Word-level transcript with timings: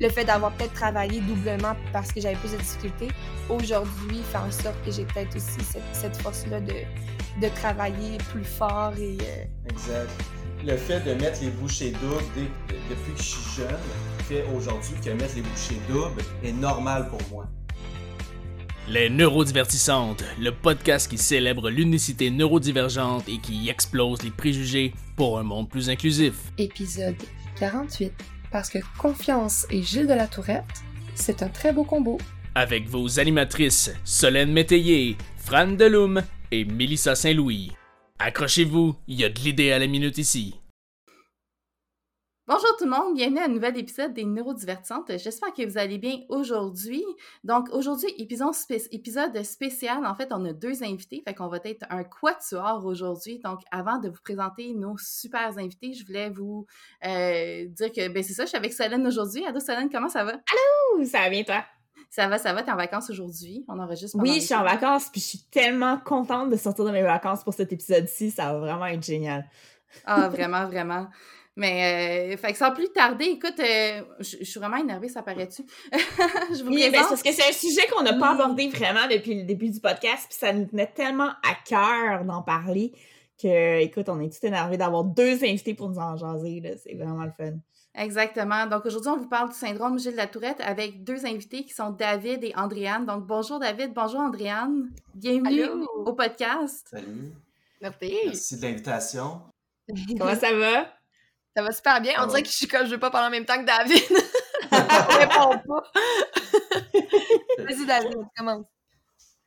le 0.00 0.08
fait 0.08 0.24
d'avoir 0.24 0.52
peut-être 0.52 0.72
travaillé 0.72 1.20
doublement 1.20 1.76
parce 1.92 2.10
que 2.12 2.20
j'avais 2.20 2.36
plus 2.36 2.52
de 2.52 2.56
difficultés, 2.56 3.08
aujourd'hui, 3.48 4.22
fait 4.30 4.38
en 4.38 4.50
sorte 4.50 4.76
que 4.84 4.90
j'ai 4.90 5.04
peut-être 5.04 5.36
aussi 5.36 5.60
cette, 5.92 6.16
force-là 6.16 6.60
de, 6.60 6.72
de 7.40 7.48
travailler 7.56 8.18
plus 8.32 8.44
fort 8.44 8.92
et... 8.98 9.18
Euh, 9.20 9.44
exact. 9.68 10.10
Le 10.66 10.76
fait 10.76 11.00
de 11.00 11.14
mettre 11.14 11.40
les 11.42 11.50
bouchées 11.50 11.92
doubles 11.92 12.24
depuis 12.68 13.12
que 13.12 13.18
je 13.18 13.22
suis 13.22 13.62
jeune 13.62 13.76
fait 14.24 14.44
aujourd'hui 14.54 14.94
que 15.02 15.10
mettre 15.10 15.36
les 15.36 15.42
bouchées 15.42 15.80
doubles 15.88 16.22
est 16.42 16.52
normal 16.52 17.08
pour 17.08 17.20
moi. 17.30 17.46
Les 18.88 19.08
Neurodivertissantes, 19.08 20.24
le 20.38 20.50
podcast 20.50 21.08
qui 21.08 21.16
célèbre 21.16 21.70
l'unicité 21.70 22.30
neurodivergente 22.30 23.28
et 23.28 23.38
qui 23.38 23.68
explose 23.68 24.22
les 24.22 24.30
préjugés 24.30 24.92
pour 25.16 25.38
un 25.38 25.44
monde 25.44 25.68
plus 25.68 25.88
inclusif. 25.88 26.34
Épisode 26.58 27.16
48. 27.58 28.12
Parce 28.50 28.68
que 28.68 28.78
Confiance 28.98 29.66
et 29.70 29.82
Gilles 29.82 30.06
de 30.06 30.14
la 30.14 30.26
Tourette, 30.26 30.64
c'est 31.14 31.42
un 31.42 31.48
très 31.48 31.72
beau 31.72 31.84
combo. 31.84 32.18
Avec 32.54 32.88
vos 32.88 33.20
animatrices 33.20 33.92
Solène 34.04 34.52
Métayer, 34.52 35.16
Fran 35.36 35.68
Deloum 35.68 36.22
et 36.50 36.64
Mélissa 36.64 37.14
Saint-Louis. 37.14 37.72
Accrochez-vous, 38.18 38.96
il 39.08 39.20
y 39.20 39.24
a 39.24 39.28
de 39.28 39.40
l'idée 39.40 39.72
à 39.72 39.78
la 39.78 39.86
minute 39.86 40.18
ici. 40.18 40.59
Bonjour 42.52 42.76
tout 42.76 42.84
le 42.84 42.90
monde, 42.90 43.14
bienvenue 43.14 43.38
à 43.38 43.44
un 43.44 43.48
nouvel 43.48 43.78
épisode 43.78 44.12
des 44.12 44.24
Neurodivertissantes. 44.24 45.16
J'espère 45.18 45.52
que 45.54 45.64
vous 45.64 45.78
allez 45.78 45.98
bien 45.98 46.22
aujourd'hui. 46.28 47.04
Donc 47.44 47.68
aujourd'hui, 47.70 48.12
épisode, 48.18 48.52
épisode 48.90 49.40
spécial. 49.44 50.04
En 50.04 50.16
fait, 50.16 50.30
on 50.32 50.44
a 50.44 50.52
deux 50.52 50.82
invités, 50.82 51.22
fait 51.24 51.32
qu'on 51.32 51.46
va 51.46 51.58
être 51.64 51.86
un 51.90 52.02
quatuor 52.02 52.84
aujourd'hui. 52.84 53.38
Donc 53.38 53.60
avant 53.70 53.98
de 53.98 54.08
vous 54.08 54.18
présenter 54.24 54.74
nos 54.74 54.98
super 54.98 55.56
invités, 55.58 55.92
je 55.92 56.04
voulais 56.04 56.28
vous 56.28 56.66
euh, 57.06 57.66
dire 57.66 57.92
que 57.92 58.08
ben 58.08 58.20
c'est 58.24 58.32
ça, 58.32 58.42
je 58.42 58.48
suis 58.48 58.58
avec 58.58 58.72
Solène 58.72 59.06
aujourd'hui. 59.06 59.46
Allô 59.46 59.60
Solène, 59.60 59.88
comment 59.88 60.08
ça 60.08 60.24
va? 60.24 60.32
Allô, 60.32 61.04
ça 61.04 61.20
va 61.20 61.30
bien 61.30 61.44
toi? 61.44 61.64
Ça 62.10 62.26
va, 62.26 62.38
ça 62.38 62.52
va, 62.52 62.64
t'es 62.64 62.72
en 62.72 62.76
vacances 62.76 63.10
aujourd'hui? 63.10 63.64
On 63.68 63.78
enregistre. 63.78 64.18
Oui, 64.18 64.40
je 64.40 64.46
suis 64.46 64.54
en 64.56 64.64
vacances, 64.64 65.08
puis 65.08 65.20
je 65.20 65.26
suis 65.26 65.42
tellement 65.52 65.98
contente 65.98 66.50
de 66.50 66.56
sortir 66.56 66.84
de 66.84 66.90
mes 66.90 67.02
vacances 67.02 67.44
pour 67.44 67.54
cet 67.54 67.72
épisode-ci. 67.72 68.32
Ça 68.32 68.52
va 68.52 68.58
vraiment 68.58 68.86
être 68.86 69.04
génial. 69.04 69.48
Ah, 70.04 70.28
vraiment, 70.28 70.66
vraiment. 70.66 71.06
Mais, 71.60 72.32
euh, 72.32 72.36
fait 72.38 72.52
que 72.52 72.58
sans 72.58 72.72
plus 72.72 72.88
tarder, 72.88 73.26
écoute, 73.26 73.60
euh, 73.60 74.00
je, 74.20 74.44
suis 74.44 74.58
vraiment 74.58 74.78
énervée, 74.78 75.10
ça 75.10 75.20
paraît-tu? 75.20 75.62
je 75.92 76.62
vous 76.62 76.70
oui, 76.70 76.88
ben, 76.90 77.02
parce 77.06 77.22
que 77.22 77.30
c'est 77.32 77.50
un 77.50 77.52
sujet 77.52 77.86
qu'on 77.92 78.02
n'a 78.02 78.14
pas 78.14 78.30
abordé 78.30 78.68
vraiment 78.68 79.06
depuis 79.10 79.34
le 79.34 79.42
début 79.42 79.68
du 79.68 79.78
podcast, 79.78 80.24
puis 80.26 80.38
ça 80.38 80.54
nous 80.54 80.64
tenait 80.64 80.90
tellement 80.90 81.28
à 81.28 81.54
cœur 81.66 82.24
d'en 82.24 82.40
parler 82.40 82.94
que, 83.38 83.78
écoute, 83.80 84.08
on 84.08 84.20
est 84.20 84.30
tout 84.30 84.46
énervé 84.46 84.78
d'avoir 84.78 85.04
deux 85.04 85.44
invités 85.44 85.74
pour 85.74 85.90
nous 85.90 85.98
en 85.98 86.16
jaser, 86.16 86.62
C'est 86.82 86.94
vraiment 86.94 87.24
le 87.24 87.32
fun. 87.36 87.58
Exactement. 87.94 88.66
Donc 88.66 88.86
aujourd'hui, 88.86 89.10
on 89.10 89.18
vous 89.18 89.28
parle 89.28 89.50
du 89.50 89.56
syndrome 89.56 89.98
Gilles 89.98 90.12
de 90.12 90.16
la 90.16 90.28
Tourette 90.28 90.62
avec 90.62 91.04
deux 91.04 91.26
invités 91.26 91.64
qui 91.64 91.74
sont 91.74 91.90
David 91.90 92.42
et 92.42 92.54
Andréane. 92.56 93.04
Donc 93.04 93.26
bonjour 93.26 93.58
David, 93.58 93.92
bonjour 93.92 94.20
Andréane. 94.20 94.88
Bienvenue 95.14 95.84
au 96.06 96.14
podcast. 96.14 96.88
Salut. 96.90 97.34
Merci. 97.82 98.14
Merci 98.24 98.56
de 98.56 98.62
l'invitation. 98.62 99.42
Comment 100.18 100.36
ça 100.36 100.54
va? 100.54 100.99
Ça 101.56 101.62
va 101.62 101.72
super 101.72 102.00
bien. 102.00 102.14
On 102.22 102.26
dirait 102.26 102.42
que 102.42 102.48
je 102.48 102.54
suis 102.54 102.68
comme 102.68 102.86
je 102.86 102.92
veux 102.92 103.00
pas 103.00 103.10
parler 103.10 103.28
en 103.28 103.30
même 103.30 103.44
temps 103.44 103.58
que 103.58 103.66
David. 103.66 104.02
On 104.72 105.18
répond 105.18 105.58
pas. 105.66 105.92
Vas-y, 107.64 107.86
David, 107.86 108.18
commence. 108.36 108.66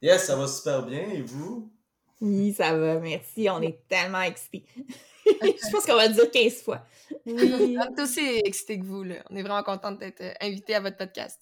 Yes, 0.02 0.26
ça 0.26 0.36
va 0.36 0.48
super 0.48 0.84
bien. 0.84 1.00
Et 1.00 1.22
vous? 1.22 1.72
Oui, 2.20 2.54
ça 2.54 2.74
va. 2.78 3.00
Merci. 3.00 3.48
On 3.50 3.62
est 3.62 3.88
tellement 3.88 4.22
excités. 4.22 4.66
je 5.26 5.72
pense 5.72 5.86
qu'on 5.86 5.96
va 5.96 6.08
le 6.08 6.14
dire 6.14 6.30
15 6.30 6.62
fois. 6.64 6.81
Oui, 7.26 7.78
on 7.80 7.96
est 7.96 8.02
aussi 8.02 8.42
excités 8.44 8.80
que 8.80 8.86
vous. 8.86 9.04
Là. 9.04 9.16
On 9.30 9.36
est 9.36 9.42
vraiment 9.42 9.64
contente 9.64 10.00
d'être 10.00 10.22
euh, 10.22 10.34
invités 10.42 10.76
à 10.76 10.81
votre 10.81 10.98
podcast. 10.98 11.40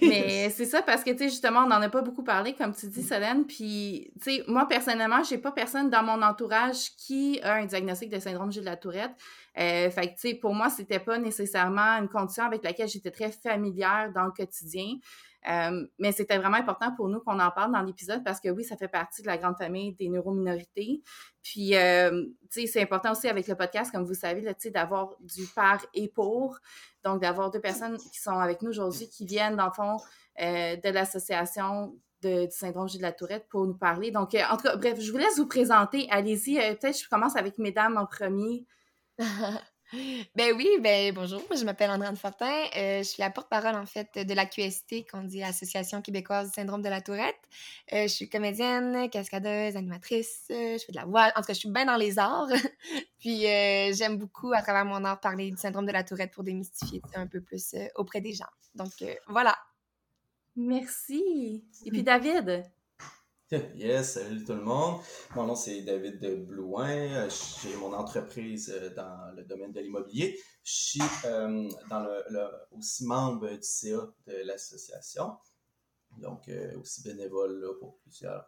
Mais 0.08 0.50
c'est 0.50 0.64
ça 0.64 0.82
parce 0.82 1.04
que, 1.04 1.10
tu 1.10 1.18
sais, 1.18 1.28
justement, 1.28 1.60
on 1.60 1.68
n'en 1.68 1.82
a 1.82 1.88
pas 1.88 2.02
beaucoup 2.02 2.22
parlé, 2.22 2.54
comme 2.54 2.74
tu 2.74 2.86
dis, 2.86 3.02
Solène. 3.02 3.44
Puis, 3.46 4.12
tu 4.22 4.36
sais, 4.36 4.44
moi, 4.46 4.66
personnellement, 4.66 5.22
j'ai 5.22 5.38
pas 5.38 5.52
personne 5.52 5.90
dans 5.90 6.02
mon 6.02 6.22
entourage 6.22 6.90
qui 6.96 7.40
a 7.42 7.54
un 7.54 7.66
diagnostic 7.66 8.10
de 8.10 8.18
syndrome 8.18 8.50
de 8.50 8.60
la 8.60 8.76
Tourette. 8.76 9.12
Euh, 9.58 9.90
fait 9.90 10.08
que, 10.08 10.14
tu 10.14 10.28
sais, 10.28 10.34
pour 10.34 10.54
moi, 10.54 10.70
c'était 10.70 11.00
pas 11.00 11.18
nécessairement 11.18 11.98
une 11.98 12.08
condition 12.08 12.44
avec 12.44 12.62
laquelle 12.64 12.88
j'étais 12.88 13.10
très 13.10 13.30
familière 13.30 14.10
dans 14.14 14.24
le 14.24 14.32
quotidien. 14.32 14.96
Euh, 15.48 15.86
mais 15.98 16.12
c'était 16.12 16.36
vraiment 16.36 16.58
important 16.58 16.94
pour 16.94 17.08
nous 17.08 17.20
qu'on 17.20 17.40
en 17.40 17.50
parle 17.50 17.72
dans 17.72 17.80
l'épisode 17.80 18.22
parce 18.24 18.40
que 18.40 18.50
oui, 18.50 18.64
ça 18.64 18.76
fait 18.76 18.88
partie 18.88 19.22
de 19.22 19.26
la 19.26 19.38
grande 19.38 19.56
famille 19.56 19.94
des 19.94 20.08
neurominorités. 20.08 21.02
Puis, 21.42 21.76
euh, 21.76 22.26
tu 22.50 22.62
sais, 22.62 22.66
c'est 22.66 22.82
important 22.82 23.12
aussi 23.12 23.28
avec 23.28 23.48
le 23.48 23.54
podcast, 23.54 23.90
comme 23.90 24.04
vous 24.04 24.14
savez, 24.14 24.42
tu 24.42 24.54
sais, 24.58 24.70
d'avoir 24.70 25.16
du 25.20 25.46
par 25.54 25.84
et 25.94 26.08
pour. 26.08 26.58
Donc, 27.04 27.22
d'avoir 27.22 27.50
deux 27.50 27.60
personnes 27.60 27.96
qui 27.96 28.20
sont 28.20 28.38
avec 28.38 28.60
nous 28.60 28.70
aujourd'hui, 28.70 29.08
qui 29.08 29.24
viennent, 29.24 29.56
dans 29.56 29.66
le 29.66 29.72
fond, 29.72 29.96
euh, 30.40 30.76
de 30.76 30.88
l'association 30.90 31.96
du 32.22 32.50
syndrome 32.50 32.86
de 32.88 33.00
la 33.00 33.12
Tourette 33.12 33.46
pour 33.48 33.66
nous 33.66 33.78
parler. 33.78 34.10
Donc, 34.10 34.34
en 34.34 34.56
tout 34.58 34.64
cas, 34.64 34.76
bref, 34.76 35.00
je 35.00 35.10
vous 35.10 35.16
laisse 35.16 35.38
vous 35.38 35.46
présenter. 35.46 36.06
Allez-y. 36.10 36.56
Peut-être 36.76 36.98
je 36.98 37.08
commence 37.08 37.36
avec 37.36 37.56
mesdames 37.56 37.96
en 37.96 38.04
premier. 38.04 38.66
Ben 40.36 40.54
oui, 40.56 40.68
ben 40.80 41.12
bonjour, 41.12 41.42
je 41.56 41.64
m'appelle 41.64 41.90
Andréane 41.90 42.16
Fortin. 42.16 42.64
Euh, 42.76 42.98
je 42.98 43.02
suis 43.02 43.20
la 43.20 43.30
porte-parole 43.30 43.74
en 43.74 43.86
fait 43.86 44.18
de 44.24 44.34
la 44.34 44.46
QST, 44.46 45.10
qu'on 45.10 45.24
dit 45.24 45.42
Association 45.42 46.00
québécoise 46.00 46.48
du 46.48 46.54
syndrome 46.54 46.80
de 46.80 46.88
la 46.88 47.00
Tourette. 47.00 47.40
Euh, 47.92 48.02
je 48.02 48.08
suis 48.08 48.28
comédienne, 48.28 49.10
cascadeuse, 49.10 49.76
animatrice, 49.76 50.44
euh, 50.52 50.78
je 50.78 50.84
fais 50.84 50.92
de 50.92 50.96
la 50.96 51.06
voix. 51.06 51.32
En 51.34 51.40
tout 51.40 51.46
cas, 51.46 51.54
je 51.54 51.58
suis 51.58 51.70
bien 51.70 51.86
dans 51.86 51.96
les 51.96 52.20
arts. 52.20 52.48
Puis 53.18 53.40
j'aime 53.40 54.16
beaucoup 54.16 54.52
à 54.52 54.62
travers 54.62 54.84
mon 54.84 55.04
art 55.04 55.20
parler 55.20 55.50
du 55.50 55.56
syndrome 55.56 55.86
de 55.86 55.92
la 55.92 56.04
Tourette 56.04 56.30
pour 56.30 56.44
démystifier 56.44 57.02
un 57.14 57.26
peu 57.26 57.40
plus 57.40 57.74
auprès 57.96 58.20
des 58.20 58.32
gens. 58.32 58.46
Donc 58.76 58.92
voilà. 59.28 59.56
Merci. 60.56 61.64
Et 61.84 61.90
puis 61.90 62.02
David? 62.02 62.64
Yes, 63.74 64.12
salut 64.12 64.44
tout 64.44 64.54
le 64.54 64.62
monde. 64.62 65.00
Mon 65.34 65.46
nom 65.46 65.56
c'est 65.56 65.82
David 65.82 66.46
Blouin. 66.46 67.28
J'ai 67.28 67.74
mon 67.76 67.92
entreprise 67.92 68.70
euh, 68.70 68.90
dans 68.90 69.34
le 69.34 69.42
domaine 69.42 69.72
de 69.72 69.80
l'immobilier. 69.80 70.38
Je 70.62 70.72
suis 70.72 71.02
euh, 71.24 71.68
le, 72.30 72.46
aussi 72.70 73.04
membre 73.06 73.50
du 73.50 73.58
CA 73.62 74.08
de 74.26 74.34
l'association. 74.44 75.36
Donc 76.18 76.48
euh, 76.48 76.78
aussi 76.78 77.02
bénévole 77.02 77.76
pour 77.80 77.98
plusieurs, 77.98 78.46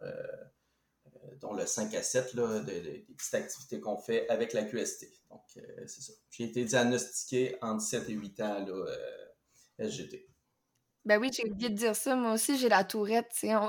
dont 1.41 1.53
le 1.53 1.65
5 1.65 1.93
à 1.95 2.03
7 2.03 2.33
là, 2.35 2.59
de, 2.59 2.63
des 2.63 3.05
petites 3.17 3.33
activités 3.33 3.81
qu'on 3.81 3.97
fait 3.97 4.29
avec 4.29 4.53
la 4.53 4.63
QST. 4.63 5.05
Donc 5.29 5.41
c'est 5.85 6.01
ça. 6.01 6.13
J'ai 6.29 6.45
été 6.45 6.63
diagnostiqué 6.63 7.57
entre 7.61 7.83
7 7.83 8.09
et 8.09 8.13
8 8.13 8.41
ans 8.41 8.65
là, 8.65 8.85
SGT. 9.79 10.32
Ben 11.05 11.19
oui, 11.19 11.29
j'ai 11.35 11.49
oublié 11.49 11.69
de 11.69 11.75
dire 11.75 11.95
ça. 11.95 12.15
Moi 12.15 12.33
aussi, 12.33 12.57
j'ai 12.57 12.69
la 12.69 12.83
tourette, 12.83 13.27
tu 13.37 13.47
sais. 13.47 13.55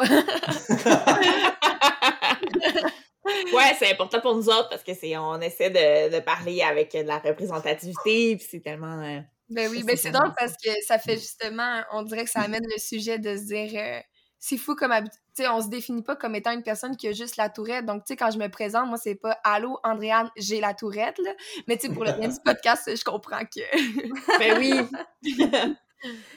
ouais, 3.26 3.74
c'est 3.78 3.90
important 3.90 4.20
pour 4.20 4.36
nous 4.36 4.48
autres 4.48 4.68
parce 4.68 4.84
que 4.84 4.94
c'est 4.94 5.16
on 5.16 5.40
essaie 5.40 5.70
de, 5.70 6.20
parler 6.20 6.62
avec 6.62 6.92
de 6.92 7.02
la 7.02 7.18
représentativité, 7.18 8.36
puis 8.36 8.46
c'est 8.48 8.60
tellement. 8.60 9.00
Euh, 9.02 9.20
ben 9.50 9.68
oui, 9.70 9.82
ben 9.82 9.96
c'est 9.96 10.10
drôle 10.10 10.32
parce 10.38 10.52
que 10.52 10.70
ça 10.86 10.98
fait 10.98 11.16
justement, 11.16 11.82
on 11.92 12.02
dirait 12.02 12.24
que 12.24 12.30
ça 12.30 12.40
amène 12.40 12.64
le 12.64 12.78
sujet 12.78 13.18
de 13.18 13.36
se 13.36 13.46
dire. 13.46 13.70
Euh, 13.74 14.00
c'est 14.38 14.58
fou 14.58 14.74
comme 14.74 14.92
tu 15.02 15.42
sais 15.42 15.48
on 15.48 15.62
se 15.62 15.68
définit 15.68 16.02
pas 16.02 16.16
comme 16.16 16.34
étant 16.34 16.52
une 16.52 16.62
personne 16.62 16.98
qui 16.98 17.08
a 17.08 17.12
juste 17.12 17.38
la 17.38 17.48
tourette 17.48 17.86
donc 17.86 18.04
tu 18.04 18.08
sais 18.08 18.16
quand 18.16 18.30
je 18.30 18.36
me 18.38 18.48
présente 18.48 18.88
moi 18.88 18.98
c'est 18.98 19.14
pas 19.14 19.38
allô 19.42 19.78
Andréane 19.82 20.28
j'ai 20.36 20.60
la 20.60 20.74
tourette 20.74 21.18
là 21.24 21.30
mais 21.66 21.78
tu 21.78 21.86
sais 21.86 21.94
pour 21.94 22.04
le 22.04 22.12
bien 22.20 22.28
du 22.28 22.36
podcast 22.44 22.94
je 22.94 23.04
comprends 23.04 23.40
que 23.46 24.38
ben 24.38 24.58
oui 24.58 24.74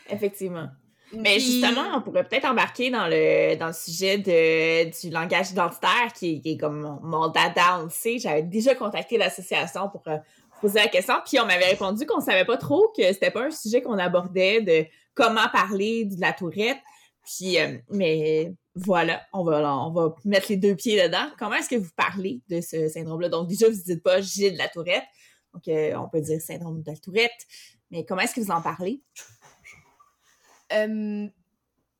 effectivement 0.09 0.69
mais 1.13 1.39
justement, 1.39 1.95
on 1.95 2.01
pourrait 2.01 2.27
peut-être 2.27 2.45
embarquer 2.45 2.89
dans 2.89 3.07
le, 3.07 3.55
dans 3.55 3.67
le 3.67 3.73
sujet 3.73 4.17
de, 4.17 4.89
du 5.01 5.09
langage 5.09 5.51
identitaire 5.51 6.11
qui, 6.13 6.41
est 6.43 6.57
comme 6.57 6.99
mon, 7.01 7.29
dada, 7.29 7.79
on 7.79 7.83
le 7.83 7.89
sait. 7.89 8.19
J'avais 8.19 8.43
déjà 8.43 8.75
contacté 8.75 9.17
l'association 9.17 9.89
pour 9.89 10.03
euh, 10.07 10.17
poser 10.61 10.79
la 10.79 10.87
question, 10.87 11.15
puis 11.25 11.39
on 11.39 11.45
m'avait 11.45 11.69
répondu 11.69 12.05
qu'on 12.05 12.19
savait 12.19 12.45
pas 12.45 12.57
trop 12.57 12.91
que 12.95 13.03
c'était 13.13 13.31
pas 13.31 13.45
un 13.45 13.51
sujet 13.51 13.81
qu'on 13.81 13.97
abordait 13.97 14.61
de 14.61 14.85
comment 15.13 15.47
parler 15.51 16.05
de 16.05 16.19
la 16.19 16.33
tourette. 16.33 16.79
Puis, 17.25 17.59
euh, 17.59 17.77
mais 17.89 18.53
voilà, 18.75 19.21
on 19.33 19.43
va, 19.43 19.75
on 19.85 19.91
va 19.91 20.15
mettre 20.25 20.47
les 20.49 20.57
deux 20.57 20.75
pieds 20.75 21.01
dedans. 21.01 21.29
Comment 21.39 21.55
est-ce 21.55 21.69
que 21.69 21.75
vous 21.75 21.89
parlez 21.95 22.41
de 22.49 22.61
ce 22.61 22.89
syndrome-là? 22.89 23.29
Donc, 23.29 23.47
déjà, 23.47 23.69
vous 23.69 23.75
dites 23.75 24.03
pas 24.03 24.21
j'ai 24.21 24.51
de 24.51 24.57
la 24.57 24.67
tourette. 24.67 25.03
Donc, 25.53 25.67
euh, 25.67 25.95
on 25.95 26.09
peut 26.09 26.21
dire 26.21 26.41
syndrome 26.41 26.81
de 26.81 26.91
la 26.91 26.97
tourette. 26.97 27.31
Mais 27.91 28.05
comment 28.05 28.21
est-ce 28.21 28.35
que 28.35 28.41
vous 28.41 28.51
en 28.51 28.61
parlez? 28.61 29.01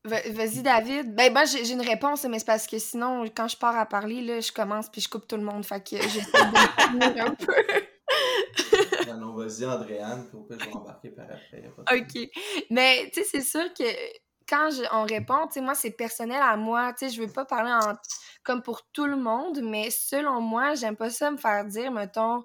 Vas-y, 0.07 0.61
David. 0.63 1.15
Ben, 1.15 1.33
moi, 1.33 1.43
j'ai 1.45 1.71
une 1.71 1.81
réponse, 1.81 2.23
mais 2.25 2.39
c'est 2.39 2.45
parce 2.45 2.65
que 2.65 2.79
sinon, 2.79 3.25
quand 3.35 3.47
je 3.47 3.57
pars 3.57 3.77
à 3.77 3.85
parler, 3.85 4.21
là, 4.21 4.39
je 4.39 4.51
commence 4.51 4.89
puis 4.89 5.01
je 5.01 5.09
coupe 5.09 5.27
tout 5.27 5.35
le 5.35 5.43
monde. 5.43 5.65
Fait 5.65 5.83
que 5.83 5.95
de 5.95 7.19
un 7.19 7.35
peu. 7.35 9.11
non, 9.11 9.17
non, 9.17 9.33
vas-y, 9.35 9.65
Andréane, 9.65 10.27
puis 10.29 10.37
au 10.37 10.47
je 10.49 10.65
vais 10.65 10.73
embarquer 10.73 11.09
par 11.09 11.25
après. 11.25 11.71
OK. 11.99 12.29
Mais, 12.69 13.09
tu 13.13 13.21
sais, 13.21 13.27
c'est 13.29 13.41
sûr 13.41 13.73
que 13.73 13.83
quand 14.47 14.69
on 14.91 15.03
répond, 15.03 15.47
tu 15.47 15.53
sais, 15.53 15.61
moi, 15.61 15.75
c'est 15.75 15.91
personnel 15.91 16.41
à 16.41 16.55
moi. 16.55 16.93
Tu 16.93 17.07
sais, 17.07 17.15
je 17.15 17.21
veux 17.21 17.31
pas 17.31 17.45
parler 17.45 17.71
en, 17.71 17.93
comme 18.43 18.61
pour 18.61 18.87
tout 18.93 19.05
le 19.05 19.17
monde, 19.17 19.59
mais 19.61 19.89
selon 19.91 20.39
moi, 20.41 20.73
j'aime 20.75 20.95
pas 20.95 21.09
ça 21.09 21.31
me 21.31 21.37
faire 21.37 21.65
dire, 21.65 21.91
mettons, 21.91 22.43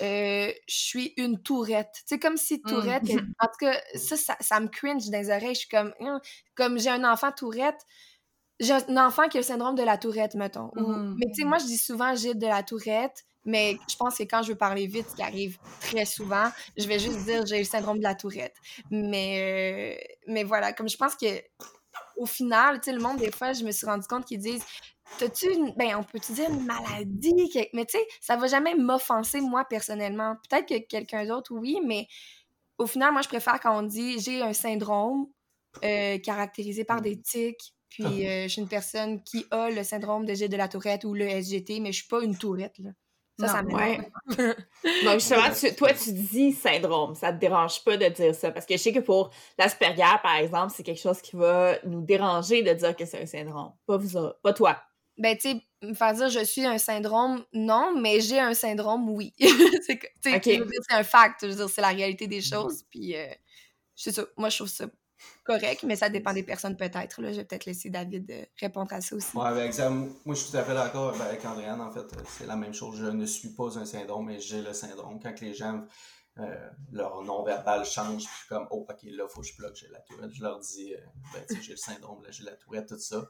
euh, 0.00 0.52
je 0.68 0.74
suis 0.74 1.12
une 1.16 1.42
tourette. 1.42 1.92
Tu 1.94 2.02
sais, 2.06 2.18
comme 2.18 2.36
si 2.36 2.56
mmh. 2.56 2.68
tourette. 2.68 3.02
En 3.40 3.46
tout 3.46 3.66
cas, 3.66 3.80
ça, 3.94 4.36
ça, 4.38 4.60
me 4.60 4.68
cringe 4.68 5.08
dans 5.10 5.18
les 5.18 5.30
oreilles. 5.30 5.54
Je 5.54 5.60
suis 5.60 5.68
comme, 5.68 5.92
hein, 6.00 6.20
comme 6.54 6.78
j'ai 6.78 6.90
un 6.90 7.10
enfant 7.10 7.32
tourette. 7.32 7.80
J'ai 8.60 8.74
un 8.74 8.96
enfant 8.98 9.28
qui 9.28 9.38
a 9.38 9.40
le 9.40 9.46
syndrome 9.46 9.74
de 9.74 9.82
la 9.82 9.96
tourette, 9.96 10.34
mettons. 10.34 10.70
Mmh. 10.74 11.16
Mais 11.18 11.26
tu 11.34 11.42
sais, 11.42 11.44
moi, 11.44 11.58
je 11.58 11.64
dis 11.64 11.78
souvent, 11.78 12.14
j'ai 12.14 12.34
de 12.34 12.46
la 12.46 12.62
tourette. 12.62 13.24
Mais 13.44 13.78
je 13.88 13.96
pense 13.96 14.18
que 14.18 14.24
quand 14.24 14.42
je 14.42 14.52
veux 14.52 14.58
parler 14.58 14.86
vite, 14.86 15.08
ce 15.10 15.16
qui 15.16 15.22
arrive 15.22 15.58
très 15.80 16.04
souvent, 16.04 16.50
je 16.76 16.86
vais 16.86 16.98
juste 16.98 17.24
dire 17.24 17.46
j'ai 17.46 17.58
le 17.58 17.64
syndrome 17.64 17.98
de 17.98 18.02
la 18.02 18.14
tourette. 18.14 18.54
Mais, 18.90 19.98
euh, 19.98 20.14
mais 20.26 20.44
voilà, 20.44 20.72
comme 20.72 20.88
je 20.88 20.96
pense 20.96 21.14
que 21.14 21.42
au 22.16 22.26
final, 22.26 22.80
tu 22.80 22.90
sais, 22.90 22.92
le 22.92 23.00
monde, 23.02 23.18
des 23.18 23.30
fois, 23.30 23.52
je 23.52 23.64
me 23.64 23.72
suis 23.72 23.86
rendu 23.86 24.06
compte 24.06 24.26
qu'ils 24.26 24.40
disent 24.40 24.64
T'as-tu 25.18 25.52
une. 25.52 25.72
Ben, 25.76 25.96
on 25.96 26.04
peut-tu 26.04 26.32
dire 26.32 26.50
une 26.50 26.64
maladie? 26.64 27.50
Mais 27.72 27.84
tu 27.84 27.98
sais, 27.98 28.06
ça 28.20 28.36
va 28.36 28.46
jamais 28.46 28.74
m'offenser, 28.74 29.40
moi, 29.40 29.64
personnellement. 29.64 30.36
Peut-être 30.48 30.68
que 30.68 30.78
quelqu'un 30.86 31.26
d'autre, 31.26 31.52
oui, 31.54 31.78
mais 31.84 32.06
au 32.78 32.86
final, 32.86 33.12
moi, 33.12 33.22
je 33.22 33.28
préfère 33.28 33.60
quand 33.60 33.78
on 33.78 33.82
dit 33.82 34.18
j'ai 34.20 34.40
un 34.40 34.52
syndrome 34.52 35.26
euh, 35.84 36.18
caractérisé 36.18 36.84
par 36.84 37.00
des 37.00 37.20
tics, 37.20 37.74
puis 37.88 38.26
euh, 38.26 38.44
je 38.44 38.48
suis 38.48 38.62
une 38.62 38.68
personne 38.68 39.22
qui 39.22 39.46
a 39.50 39.70
le 39.70 39.82
syndrome 39.82 40.24
de 40.24 40.34
G 40.34 40.48
de 40.48 40.56
la 40.56 40.68
tourette 40.68 41.04
ou 41.04 41.14
le 41.14 41.28
SGT, 41.28 41.80
mais 41.80 41.92
je 41.92 41.98
suis 41.98 42.08
pas 42.08 42.22
une 42.22 42.36
tourette, 42.36 42.78
là. 42.78 42.90
Ça, 43.40 43.48
ça 43.48 43.62
ouais. 43.64 43.98
Donc, 45.04 45.14
justement, 45.14 45.74
toi, 45.76 45.92
tu 45.94 46.12
dis 46.12 46.52
syndrome. 46.52 47.14
Ça 47.14 47.32
te 47.32 47.38
dérange 47.38 47.82
pas 47.84 47.96
de 47.96 48.08
dire 48.08 48.34
ça. 48.34 48.50
Parce 48.50 48.66
que 48.66 48.74
je 48.74 48.78
sais 48.78 48.92
que 48.92 49.00
pour 49.00 49.30
l'Asperger, 49.58 50.18
par 50.22 50.36
exemple, 50.36 50.72
c'est 50.76 50.82
quelque 50.82 51.00
chose 51.00 51.20
qui 51.20 51.36
va 51.36 51.76
nous 51.84 52.02
déranger 52.02 52.62
de 52.62 52.72
dire 52.72 52.94
que 52.94 53.04
c'est 53.04 53.22
un 53.22 53.26
syndrome. 53.26 53.72
Pas 53.86 53.96
vous, 53.96 54.18
pas 54.42 54.52
toi. 54.52 54.80
Ben, 55.18 55.36
tu 55.36 55.50
sais, 55.50 55.62
me 55.82 55.94
faire 55.94 56.14
dire 56.14 56.30
je 56.30 56.44
suis 56.44 56.64
un 56.64 56.78
syndrome, 56.78 57.44
non, 57.52 57.94
mais 57.98 58.20
j'ai 58.20 58.38
un 58.38 58.54
syndrome, 58.54 59.10
oui. 59.10 59.34
c'est 59.40 60.00
un 60.90 61.04
fact. 61.04 61.40
Je 61.42 61.46
veux 61.48 61.56
dire, 61.56 61.68
c'est 61.68 61.82
la 61.82 61.88
réalité 61.88 62.26
des 62.26 62.40
choses. 62.40 62.84
Puis, 62.90 63.16
euh, 63.16 63.26
c'est 63.94 64.12
ça. 64.12 64.24
Moi, 64.36 64.48
je 64.48 64.56
trouve 64.56 64.68
ça 64.68 64.86
correct, 65.44 65.84
mais 65.84 65.96
ça 65.96 66.08
dépend 66.08 66.32
des 66.32 66.42
personnes 66.42 66.76
peut-être. 66.76 67.22
Je 67.22 67.36
vais 67.36 67.44
peut-être 67.44 67.66
laisser 67.66 67.90
David 67.90 68.30
euh, 68.30 68.44
répondre 68.58 68.92
à 68.92 69.00
ça 69.00 69.16
aussi. 69.16 69.28
Oui, 69.34 69.44
avec 69.44 69.74
ça, 69.74 69.90
moi 69.90 70.10
je 70.26 70.34
suis 70.34 70.50
tout 70.50 70.56
à 70.56 70.64
fait 70.64 70.74
d'accord 70.74 71.20
avec 71.20 71.44
Andréane. 71.44 71.80
En 71.80 71.90
fait, 71.90 72.06
c'est 72.28 72.46
la 72.46 72.56
même 72.56 72.74
chose. 72.74 72.98
Je 72.98 73.06
ne 73.06 73.26
suis 73.26 73.50
pas 73.50 73.78
un 73.78 73.84
syndrome, 73.84 74.26
mais 74.26 74.40
j'ai 74.40 74.62
le 74.62 74.72
syndrome. 74.72 75.18
Quand 75.22 75.40
les 75.40 75.54
gens, 75.54 75.84
euh, 76.38 76.70
leur 76.92 77.22
non-verbal 77.22 77.84
change, 77.84 78.24
puis 78.24 78.48
comme, 78.48 78.66
oh, 78.70 78.86
ok, 78.88 79.02
là, 79.02 79.24
il 79.28 79.28
faut 79.28 79.40
que 79.40 79.46
je 79.46 79.56
bloque, 79.56 79.76
j'ai 79.76 79.88
la 79.88 80.00
tourette. 80.00 80.30
Je 80.32 80.42
leur 80.42 80.58
dis, 80.60 80.94
euh, 80.94 80.98
ben, 81.32 81.60
j'ai 81.60 81.72
le 81.72 81.76
syndrome, 81.76 82.22
j'ai 82.30 82.44
la 82.44 82.52
tourette, 82.52 82.88
tout 82.88 82.98
ça. 82.98 83.26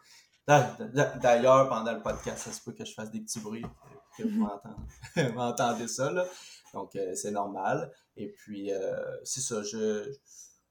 D'ailleurs, 0.47 1.69
pendant 1.69 1.93
le 1.93 2.03
podcast, 2.03 2.39
ça 2.45 2.53
se 2.53 2.61
peut 2.61 2.73
que 2.73 2.85
je 2.85 2.93
fasse 2.93 3.11
des 3.11 3.21
petits 3.21 3.41
bruits, 3.41 3.65
que 4.17 4.23
vous 4.25 5.33
m'entendez 5.35 5.87
ça, 5.87 6.11
là. 6.11 6.27
Donc, 6.75 6.97
c'est 7.15 7.31
normal. 7.31 7.93
Et 8.17 8.29
puis, 8.29 8.71
c'est 9.25 9.41
ça, 9.41 9.63
je 9.63 10.13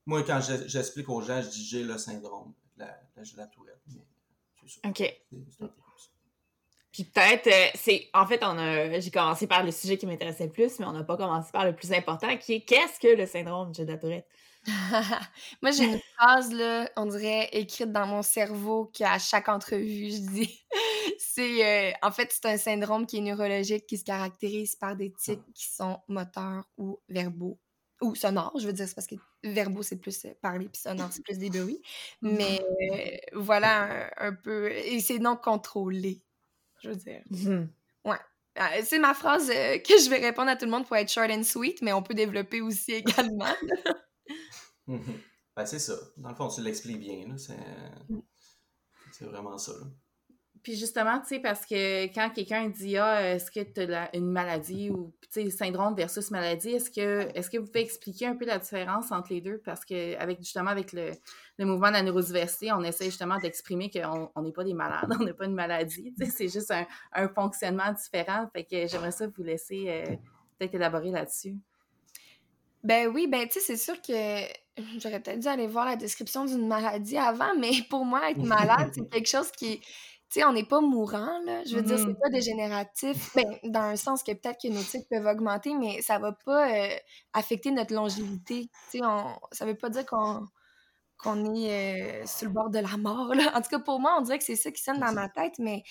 moi, 0.09 0.23
quand 0.23 0.39
j'explique 0.65 1.07
aux 1.07 1.21
gens, 1.21 1.39
je 1.39 1.49
dis 1.49 1.63
j'ai 1.63 1.83
le 1.83 1.97
syndrome 1.99 2.51
de 2.75 2.83
la, 2.83 2.99
la, 3.37 3.47
tourette. 3.47 3.79
OK. 4.83 5.13
Puis 6.91 7.03
peut-être, 7.03 7.47
euh, 7.47 7.67
c'est. 7.75 8.09
En 8.15 8.25
fait, 8.25 8.43
on 8.43 8.57
a, 8.57 8.99
j'ai 8.99 9.11
commencé 9.11 9.45
par 9.45 9.63
le 9.63 9.71
sujet 9.71 9.97
qui 9.99 10.07
m'intéressait 10.07 10.47
le 10.47 10.51
plus, 10.51 10.79
mais 10.79 10.85
on 10.85 10.93
n'a 10.93 11.03
pas 11.03 11.15
commencé 11.15 11.51
par 11.51 11.63
le 11.63 11.75
plus 11.75 11.93
important, 11.93 12.35
qui 12.37 12.53
est 12.53 12.61
qu'est-ce 12.61 12.99
que 12.99 13.15
le 13.15 13.27
syndrome 13.27 13.71
de 13.71 13.83
la 13.83 13.97
tourette? 13.97 14.27
Moi, 15.61 15.71
j'ai 15.71 15.85
une 15.85 15.99
phrase, 16.17 16.51
là, 16.51 16.89
on 16.97 17.05
dirait, 17.05 17.49
écrite 17.51 17.91
dans 17.91 18.07
mon 18.07 18.23
cerveau 18.23 18.85
qu'à 18.85 19.19
chaque 19.19 19.47
entrevue, 19.47 20.09
je 20.09 20.31
dis. 20.31 20.65
c'est. 21.19 21.91
Euh, 21.91 21.91
en 22.01 22.11
fait, 22.11 22.31
c'est 22.31 22.47
un 22.47 22.57
syndrome 22.57 23.05
qui 23.05 23.17
est 23.17 23.21
neurologique, 23.21 23.85
qui 23.85 23.99
se 23.99 24.03
caractérise 24.03 24.75
par 24.75 24.95
des 24.95 25.13
tics 25.13 25.53
qui 25.53 25.67
sont 25.67 25.99
moteurs 26.07 26.63
ou 26.79 26.99
verbaux 27.07 27.59
ou 28.01 28.15
sonore, 28.15 28.53
je 28.59 28.65
veux 28.67 28.73
dire, 28.73 28.87
c'est 28.87 28.95
parce 28.95 29.07
que 29.07 29.15
verbaux, 29.43 29.83
c'est 29.83 29.97
plus 29.97 30.25
euh, 30.25 30.33
parler, 30.41 30.69
puis 30.69 30.81
sonore, 30.81 31.09
c'est 31.11 31.23
plus 31.23 31.37
des 31.37 31.49
bruits. 31.49 31.81
Mmh 32.21 32.35
Mais 32.37 32.61
euh, 32.61 33.17
voilà 33.39 34.09
un, 34.17 34.33
peu. 34.33 34.71
Et 34.71 34.99
c'est 34.99 35.19
non 35.19 35.35
contrôlé, 35.37 36.21
je 36.81 36.89
veux 36.89 36.95
dire. 36.95 37.21
Mmh 37.29 37.65
ouais. 38.05 38.17
Ah, 38.55 38.83
c'est 38.83 38.99
ma 38.99 39.13
phrase 39.13 39.49
euh, 39.49 39.77
que 39.77 39.93
je 40.01 40.09
vais 40.09 40.17
répondre 40.17 40.49
à 40.49 40.55
tout 40.55 40.65
le 40.65 40.71
monde 40.71 40.85
pour 40.85 40.97
être 40.97 41.09
short 41.09 41.29
and 41.31 41.43
sweet, 41.43 41.81
mais 41.81 41.93
on 41.93 42.03
peut 42.03 42.13
développer 42.13 42.61
aussi 42.61 42.91
également. 43.03 43.53
Mmh 44.87 44.99
ben, 45.55 45.65
c'est 45.65 45.79
ça. 45.79 45.95
Dans 46.15 46.29
le 46.29 46.35
fond, 46.35 46.47
tu 46.47 46.61
l'expliques 46.61 46.99
bien. 46.99 47.35
C'est 47.37 49.25
vraiment 49.25 49.57
ça. 49.57 49.73
Là. 49.73 49.87
Puis 50.63 50.75
justement, 50.75 51.19
tu 51.19 51.27
sais, 51.27 51.39
parce 51.39 51.65
que 51.65 52.05
quand 52.13 52.29
quelqu'un 52.31 52.67
dit 52.69 52.97
Ah, 52.97 53.35
est-ce 53.35 53.49
que 53.51 53.61
tu 53.61 53.93
as 53.93 54.15
une 54.15 54.31
maladie 54.31 54.89
ou 54.89 55.13
tu 55.31 55.43
sais, 55.43 55.49
syndrome 55.49 55.95
versus 55.95 56.31
maladie, 56.31 56.71
est-ce 56.71 56.89
que 56.89 57.29
est-ce 57.33 57.49
que 57.49 57.57
vous 57.57 57.65
pouvez 57.65 57.81
expliquer 57.81 58.27
un 58.27 58.35
peu 58.35 58.45
la 58.45 58.57
différence 58.57 59.11
entre 59.11 59.31
les 59.31 59.41
deux? 59.41 59.61
Parce 59.63 59.85
que 59.85 60.17
avec 60.17 60.39
justement 60.39 60.71
avec 60.71 60.91
le, 60.93 61.11
le 61.57 61.65
mouvement 61.65 61.87
de 61.87 61.93
la 61.93 62.03
neurodiversité, 62.03 62.71
on 62.71 62.83
essaie 62.83 63.05
justement 63.05 63.37
d'exprimer 63.37 63.89
qu'on 63.89 64.41
n'est 64.41 64.51
pas 64.51 64.63
des 64.63 64.73
malades, 64.73 65.09
on 65.19 65.23
n'a 65.23 65.33
pas 65.33 65.45
une 65.45 65.55
maladie. 65.55 66.13
Tu 66.17 66.25
sais, 66.25 66.31
c'est 66.31 66.49
juste 66.49 66.71
un, 66.71 66.85
un, 67.13 67.29
fonctionnement 67.29 67.91
différent. 67.93 68.49
Fait 68.53 68.63
que 68.63 68.87
j'aimerais 68.87 69.11
ça 69.11 69.27
vous 69.27 69.43
laisser 69.43 69.85
euh, 69.87 70.15
peut-être 70.57 70.75
élaborer 70.75 71.11
là-dessus. 71.11 71.55
Ben 72.83 73.07
oui, 73.07 73.27
ben 73.27 73.45
tu 73.47 73.59
sais, 73.59 73.59
c'est 73.59 73.77
sûr 73.77 74.01
que 74.01 74.13
j'aurais 74.97 75.19
peut-être 75.19 75.39
dû 75.39 75.47
aller 75.47 75.67
voir 75.67 75.85
la 75.85 75.95
description 75.95 76.45
d'une 76.45 76.67
maladie 76.67 77.17
avant, 77.17 77.53
mais 77.59 77.71
pour 77.89 78.05
moi, 78.05 78.29
être 78.31 78.43
malade, 78.43 78.91
c'est 78.93 79.09
quelque 79.11 79.27
chose 79.27 79.51
qui 79.51 79.81
tu 80.31 80.39
sais, 80.39 80.45
on 80.45 80.53
n'est 80.53 80.65
pas 80.65 80.79
mourant, 80.79 81.39
là. 81.45 81.63
Je 81.65 81.75
veux 81.75 81.81
dire, 81.81 81.97
c'est 81.97 82.05
mmh 82.05 82.19
pas 82.21 82.29
dégénératif. 82.29 83.35
Ben, 83.35 83.45
dans 83.63 83.81
un 83.81 83.95
sens 83.95 84.21
que 84.21 84.31
peut-être 84.31 84.61
que 84.61 84.67
nos 84.67 84.83
titres 84.83 85.07
peuvent 85.09 85.25
augmenter, 85.25 85.73
mais 85.73 86.03
ça 86.03 86.19
va 86.19 86.33
pas 86.33 86.71
euh, 86.71 86.95
affecter 87.33 87.71
notre 87.71 87.95
longévité. 87.95 88.69
Tu 88.91 88.99
sais, 88.99 89.05
on... 89.05 89.25
ça 89.51 89.65
veut 89.65 89.75
pas 89.75 89.89
dire 89.89 90.05
qu'on 90.05 90.45
qu'on 91.17 91.53
est 91.53 92.21
euh, 92.23 92.25
sur 92.27 92.47
le 92.47 92.53
bord 92.53 92.69
de 92.69 92.79
la 92.79 92.95
mort, 92.97 93.33
là. 93.35 93.51
En 93.55 93.61
tout 93.61 93.69
cas, 93.69 93.79
pour 93.79 93.99
moi, 93.99 94.17
on 94.19 94.21
dirait 94.21 94.37
que 94.37 94.43
c'est 94.43 94.55
ça 94.55 94.71
qui 94.71 94.81
sonne 94.83 94.99
dans 94.99 95.11
ma 95.13 95.29
tête, 95.29 95.57
mais 95.57 95.83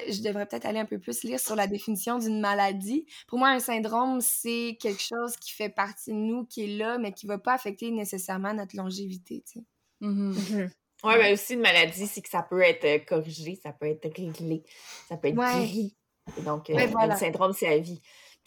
euh, 0.00 0.04
je 0.10 0.22
devrais 0.22 0.46
peut-être 0.46 0.64
aller 0.64 0.78
un 0.78 0.86
peu 0.86 1.00
plus 1.00 1.24
lire 1.24 1.40
sur 1.40 1.56
la 1.56 1.66
définition 1.66 2.18
d'une 2.18 2.40
maladie. 2.40 3.06
Pour 3.26 3.38
moi, 3.38 3.48
un 3.48 3.60
syndrome, 3.60 4.20
c'est 4.20 4.78
quelque 4.80 5.02
chose 5.02 5.36
qui 5.38 5.52
fait 5.52 5.68
partie 5.70 6.10
de 6.10 6.16
nous, 6.16 6.44
qui 6.46 6.64
est 6.64 6.76
là, 6.78 6.98
mais 6.98 7.12
qui 7.12 7.26
va 7.26 7.38
pas 7.38 7.54
affecter 7.54 7.90
nécessairement 7.90 8.54
notre 8.54 8.76
longévité, 8.76 9.42
tu 9.46 9.60
sais. 9.60 9.64
Mmh 10.00 10.68
oui, 11.04 11.14
mais 11.18 11.32
aussi 11.32 11.54
une 11.54 11.60
maladie, 11.60 12.06
c'est 12.06 12.22
que 12.22 12.28
ça 12.28 12.42
peut 12.42 12.60
être 12.62 12.84
euh, 12.84 12.98
corrigé, 12.98 13.58
ça 13.62 13.72
peut 13.72 13.86
être 13.86 14.04
réglé, 14.16 14.62
ça 15.08 15.16
peut 15.16 15.28
être 15.28 15.36
guéri. 15.36 15.96
donc, 16.44 16.70
euh, 16.70 16.74
le 16.74 17.16
syndrome, 17.16 17.52
c'est 17.52 17.68
la 17.68 17.78
vie. 17.78 18.00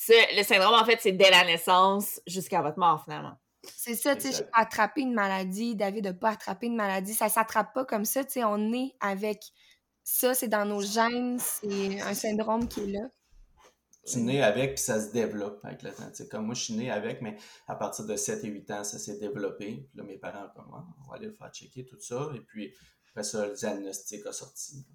le 0.08 0.44
syndrome, 0.44 0.74
en 0.74 0.86
fait, 0.86 1.00
c'est 1.02 1.12
dès 1.12 1.30
la 1.30 1.46
naissance 1.46 2.22
jusqu'à 2.28 2.62
votre 2.62 2.80
mort, 2.80 3.04
finalement. 3.04 3.38
C'est 3.76 3.96
ça, 3.96 4.16
tu 4.16 4.32
sais, 4.32 4.48
attrapé 4.54 5.02
une 5.02 5.14
maladie, 5.14 5.76
David 5.76 6.06
n'a 6.06 6.14
pas 6.14 6.30
attrapé 6.30 6.68
une 6.68 6.76
maladie, 6.76 7.14
ça 7.14 7.30
s'attrape 7.30 7.74
pas 7.74 7.84
comme 7.84 8.06
ça, 8.06 8.24
tu 8.24 8.34
sais, 8.34 8.44
on 8.44 8.72
est 8.74 8.94
avec 9.00 9.40
ça, 10.04 10.36
c'est 10.36 10.48
dans 10.48 10.66
nos 10.66 10.82
gènes, 10.82 11.40
c'est 11.40 12.00
un 12.02 12.14
syndrome 12.14 12.68
qui 12.68 12.82
est 12.82 12.92
là 12.92 13.08
tu 14.06 14.20
nais 14.20 14.42
avec, 14.42 14.76
puis 14.76 14.84
ça 14.84 15.02
se 15.02 15.12
développe 15.12 15.60
avec 15.64 15.82
le 15.82 15.92
temps. 15.92 16.10
comme 16.30 16.46
moi, 16.46 16.56
je 16.56 16.64
suis 16.66 16.74
né 16.76 16.92
avec, 16.92 17.22
mais 17.22 17.38
à 17.68 17.76
partir 17.76 18.06
de 18.06 18.16
7 18.16 18.44
et 18.44 18.48
8 18.48 18.72
ans, 18.72 18.84
ça 18.84 19.00
s'est 19.00 19.18
développé. 19.18 19.88
Puis 19.90 19.98
là, 19.98 20.04
mes 20.04 20.18
parents, 20.18 20.48
comme, 20.56 20.72
ah, 20.74 20.86
on 21.04 21.10
va 21.10 21.16
aller 21.16 21.28
le 21.28 21.34
faire 21.34 21.52
checker, 21.52 21.86
tout 21.86 22.00
ça. 22.00 22.30
Et 22.36 22.40
puis, 22.40 22.74
après 23.10 23.24
ça, 23.24 23.48
le 23.48 23.54
diagnostic 23.54 24.26
a 24.26 24.32
sorti. 24.32 24.86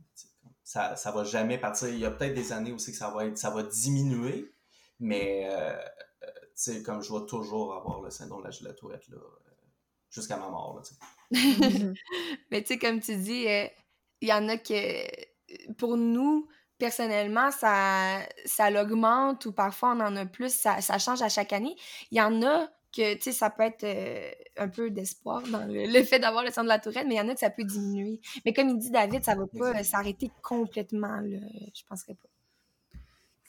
Ça, 0.63 0.95
ça 0.95 1.11
va 1.11 1.25
jamais 1.25 1.59
partir. 1.59 1.89
Il 1.89 1.99
y 1.99 2.05
a 2.05 2.11
peut-être 2.11 2.35
des 2.35 2.53
années 2.53 2.73
aussi 2.73 2.93
que 2.93 2.99
ça 2.99 3.11
va, 3.11 3.27
être, 3.27 3.37
ça 3.37 3.51
va 3.51 3.65
diminuer, 3.65 4.53
mais 5.01 5.49
euh, 5.51 5.73
euh 5.73 6.27
tu 6.55 6.75
sais, 6.75 6.83
comme 6.83 7.03
je 7.03 7.13
vais 7.13 7.27
toujours 7.27 7.75
avoir 7.75 8.03
le 8.03 8.11
syndrome 8.11 8.43
de 8.43 8.45
la 8.45 8.51
gelatourette, 8.51 9.09
là, 9.09 9.17
euh, 9.17 9.51
jusqu'à 10.11 10.37
ma 10.37 10.51
mort, 10.51 10.77
là, 10.77 10.83
mais 12.51 12.63
tu 12.63 12.75
sais, 12.75 12.79
comme 12.79 13.01
tu 13.01 13.17
dis, 13.17 13.49
euh, 13.49 13.67
il 14.21 14.29
y 14.29 14.33
en 14.33 14.49
a 14.49 14.59
que, 14.59 15.73
pour 15.79 15.97
nous, 15.97 16.49
personnellement, 16.81 17.53
ça, 17.53 18.19
ça 18.45 18.71
l'augmente 18.71 19.47
ou 19.47 19.53
parfois 19.53 19.91
on 19.91 20.01
en 20.01 20.17
a 20.17 20.27
plus, 20.27 20.53
ça, 20.53 20.81
ça, 20.81 20.99
change 20.99 21.23
à 21.23 21.29
chaque 21.29 21.53
année. 21.53 21.77
Il 22.11 22.19
y 22.19 22.21
en 22.21 22.43
a 22.43 22.67
que, 22.93 23.15
tu 23.15 23.23
sais, 23.23 23.33
ça 23.33 23.51
peut 23.51 23.63
être 23.63 23.85
euh, 23.85 24.33
un 24.57 24.69
peu 24.69 24.91
d'espoir 24.91 25.43
dans 25.43 25.65
le, 25.69 26.03
fait 26.03 26.19
d'avoir 26.19 26.43
le 26.43 26.51
sang 26.51 26.65
de 26.65 26.69
la 26.69 26.81
tourette, 26.81 27.07
mais 27.07 27.15
il 27.15 27.19
y 27.19 27.21
en 27.21 27.29
a 27.29 27.35
que 27.35 27.41
ça 27.41 27.51
peut 27.51 27.63
diminuer. 27.63 28.21
Mais 28.45 28.53
comme 28.53 28.69
il 28.71 28.79
dit 28.79 28.91
David, 28.91 29.25
ça 29.25 29.37
va 29.37 29.47
pas 29.47 29.79
euh, 29.79 29.83
s'arrêter 29.85 30.33
complètement, 30.43 31.21
là, 31.21 31.39
je 31.73 31.85
penserais 31.89 32.15
pas. 32.15 32.29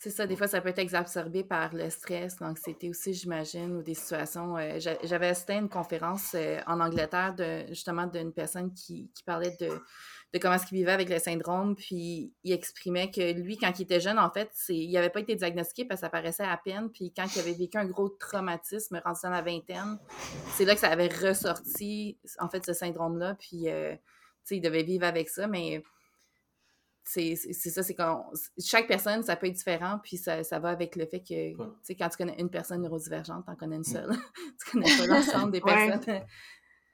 C'est 0.01 0.09
ça, 0.09 0.25
des 0.25 0.35
fois, 0.35 0.47
ça 0.47 0.61
peut 0.61 0.69
être 0.69 0.79
exacerbé 0.79 1.43
par 1.43 1.75
le 1.75 1.87
stress, 1.91 2.39
l'anxiété 2.39 2.89
aussi, 2.89 3.13
j'imagine, 3.13 3.75
ou 3.75 3.83
des 3.83 3.93
situations. 3.93 4.57
Euh, 4.57 4.79
j'avais 4.79 5.27
assisté 5.27 5.53
à 5.53 5.57
une 5.57 5.69
conférence 5.69 6.31
euh, 6.33 6.57
en 6.65 6.79
Angleterre, 6.79 7.35
de, 7.35 7.67
justement, 7.67 8.07
d'une 8.07 8.33
personne 8.33 8.73
qui, 8.73 9.11
parlait 9.27 9.55
de, 9.59 9.69
de 10.33 10.39
comment 10.39 10.55
est-ce 10.55 10.65
qu'il 10.65 10.77
vivait 10.77 10.91
avec 10.91 11.09
le 11.09 11.19
syndrome, 11.19 11.75
puis 11.75 12.33
il 12.43 12.53
exprimait 12.53 13.11
que 13.11 13.33
lui, 13.33 13.57
quand 13.57 13.77
il 13.77 13.83
était 13.83 13.99
jeune, 13.99 14.17
en 14.17 14.31
fait, 14.31 14.49
il 14.69 14.91
n'avait 14.91 15.09
pas 15.09 15.19
été 15.19 15.35
diagnostiqué 15.35 15.85
parce 15.85 15.99
que 15.99 16.05
ça 16.05 16.09
paraissait 16.09 16.43
à 16.43 16.55
peine, 16.57 16.89
puis 16.89 17.11
quand 17.13 17.25
il 17.35 17.39
avait 17.39 17.53
vécu 17.53 17.77
un 17.77 17.85
gros 17.85 18.09
traumatisme 18.09 19.01
rendu 19.03 19.19
dans 19.23 19.29
la 19.29 19.41
vingtaine, 19.41 19.99
c'est 20.53 20.63
là 20.63 20.73
que 20.73 20.79
ça 20.79 20.89
avait 20.89 21.09
ressorti, 21.09 22.17
en 22.39 22.47
fait, 22.47 22.65
ce 22.65 22.73
syndrome-là, 22.73 23.35
puis, 23.35 23.69
euh, 23.69 23.93
tu 23.93 23.99
sais, 24.45 24.57
il 24.57 24.61
devait 24.61 24.83
vivre 24.83 25.05
avec 25.05 25.27
ça, 25.27 25.47
mais 25.47 25.83
c'est 27.03 27.35
ça, 27.35 27.83
c'est 27.83 27.95
quand 27.95 28.31
chaque 28.63 28.87
personne, 28.87 29.23
ça 29.23 29.35
peut 29.35 29.47
être 29.47 29.55
différent, 29.55 29.99
puis 30.01 30.15
ça, 30.15 30.43
ça 30.43 30.59
va 30.59 30.69
avec 30.69 30.95
le 30.95 31.05
fait 31.05 31.19
que, 31.19 31.51
tu 31.51 31.57
sais, 31.83 31.95
quand 31.95 32.07
tu 32.07 32.17
connais 32.17 32.39
une 32.39 32.49
personne 32.49 32.81
neurodivergente, 32.81 33.45
t'en 33.45 33.55
connais 33.55 33.75
une 33.75 33.81
mm. 33.81 33.83
seule. 33.83 34.11
tu 34.63 34.71
connais 34.71 34.97
pas 34.97 35.07
l'ensemble 35.07 35.51
des 35.51 35.61
personnes. 35.61 36.23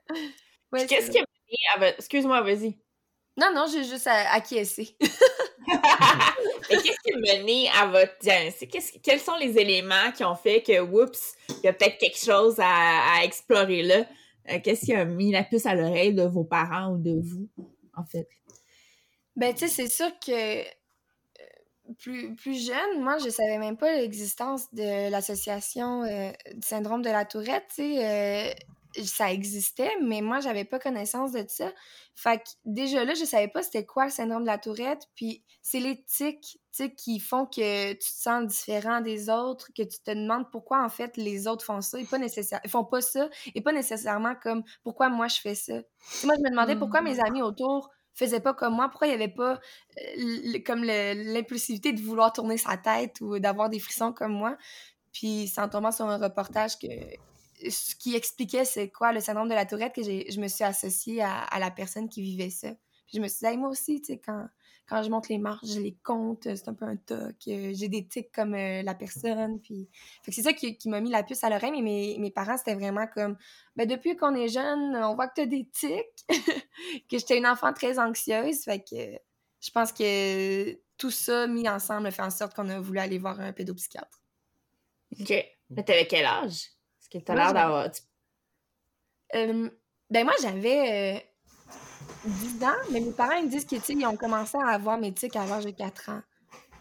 Qu'est-ce 0.88 1.12
qui 1.12 1.20
a 1.20 1.22
mené 1.22 1.58
à 1.76 1.80
votre... 1.80 2.00
Excuse-moi, 2.00 2.42
vas-y. 2.42 2.80
Non, 3.38 3.52
non, 3.54 3.66
j'ai 3.72 3.84
juste 3.84 4.08
acquiescé. 4.08 4.96
qu'est-ce 6.70 6.82
qui 6.82 7.14
a 7.14 7.18
mené 7.18 7.70
à 7.70 7.86
votre 7.86 8.18
diagnostic? 8.20 9.00
Quels 9.04 9.20
sont 9.20 9.36
les 9.36 9.58
éléments 9.60 10.12
qui 10.16 10.24
ont 10.24 10.36
fait 10.36 10.64
que, 10.64 10.80
oups, 10.82 11.36
il 11.50 11.66
y 11.66 11.68
a 11.68 11.74
peut-être 11.74 11.98
quelque 12.00 12.18
chose 12.18 12.56
à, 12.60 13.18
à 13.18 13.24
explorer 13.24 13.84
là? 13.84 14.06
Euh, 14.50 14.60
qu'est-ce 14.64 14.86
qui 14.86 14.94
a 14.94 15.06
mis 15.06 15.32
la 15.32 15.44
puce 15.44 15.66
à 15.66 15.76
l'oreille 15.76 16.14
de 16.14 16.24
vos 16.24 16.46
parents 16.46 16.94
ou 16.94 16.98
de 16.98 17.20
vous, 17.22 17.48
en 17.96 18.06
fait? 18.06 18.28
Ben, 19.36 19.54
tu 19.54 19.68
sais, 19.68 19.68
c'est 19.68 19.90
sûr 19.90 20.10
que 20.26 20.62
euh, 20.62 20.64
plus, 22.00 22.36
plus 22.36 22.66
jeune, 22.66 23.02
moi, 23.02 23.18
je 23.20 23.30
savais 23.30 23.58
même 23.60 23.78
pas 23.78 23.94
l'existence 23.94 24.74
de 24.74 25.12
l'association 25.12 26.04
euh, 26.04 26.32
du 26.54 26.68
syndrome 26.68 27.02
de 27.02 27.10
la 27.10 27.26
tourette, 27.26 27.66
tu 27.70 27.76
sais. 27.76 28.06
Euh, 28.06 28.54
ça 29.04 29.32
existait, 29.32 29.92
mais 30.02 30.22
moi, 30.22 30.40
j'avais 30.40 30.66
pas 30.66 30.80
connaissance 30.80 31.32
de 31.32 31.46
ça. 31.48 31.72
Fait 32.16 32.40
que 32.40 32.50
déjà 32.66 33.06
là, 33.06 33.14
je 33.14 33.26
savais 33.26 33.48
pas 33.48 33.64
c'était 33.64 33.86
quoi 33.86 34.06
le 34.06 34.12
syndrome 34.12 34.44
de 34.44 34.48
la 34.48 34.58
tourette. 34.58 35.04
Puis 35.16 35.44
c'est 35.62 35.80
les 35.80 36.04
tics, 36.04 36.60
qui 36.96 37.20
font 37.20 37.46
que 37.46 37.94
tu 37.94 37.98
te 37.98 38.04
sens 38.04 38.46
différent 38.46 39.02
des 39.02 39.30
autres, 39.30 39.70
que 39.76 39.82
tu 39.82 40.00
te 40.00 40.12
demandes 40.12 40.50
pourquoi, 40.52 40.84
en 40.84 40.90
fait, 40.90 41.18
les 41.18 41.48
autres 41.48 41.66
font 41.66 41.82
ça 41.82 42.00
et 42.00 42.06
pas 42.06 42.20
nécessaire, 42.20 42.62
font 42.68 42.86
pas 42.86 43.02
ça, 43.02 43.30
et 43.56 43.62
pas 43.62 43.72
nécessairement 43.72 44.36
comme 44.36 44.64
pourquoi 44.84 45.10
moi 45.10 45.28
je 45.28 45.40
fais 45.42 45.56
ça. 45.56 45.74
moi, 46.24 46.36
je 46.38 46.44
me 46.44 46.50
demandais 46.52 46.76
pourquoi 46.76 47.02
mes 47.02 47.16
mmh. 47.16 47.26
amis 47.26 47.42
autour 47.42 47.90
faisait 48.14 48.40
pas 48.40 48.54
comme 48.54 48.76
moi, 48.76 48.90
pourquoi 48.90 49.08
il 49.08 49.12
n'y 49.12 49.24
avait 49.24 49.34
pas 49.34 49.60
euh, 49.98 50.60
comme 50.66 50.84
l'impulsivité 50.84 51.94
de 51.94 52.02
vouloir 52.02 52.34
tourner 52.34 52.58
sa 52.58 52.78
tête 52.78 53.22
ou 53.22 53.40
d'avoir 53.40 53.70
des 53.70 53.80
frissons 53.80 54.12
comme 54.12 54.34
moi. 54.34 54.58
Puis 55.12 55.48
c'est 55.48 55.62
en 55.62 55.70
tombant 55.70 55.92
sur 55.92 56.06
un 56.06 56.18
reportage 56.18 56.80
que 56.80 56.88
ce 57.70 57.96
qui 57.96 58.16
expliquait 58.16 58.66
c'est 58.66 58.90
quoi 58.90 59.12
le 59.12 59.20
syndrome 59.20 59.50
de 59.50 59.54
la 59.54 59.66
tourette 59.66 59.94
que 59.94 60.04
je 60.04 60.40
me 60.40 60.48
suis 60.48 60.64
associée 60.64 61.22
à, 61.22 61.60
la 61.60 61.72
personne 61.72 62.10
qui 62.10 62.22
vivait 62.22 62.50
ça. 62.50 62.70
Puis 63.08 63.18
je 63.18 63.22
me 63.22 63.28
suis 63.28 63.48
dit, 63.48 63.58
moi 63.58 63.70
aussi, 63.70 64.02
tu 64.02 64.14
sais, 64.14 64.20
quand, 64.20 64.48
quand 64.88 65.02
je 65.02 65.10
monte 65.10 65.30
les 65.30 65.38
marches, 65.38 65.68
je 65.68 65.80
les 65.80 65.96
compte, 66.04 66.44
c'est 66.44 66.68
un 66.68 66.74
peu 66.74 66.86
un 66.86 66.98
toc. 66.98 67.36
Euh, 67.48 67.72
j'ai 67.74 67.88
des 67.88 68.06
tics 68.06 68.32
comme 68.32 68.54
euh, 68.54 68.84
la 68.84 68.96
personne. 68.96 69.60
Puis... 69.62 69.90
c'est 70.28 70.42
ça 70.42 70.54
qui, 70.54 70.78
m'a 70.86 71.02
mis 71.02 71.10
la 71.10 71.24
puce 71.24 71.44
à 71.44 71.50
l'oreille, 71.50 71.82
mais 71.82 72.18
mes, 72.20 72.32
parents, 72.32 72.58
c'était 72.58 72.76
vraiment 72.76 73.08
comme 73.08 73.38
ben, 73.76 73.88
depuis 73.88 74.16
qu'on 74.16 74.36
est 74.36 74.50
jeune, 74.50 74.96
on 74.96 75.16
voit 75.16 75.28
que 75.28 75.36
tu 75.36 75.42
as 75.42 75.46
des 75.46 75.68
tics, 75.72 76.28
que 77.10 77.18
j'étais 77.18 77.38
une 77.38 77.48
enfant 77.48 77.74
très 77.74 77.98
anxieuse. 77.98 78.64
Fait 78.64 78.80
que 78.80 79.20
je 79.62 79.72
pense 79.72 79.92
que 79.92 80.74
tout 80.98 81.12
ça 81.12 81.48
mis 81.48 81.68
ensemble 81.68 82.12
fait 82.12 82.24
en 82.24 82.30
sorte 82.30 82.56
qu'on 82.56 82.70
a 82.70 82.80
voulu 82.80 83.00
aller 83.00 83.18
voir 83.18 83.40
un 83.40 83.54
pédopsychiatre. 83.54 84.22
OK. 85.20 85.34
Mais 85.70 85.84
t'avais 85.84 86.08
quel 86.08 86.26
âge? 86.26 86.77
T'as 87.10 87.36
l'air 87.36 87.54
d'avoir. 87.54 87.90
Euh, 89.36 89.70
ben 90.10 90.24
moi, 90.24 90.34
j'avais 90.42 91.30
10 92.26 92.64
ans, 92.64 92.72
mais 92.92 93.00
mes 93.00 93.12
parents 93.12 93.42
me 93.42 93.50
disent 93.50 93.66
qu'ils 93.66 94.06
ont 94.06 94.16
commencé 94.16 94.58
à 94.58 94.68
avoir 94.68 94.98
mes 94.98 95.14
tics 95.14 95.36
à 95.36 95.46
l'âge 95.46 95.66
de 95.66 95.72
4 95.72 96.10
ans. 96.10 96.22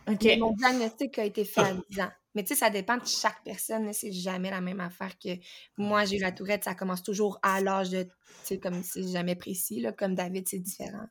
Mon 0.06 0.52
diagnostic 0.52 1.18
a 1.18 1.24
été 1.24 1.44
fait 1.44 1.60
à 1.60 1.74
10 1.90 2.00
ans. 2.00 2.10
Mais 2.34 2.42
tu 2.42 2.48
sais, 2.48 2.60
ça 2.60 2.70
dépend 2.70 2.98
de 2.98 3.06
chaque 3.06 3.42
personne. 3.44 3.90
C'est 3.94 4.12
jamais 4.12 4.50
la 4.50 4.60
même 4.60 4.80
affaire 4.80 5.18
que 5.18 5.30
moi, 5.78 6.04
j'ai 6.04 6.18
eu 6.18 6.20
la 6.20 6.32
tourette. 6.32 6.64
Ça 6.64 6.74
commence 6.74 7.02
toujours 7.02 7.38
à 7.42 7.62
l'âge 7.62 7.90
de. 7.90 8.02
Tu 8.02 8.10
sais, 8.44 8.58
comme 8.58 8.82
c'est 8.82 9.08
jamais 9.08 9.34
précis. 9.34 9.80
Là, 9.80 9.92
comme 9.92 10.14
David, 10.14 10.46
c'est 10.46 10.58
différent. 10.58 11.06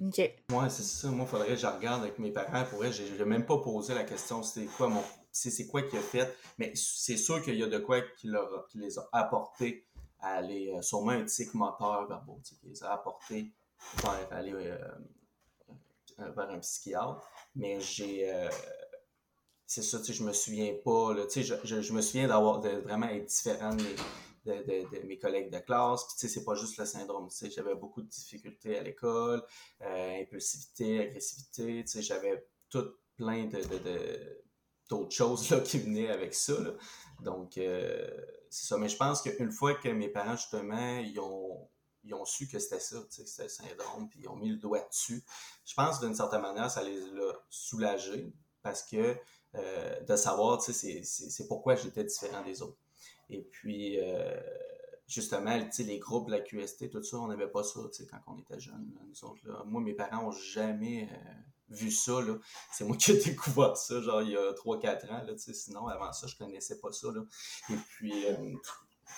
OK. 0.00 0.20
Moi, 0.50 0.68
c'est 0.68 0.84
ça. 0.84 1.08
Moi, 1.08 1.26
il 1.26 1.28
faudrait 1.28 1.48
que 1.48 1.56
je 1.56 1.66
regarde 1.66 2.02
avec 2.02 2.18
mes 2.20 2.30
parents. 2.30 2.64
Pour 2.64 2.78
vrai, 2.78 2.92
je 2.92 3.02
n'ai 3.02 3.24
même 3.24 3.44
pas 3.44 3.58
posé 3.58 3.92
la 3.92 4.04
question 4.04 4.42
c'était 4.42 4.66
quoi 4.66 4.88
mon. 4.88 5.02
C'est 5.36 5.66
quoi 5.66 5.82
qu'il 5.82 5.98
a 5.98 6.02
fait. 6.02 6.34
Mais 6.58 6.72
c'est 6.74 7.16
sûr 7.16 7.42
qu'il 7.42 7.56
y 7.56 7.62
a 7.62 7.66
de 7.66 7.78
quoi 7.78 8.00
qui, 8.00 8.28
leur, 8.28 8.68
les 8.74 8.98
a 8.98 9.08
apportés 9.12 9.86
à 10.20 10.36
aller, 10.36 10.72
euh, 10.72 10.82
sûrement 10.82 11.10
un 11.10 11.24
tic 11.24 11.52
moteur 11.54 12.08
verbal, 12.08 12.36
qui 12.42 12.58
les 12.64 12.82
a 12.82 12.92
apportés 12.92 13.52
vers 14.02 14.28
aller 14.30 14.52
euh, 14.54 14.78
euh, 16.20 16.30
vers 16.30 16.50
un 16.50 16.58
psychiatre. 16.60 17.28
Mais 17.54 17.80
j'ai. 17.80 18.32
c'est 19.66 19.82
ça, 19.82 19.98
je 20.02 20.22
me 20.22 20.32
souviens 20.32 20.74
pas, 20.84 21.14
tu 21.26 21.30
sais, 21.30 21.42
je, 21.42 21.82
je, 21.82 21.92
me 21.92 22.00
souviens 22.00 22.28
d'avoir 22.28 22.60
vraiment 22.60 23.08
être 23.08 23.26
différent 23.26 23.74
de 23.74 23.82
mes, 24.46 24.84
de, 24.84 25.06
mes 25.06 25.18
collègues 25.18 25.50
de 25.50 25.58
classe. 25.58 26.04
Puis, 26.04 26.14
tu 26.14 26.20
sais, 26.20 26.34
c'est 26.34 26.44
pas 26.44 26.54
juste 26.54 26.78
le 26.78 26.86
syndrome, 26.86 27.28
tu 27.28 27.36
sais, 27.36 27.50
j'avais 27.50 27.74
beaucoup 27.74 28.00
de 28.00 28.08
difficultés 28.08 28.78
à 28.78 28.82
l'école, 28.82 29.42
impulsivité, 29.80 31.00
agressivité, 31.00 31.84
tu 31.84 31.90
sais, 31.90 32.02
j'avais 32.02 32.46
tout 32.70 32.94
plein 33.16 33.46
de, 33.46 33.58
d'autres 34.88 35.14
choses 35.14 35.50
là, 35.50 35.60
qui 35.60 35.78
venaient 35.78 36.10
avec 36.10 36.34
ça. 36.34 36.54
Donc, 37.20 37.52
c'est 37.54 38.66
ça. 38.66 38.76
Mais 38.78 38.88
je 38.88 38.96
pense 38.96 39.22
qu'une 39.22 39.52
fois 39.52 39.74
que 39.74 39.88
mes 39.88 40.08
parents, 40.08 40.36
justement, 40.36 40.98
ils 40.98 41.18
ont, 41.18 41.68
ils 42.04 42.14
ont 42.14 42.24
su 42.24 42.46
que 42.46 42.58
c'était 42.58 42.80
ça, 42.80 42.98
que 43.00 43.14
c'était 43.14 43.44
le 43.44 43.48
syndrome, 43.48 44.08
puis 44.08 44.20
ils 44.22 44.28
ont 44.28 44.36
mis 44.36 44.50
le 44.50 44.56
doigt 44.56 44.86
dessus, 44.88 45.24
je 45.64 45.74
pense 45.74 46.00
d'une 46.00 46.14
certaine 46.14 46.42
manière, 46.42 46.70
ça 46.70 46.82
les 46.82 47.00
a 47.00 47.32
soulagés 47.50 48.32
parce 48.62 48.82
que 48.82 49.16
euh, 49.54 50.00
de 50.00 50.16
savoir, 50.16 50.60
c'est 50.62 51.48
pourquoi 51.48 51.76
j'étais 51.76 52.04
différent 52.04 52.42
des 52.42 52.62
autres. 52.62 52.78
Et 53.30 53.42
puis, 53.42 53.98
euh, 53.98 54.40
justement, 55.06 55.56
les 55.78 55.98
groupes, 55.98 56.28
la 56.28 56.40
QST, 56.40 56.90
tout 56.90 57.02
ça, 57.02 57.18
on 57.18 57.28
n'avait 57.28 57.48
pas 57.48 57.62
ça 57.62 57.80
quand 58.10 58.18
on 58.26 58.38
était 58.38 58.60
jeunes. 58.60 58.92
Moi, 59.66 59.80
mes 59.80 59.94
parents 59.94 60.24
n'ont 60.24 60.32
jamais 60.32 61.08
euh, 61.10 61.35
vu 61.68 61.90
ça. 61.90 62.20
C'est 62.72 62.84
moi 62.84 62.96
qui 62.96 63.12
ai 63.12 63.16
découvert 63.24 63.76
ça, 63.76 64.00
genre 64.00 64.22
il 64.22 64.30
y 64.30 64.36
a 64.36 64.52
3-4 64.52 65.10
ans. 65.10 65.24
Là, 65.24 65.32
sinon, 65.36 65.86
avant 65.86 66.12
ça, 66.12 66.26
je 66.26 66.36
connaissais 66.36 66.78
pas 66.78 66.92
ça. 66.92 67.08
Là. 67.12 67.22
Et 67.70 67.76
puis, 67.88 68.26
euh, 68.26 68.54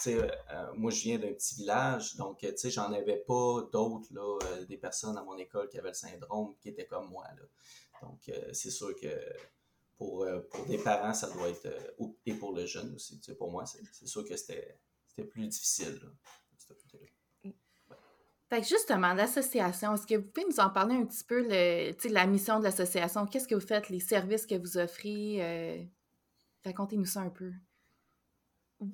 euh, 0.06 0.72
moi, 0.74 0.90
je 0.90 1.02
viens 1.02 1.18
d'un 1.18 1.32
petit 1.32 1.56
village, 1.56 2.16
donc 2.16 2.46
j'en 2.64 2.92
avais 2.92 3.18
pas 3.18 3.68
d'autres, 3.72 4.12
là, 4.12 4.38
des 4.66 4.76
personnes 4.76 5.16
à 5.16 5.22
mon 5.22 5.36
école 5.36 5.68
qui 5.68 5.78
avaient 5.78 5.88
le 5.88 5.94
syndrome 5.94 6.54
qui 6.60 6.68
étaient 6.68 6.86
comme 6.86 7.08
moi. 7.08 7.24
Là. 7.36 7.42
Donc, 8.02 8.30
c'est 8.52 8.70
sûr 8.70 8.94
que 8.94 9.08
pour, 9.96 10.24
pour 10.50 10.66
des 10.66 10.78
parents, 10.78 11.14
ça 11.14 11.28
doit 11.30 11.48
être. 11.48 11.68
et 12.26 12.34
pour 12.34 12.52
le 12.52 12.64
jeune 12.64 12.94
aussi. 12.94 13.20
Pour 13.36 13.50
moi, 13.50 13.64
c'est 13.66 14.06
sûr 14.06 14.24
que 14.24 14.36
c'était 14.36 14.78
plus 15.30 15.48
difficile. 15.48 16.00
Fait 18.50 18.62
que 18.62 18.66
justement, 18.66 19.12
l'association, 19.12 19.94
est-ce 19.94 20.06
que 20.06 20.14
vous 20.14 20.22
pouvez 20.30 20.46
nous 20.48 20.60
en 20.60 20.70
parler 20.70 20.94
un 20.96 21.04
petit 21.04 21.24
peu, 21.24 21.42
le, 21.48 21.92
la 22.10 22.26
mission 22.26 22.58
de 22.58 22.64
l'association? 22.64 23.26
Qu'est-ce 23.26 23.46
que 23.46 23.54
vous 23.54 23.66
faites, 23.66 23.90
les 23.90 24.00
services 24.00 24.46
que 24.46 24.54
vous 24.54 24.78
offrez? 24.78 25.36
Euh, 25.40 25.84
racontez-nous 26.64 27.06
ça 27.06 27.20
un 27.20 27.30
peu. 27.30 27.52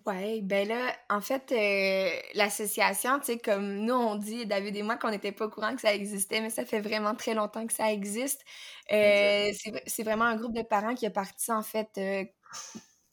Oui, 0.07 0.41
ben 0.41 0.67
là, 0.67 0.97
en 1.11 1.21
fait, 1.21 1.53
euh, 1.53 2.09
l'association, 2.35 3.19
tu 3.19 3.27
sais, 3.27 3.39
comme 3.39 3.81
nous, 3.85 3.93
on 3.93 4.17
dit, 4.17 4.47
David 4.47 4.75
et 4.77 4.83
moi, 4.83 4.97
qu'on 4.97 5.11
n'était 5.11 5.31
pas 5.31 5.45
au 5.45 5.51
courant 5.51 5.75
que 5.75 5.83
ça 5.83 5.95
existait, 5.95 6.41
mais 6.41 6.49
ça 6.49 6.65
fait 6.65 6.81
vraiment 6.81 7.15
très 7.15 7.35
longtemps 7.35 7.67
que 7.67 7.73
ça 7.75 7.93
existe. 7.93 8.43
Euh, 8.93 9.51
c'est 9.87 10.03
vraiment 10.03 10.25
un 10.25 10.37
groupe 10.37 10.55
de 10.55 10.63
parents 10.63 10.95
qui 10.95 11.05
a 11.05 11.11
parti, 11.11 11.53
en 11.53 11.63
fait, 11.63 11.99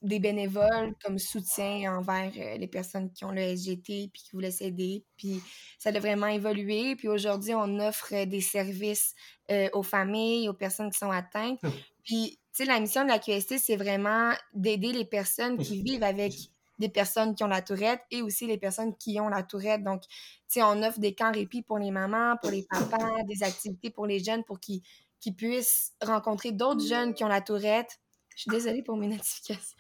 des 0.01 0.19
bénévoles 0.19 0.95
comme 1.03 1.19
soutien 1.19 1.95
envers 1.95 2.31
euh, 2.35 2.57
les 2.57 2.67
personnes 2.67 3.11
qui 3.11 3.23
ont 3.23 3.31
le 3.31 3.55
SGT 3.55 4.09
puis 4.11 4.23
qui 4.23 4.31
voulaient 4.33 4.51
s'aider. 4.51 5.05
Puis 5.17 5.41
ça 5.77 5.89
a 5.89 5.99
vraiment 5.99 6.27
évolué. 6.27 6.95
Puis 6.95 7.07
aujourd'hui, 7.07 7.53
on 7.53 7.79
offre 7.79 8.13
euh, 8.13 8.25
des 8.25 8.41
services 8.41 9.13
euh, 9.51 9.69
aux 9.73 9.83
familles, 9.83 10.49
aux 10.49 10.53
personnes 10.53 10.89
qui 10.89 10.97
sont 10.97 11.11
atteintes. 11.11 11.59
Hum. 11.63 11.71
Puis, 12.03 12.39
tu 12.53 12.63
sais, 12.63 12.65
la 12.65 12.79
mission 12.79 13.03
de 13.03 13.09
la 13.09 13.19
QST, 13.19 13.57
c'est 13.59 13.75
vraiment 13.75 14.33
d'aider 14.53 14.91
les 14.91 15.05
personnes 15.05 15.57
qui 15.57 15.83
vivent 15.83 16.03
avec 16.03 16.33
des 16.79 16.89
personnes 16.89 17.35
qui 17.35 17.43
ont 17.43 17.47
la 17.47 17.61
tourette 17.61 18.01
et 18.09 18.23
aussi 18.23 18.47
les 18.47 18.57
personnes 18.57 18.97
qui 18.97 19.19
ont 19.19 19.29
la 19.29 19.43
tourette. 19.43 19.83
Donc, 19.83 20.01
tu 20.01 20.09
sais, 20.47 20.63
on 20.63 20.81
offre 20.81 20.99
des 20.99 21.13
camps 21.13 21.31
répit 21.31 21.61
pour 21.61 21.77
les 21.77 21.91
mamans, 21.91 22.37
pour 22.41 22.49
les 22.49 22.63
papas, 22.63 23.23
des 23.27 23.43
activités 23.43 23.91
pour 23.91 24.07
les 24.07 24.19
jeunes 24.19 24.43
pour 24.43 24.59
qu'ils 24.59 24.81
puissent 25.37 25.93
rencontrer 26.01 26.51
d'autres 26.51 26.85
jeunes 26.85 27.13
qui 27.13 27.23
ont 27.23 27.29
la 27.29 27.41
tourette. 27.41 27.99
Je 28.35 28.41
suis 28.41 28.51
désolée 28.51 28.81
pour 28.81 28.97
mes 28.97 29.07
notifications. 29.07 29.77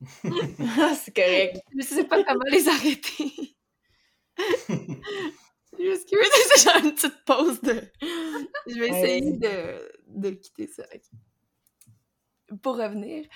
c'est 1.04 1.14
correct. 1.14 1.60
Je 1.76 1.82
sais 1.84 2.04
pas 2.04 2.22
comment 2.24 2.44
les 2.50 2.68
arrêter. 2.68 3.56
Excusez, 5.78 6.16
j'ai 6.58 6.86
une 6.86 6.94
petite 6.94 7.24
pause 7.24 7.60
de. 7.60 7.82
Je 8.66 8.78
vais 8.78 8.88
essayer 8.88 9.32
de, 9.32 9.92
de 10.08 10.30
quitter 10.30 10.66
ça. 10.68 10.84
pour 12.62 12.76
revenir, 12.76 13.26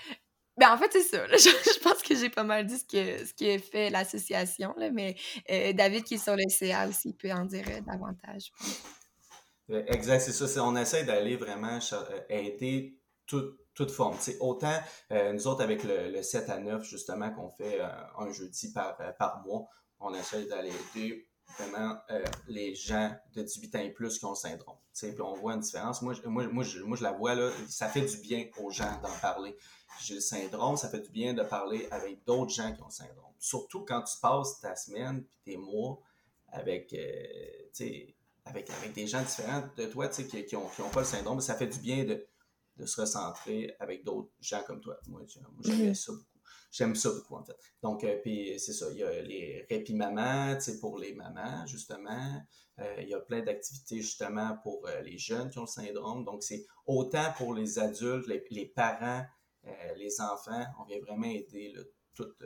ben 0.57 0.73
en 0.73 0.79
fait, 0.79 0.93
c'est 0.93 1.03
ça. 1.03 1.27
Je, 1.27 1.81
pense 1.81 2.03
que 2.03 2.15
j'ai 2.15 2.29
pas 2.31 2.45
mal 2.45 2.67
dit 2.67 2.79
ce 2.79 2.85
que, 2.85 3.25
ce 3.25 3.33
qui 3.35 3.59
fait 3.59 3.91
l'association, 3.91 4.75
mais 4.93 5.17
euh, 5.51 5.73
David 5.73 6.05
qui 6.05 6.15
est 6.15 6.19
sur 6.23 6.37
le 6.37 6.49
CA 6.49 6.89
aussi 6.89 7.15
peut 7.15 7.33
en 7.33 7.45
dire 7.45 7.65
euh, 7.69 7.81
davantage. 7.81 8.53
Exact, 9.69 10.21
c'est 10.21 10.33
ça. 10.33 10.65
On 10.65 10.77
essaie 10.77 11.05
d'aller 11.05 11.37
vraiment 11.37 11.79
aider 12.29 12.99
toute, 13.27 13.59
toute 13.85 13.91
forme. 13.91 14.17
autant 14.41 14.79
nous 15.11 15.47
autres 15.47 15.63
avec 15.63 15.83
le, 15.85 16.23
7 16.23 16.51
à 16.51 16.59
9, 16.59 16.85
justement, 16.85 17.31
qu'on 17.31 17.51
fait 17.51 17.81
un 18.19 18.31
jeudi 18.33 18.73
par, 18.73 18.97
par 19.19 19.43
mois, 19.45 19.69
on 20.01 20.15
essaie 20.15 20.47
d'aller 20.47 20.71
aider 20.71 21.27
vraiment 21.59 21.97
euh, 22.11 22.25
les 22.49 22.75
gens 22.75 23.15
de 23.35 23.43
18 23.43 23.77
ans 23.77 23.81
et 23.81 23.91
plus 23.91 24.19
qui 24.19 24.25
ont 24.25 24.31
le 24.31 24.37
syndrome. 24.37 24.77
Puis 24.95 25.15
on 25.21 25.35
voit 25.35 25.55
une 25.55 25.61
différence. 25.61 26.03
Moi, 26.03 26.15
moi, 26.25 26.47
moi, 26.49 26.65
je, 26.65 26.81
moi, 26.83 26.97
je 26.97 27.03
la 27.03 27.13
vois, 27.13 27.35
là, 27.35 27.51
ça 27.69 27.89
fait 27.89 28.03
du 28.03 28.19
bien 28.19 28.47
aux 28.59 28.71
gens 28.71 29.01
d'en 29.03 29.13
parler. 29.21 29.57
J'ai 30.01 30.15
le 30.15 30.21
syndrome, 30.21 30.77
ça 30.77 30.89
fait 30.89 31.01
du 31.01 31.11
bien 31.11 31.35
de 31.35 31.43
parler 31.43 31.87
avec 31.91 32.25
d'autres 32.25 32.53
gens 32.53 32.73
qui 32.73 32.83
ont 32.83 32.87
le 32.87 32.93
syndrome. 32.93 33.33
Surtout 33.39 33.85
quand 33.85 34.03
tu 34.03 34.19
passes 34.21 34.61
ta 34.61 34.77
semaine 34.77 35.25
puis 35.25 35.39
tes 35.45 35.57
mois 35.57 36.01
avec, 36.49 36.93
euh, 36.93 38.07
avec, 38.45 38.71
avec 38.71 38.93
des 38.93 39.07
gens 39.07 39.23
différents 39.23 39.63
de 39.77 39.87
toi 39.87 40.09
qui 40.09 40.23
n'ont 40.23 40.29
qui 40.29 40.47
qui 40.47 40.83
ont 40.83 40.91
pas 40.93 41.01
le 41.01 41.07
syndrome. 41.07 41.41
Ça 41.41 41.55
fait 41.55 41.67
du 41.67 41.79
bien 41.79 42.05
de, 42.05 42.27
de 42.81 42.87
se 42.87 43.01
recentrer 43.01 43.75
avec 43.79 44.05
d'autres 44.05 44.31
gens 44.41 44.63
comme 44.67 44.81
toi. 44.81 44.99
Moi, 45.07 45.23
j'aime 45.27 45.45
mm-hmm. 45.63 45.95
ça 45.95 46.13
beaucoup. 46.13 46.25
J'aime 46.73 46.95
ça 46.95 47.11
beaucoup, 47.11 47.35
en 47.35 47.45
fait. 47.45 47.57
Donc, 47.83 48.05
euh, 48.05 48.17
puis 48.23 48.59
c'est 48.59 48.73
ça, 48.73 48.87
il 48.93 48.99
y 48.99 49.03
a 49.03 49.23
les 49.23 49.67
répits 49.69 49.95
mamans, 49.95 50.55
tu 50.55 50.63
sais, 50.63 50.79
pour 50.79 50.99
les 50.99 51.15
mamans, 51.15 51.67
justement. 51.67 52.41
Euh, 52.79 52.97
il 53.01 53.09
y 53.09 53.15
a 53.15 53.21
plein 53.21 53.43
d'activités, 53.43 53.97
justement, 53.97 54.57
pour 54.63 54.87
euh, 54.87 55.01
les 55.01 55.19
jeunes 55.19 55.51
qui 55.51 55.59
ont 55.59 55.63
le 55.63 55.67
syndrome. 55.67 56.25
Donc, 56.25 56.45
c'est 56.45 56.65
autant 56.87 57.33
pour 57.37 57.55
les 57.55 57.79
adultes, 57.79 58.27
les, 58.29 58.67
parents, 58.67 59.25
les 59.97 60.21
enfants. 60.21 60.65
On 60.81 60.85
vient 60.85 61.01
vraiment 61.01 61.27
aider 61.27 61.73
là, 61.75 61.83
toutes 62.15 62.43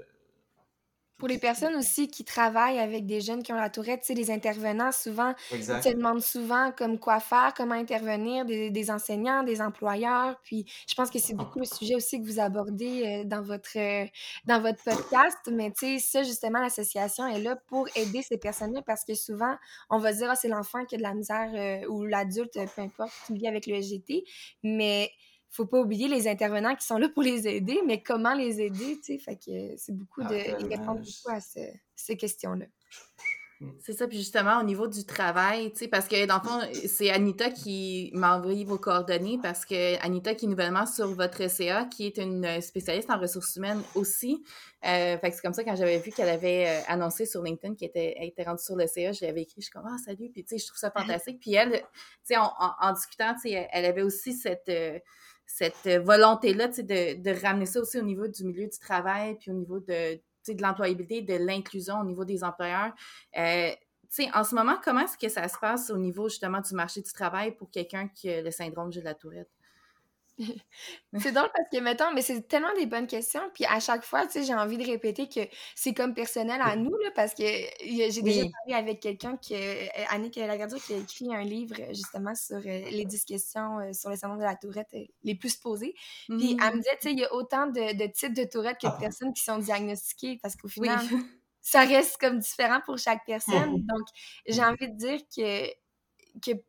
pour 1.24 1.30
les 1.30 1.38
personnes 1.38 1.74
aussi 1.76 2.08
qui 2.08 2.22
travaillent 2.22 2.78
avec 2.78 3.06
des 3.06 3.22
jeunes 3.22 3.42
qui 3.42 3.50
ont 3.50 3.56
la 3.56 3.70
tourette, 3.70 4.00
tu 4.00 4.08
sais, 4.08 4.12
les 4.14 4.30
intervenants, 4.30 4.92
souvent, 4.92 5.32
ils 5.52 5.64
te 5.64 5.88
demandent 5.96 6.20
souvent 6.20 6.70
comme 6.70 6.98
quoi 6.98 7.18
faire, 7.18 7.54
comment 7.56 7.74
intervenir, 7.74 8.44
des, 8.44 8.90
enseignants, 8.90 9.42
des 9.42 9.62
employeurs. 9.62 10.38
Puis 10.44 10.66
je 10.86 10.94
pense 10.94 11.08
que 11.10 11.18
c'est 11.18 11.32
beaucoup 11.32 11.60
le 11.60 11.64
sujet 11.64 11.94
aussi 11.94 12.20
que 12.20 12.26
vous 12.26 12.40
abordez 12.40 13.04
euh, 13.06 13.24
dans, 13.24 13.40
votre, 13.40 13.78
euh, 13.78 14.04
dans 14.44 14.60
votre 14.60 14.84
podcast. 14.84 15.38
Mais 15.50 15.70
tu 15.70 15.98
sais, 15.98 15.98
ça, 15.98 16.22
justement, 16.24 16.60
l'association 16.60 17.26
est 17.26 17.40
là 17.40 17.56
pour 17.68 17.88
aider 17.96 18.20
ces 18.20 18.36
personnes-là 18.36 18.82
parce 18.82 19.02
que 19.06 19.14
souvent, 19.14 19.56
on 19.88 19.96
va 19.96 20.12
dire, 20.12 20.28
ah, 20.30 20.36
c'est 20.36 20.48
l'enfant 20.48 20.84
qui 20.84 20.96
a 20.96 20.98
de 20.98 21.02
la 21.02 21.14
misère 21.14 21.50
euh, 21.54 21.88
ou 21.88 22.04
l'adulte, 22.04 22.52
peu 22.76 22.82
importe, 22.82 23.14
qui 23.26 23.32
vit 23.32 23.48
avec 23.48 23.66
le 23.66 23.76
EGT. 23.76 24.24
Mais 24.62 25.10
faut 25.54 25.66
pas 25.66 25.80
oublier 25.80 26.08
les 26.08 26.26
intervenants 26.28 26.74
qui 26.74 26.84
sont 26.84 26.98
là 26.98 27.08
pour 27.08 27.22
les 27.22 27.46
aider, 27.46 27.80
mais 27.86 28.02
comment 28.02 28.34
les 28.34 28.60
aider, 28.60 28.98
tu 28.98 29.14
sais, 29.14 29.18
fait 29.18 29.36
que 29.36 29.76
c'est 29.76 29.96
beaucoup 29.96 30.22
de... 30.22 30.68
répondre 30.68 31.00
beaucoup 31.00 31.30
à 31.30 31.40
ces 31.40 32.16
questions-là. 32.16 32.66
C'est 33.80 33.92
ça, 33.92 34.08
puis 34.08 34.18
justement, 34.18 34.58
au 34.60 34.62
niveau 34.62 34.88
du 34.88 35.04
travail, 35.06 35.72
tu 35.72 35.78
sais, 35.78 35.88
parce 35.88 36.08
que 36.08 36.26
dans 36.26 36.40
le 36.42 36.48
fond, 36.48 36.60
c'est 36.86 37.10
Anita 37.10 37.50
qui 37.50 38.10
m'a 38.12 38.36
envoyé 38.36 38.64
vos 38.64 38.78
coordonnées, 38.78 39.38
parce 39.40 39.64
que 39.64 40.02
Anita 40.04 40.34
qui 40.34 40.46
est 40.46 40.48
nouvellement 40.48 40.86
sur 40.86 41.14
votre 41.14 41.48
CA, 41.48 41.84
qui 41.84 42.06
est 42.06 42.18
une 42.18 42.60
spécialiste 42.60 43.10
en 43.10 43.18
ressources 43.18 43.56
humaines 43.56 43.82
aussi. 43.94 44.44
Euh, 44.84 45.16
fait 45.18 45.30
que 45.30 45.36
c'est 45.36 45.42
comme 45.42 45.54
ça, 45.54 45.64
quand 45.64 45.76
j'avais 45.76 45.98
vu 45.98 46.10
qu'elle 46.10 46.28
avait 46.28 46.66
euh, 46.66 46.80
annoncé 46.88 47.26
sur 47.26 47.42
LinkedIn 47.42 47.74
qu'elle 47.76 47.88
était, 47.88 48.16
était 48.20 48.42
rendue 48.42 48.62
sur 48.62 48.76
le 48.76 48.86
CA, 48.86 49.12
je 49.12 49.24
l'avais 49.24 49.42
écrit, 49.42 49.60
je 49.60 49.66
suis 49.66 49.72
comme, 49.72 49.86
ah, 49.86 49.96
salut, 50.04 50.30
puis 50.30 50.44
tu 50.44 50.56
sais, 50.56 50.58
je 50.58 50.66
trouve 50.66 50.78
ça 50.78 50.90
fantastique. 50.90 51.38
Puis 51.40 51.54
elle, 51.54 51.72
tu 51.72 51.84
sais, 52.24 52.36
en, 52.36 52.50
en, 52.58 52.92
discutant, 52.92 53.34
tu 53.34 53.50
sais, 53.50 53.68
elle 53.72 53.84
avait 53.84 54.02
aussi 54.02 54.32
cette... 54.32 54.68
Euh, 54.68 54.98
cette 55.46 55.88
volonté-là 56.04 56.68
de, 56.68 57.22
de 57.22 57.42
ramener 57.42 57.66
ça 57.66 57.80
aussi 57.80 57.98
au 57.98 58.02
niveau 58.02 58.26
du 58.26 58.44
milieu 58.44 58.66
du 58.66 58.78
travail, 58.78 59.36
puis 59.36 59.50
au 59.50 59.54
niveau 59.54 59.80
de, 59.80 60.20
de 60.52 60.62
l'employabilité, 60.62 61.22
de 61.22 61.44
l'inclusion 61.44 62.00
au 62.00 62.04
niveau 62.04 62.24
des 62.24 62.44
employeurs. 62.44 62.92
Euh, 63.36 63.70
en 64.32 64.44
ce 64.44 64.54
moment, 64.54 64.76
comment 64.82 65.00
est-ce 65.00 65.18
que 65.18 65.28
ça 65.28 65.48
se 65.48 65.58
passe 65.58 65.90
au 65.90 65.96
niveau 65.96 66.28
justement 66.28 66.60
du 66.60 66.74
marché 66.74 67.00
du 67.02 67.12
travail 67.12 67.56
pour 67.56 67.70
quelqu'un 67.70 68.08
qui 68.08 68.30
a 68.30 68.42
le 68.42 68.50
syndrome 68.50 68.90
de 68.90 69.00
la 69.00 69.14
tourette? 69.14 69.50
c'est 71.18 71.32
drôle 71.32 71.50
parce 71.54 71.68
que, 71.72 71.78
mettons, 71.80 72.12
mais 72.12 72.22
c'est 72.22 72.48
tellement 72.48 72.72
des 72.74 72.86
bonnes 72.86 73.06
questions. 73.06 73.42
Puis 73.54 73.64
à 73.66 73.78
chaque 73.78 74.04
fois, 74.04 74.26
tu 74.26 74.32
sais, 74.32 74.44
j'ai 74.44 74.54
envie 74.54 74.78
de 74.78 74.84
répéter 74.84 75.28
que 75.28 75.40
c'est 75.74 75.94
comme 75.94 76.14
personnel 76.14 76.60
à 76.60 76.76
nous, 76.76 76.96
là, 76.98 77.10
parce 77.14 77.34
que 77.34 77.44
j'ai 77.80 78.22
déjà 78.22 78.42
parlé 78.42 78.74
avec 78.74 79.00
quelqu'un, 79.00 79.36
qui, 79.36 79.54
euh, 79.54 79.86
Annick 80.10 80.36
Lagardier, 80.36 80.80
qui 80.80 80.94
a 80.94 80.96
écrit 80.96 81.34
un 81.34 81.42
livre 81.42 81.76
justement 81.90 82.34
sur 82.34 82.56
euh, 82.56 82.60
les 82.62 83.04
10 83.04 83.24
questions 83.24 83.78
euh, 83.78 83.92
sur 83.92 84.10
le 84.10 84.16
syndrome 84.16 84.40
de 84.40 84.44
la 84.44 84.56
tourette 84.56 84.94
les 85.22 85.34
plus 85.34 85.56
posées. 85.56 85.94
Puis 86.28 86.56
elle 86.60 86.70
me 86.70 86.76
mmh. 86.76 86.78
disait, 86.78 86.96
tu 87.00 87.08
sais, 87.08 87.12
il 87.12 87.18
y 87.20 87.24
a 87.24 87.32
autant 87.32 87.66
de, 87.66 88.06
types 88.12 88.34
de 88.34 88.44
tourette 88.44 88.78
que 88.80 88.86
de 88.86 88.92
ah. 88.92 88.98
personnes 89.00 89.32
qui 89.32 89.42
sont 89.42 89.58
diagnostiquées 89.58 90.38
parce 90.42 90.56
qu'au 90.56 90.68
final, 90.68 90.98
ça 91.60 91.80
reste 91.80 92.18
comme 92.18 92.40
différent 92.40 92.80
pour 92.84 92.98
chaque 92.98 93.24
personne. 93.24 93.78
Mmh. 93.78 93.86
Donc, 93.86 94.06
j'ai 94.46 94.60
mmh. 94.60 94.64
envie 94.64 94.88
de 94.90 94.96
dire 94.96 95.20
que, 95.34 95.68
que 96.40 96.60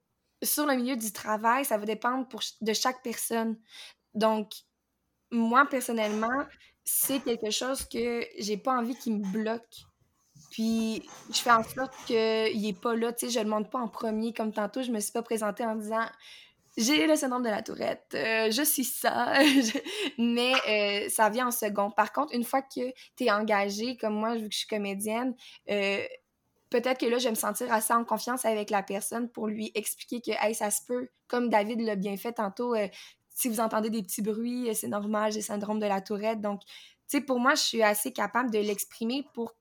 sur 0.45 0.65
le 0.65 0.75
milieu 0.75 0.95
du 0.95 1.11
travail, 1.11 1.65
ça 1.65 1.77
va 1.77 1.85
dépendre 1.85 2.27
pour, 2.27 2.41
de 2.61 2.73
chaque 2.73 3.01
personne. 3.03 3.57
Donc, 4.13 4.51
moi, 5.31 5.65
personnellement, 5.69 6.45
c'est 6.83 7.19
quelque 7.19 7.51
chose 7.51 7.83
que 7.85 8.25
j'ai 8.39 8.57
pas 8.57 8.77
envie 8.77 8.95
qu'il 8.95 9.17
me 9.17 9.31
bloque. 9.31 9.85
Puis, 10.51 11.03
je 11.31 11.37
fais 11.37 11.51
en 11.51 11.63
sorte 11.63 11.93
qu'il 12.05 12.65
est 12.65 12.79
pas 12.79 12.95
là. 12.95 13.11
Tu 13.11 13.25
sais, 13.25 13.31
je 13.31 13.43
le 13.43 13.49
montre 13.49 13.69
pas 13.69 13.79
en 13.79 13.87
premier. 13.87 14.33
Comme 14.33 14.53
tantôt, 14.53 14.83
je 14.83 14.91
me 14.91 14.99
suis 14.99 15.11
pas 15.11 15.23
présentée 15.23 15.65
en 15.65 15.75
disant 15.75 16.05
j'ai 16.77 17.07
le 17.07 17.15
syndrome 17.15 17.43
de 17.43 17.49
la 17.49 17.61
tourette, 17.61 18.07
euh, 18.15 18.51
je 18.51 18.61
suis 18.61 18.83
ça, 18.83 19.33
mais 20.17 20.53
euh, 20.67 21.09
ça 21.09 21.29
vient 21.29 21.47
en 21.47 21.51
second. 21.51 21.89
Par 21.89 22.11
contre, 22.11 22.33
une 22.35 22.43
fois 22.43 22.61
que 22.61 22.91
tu 23.15 23.23
es 23.23 23.31
engagée, 23.31 23.95
comme 23.97 24.15
moi, 24.15 24.35
vu 24.35 24.49
que 24.49 24.53
je 24.53 24.59
suis 24.59 24.67
comédienne, 24.67 25.35
euh, 25.69 26.03
peut-être 26.81 26.99
que 26.99 27.05
là, 27.05 27.17
je 27.17 27.25
vais 27.25 27.29
me 27.29 27.35
sentir 27.35 27.71
assez 27.71 27.93
en 27.93 28.03
confiance 28.03 28.43
avec 28.43 28.69
la 28.69 28.83
personne 28.83 29.29
pour 29.29 29.47
lui 29.47 29.71
expliquer 29.75 30.19
que, 30.19 30.31
hey, 30.45 30.53
ça 30.53 30.71
se 30.71 30.81
peut, 30.85 31.07
comme 31.27 31.49
David 31.49 31.79
l'a 31.79 31.95
bien 31.95 32.17
fait 32.17 32.33
tantôt, 32.33 32.75
euh, 32.75 32.87
si 33.29 33.47
vous 33.47 33.61
entendez 33.61 33.89
des 33.89 34.03
petits 34.03 34.21
bruits, 34.21 34.69
euh, 34.69 34.73
c'est 34.73 34.89
normal, 34.89 35.31
j'ai 35.31 35.39
le 35.39 35.45
syndrome 35.45 35.79
de 35.79 35.85
la 35.85 36.01
tourette. 36.01 36.41
Donc, 36.41 36.61
tu 36.65 36.71
sais, 37.07 37.21
pour 37.21 37.39
moi, 37.39 37.55
je 37.55 37.61
suis 37.61 37.81
assez 37.81 38.11
capable 38.11 38.51
de 38.51 38.59
l'exprimer 38.59 39.25
pour 39.33 39.55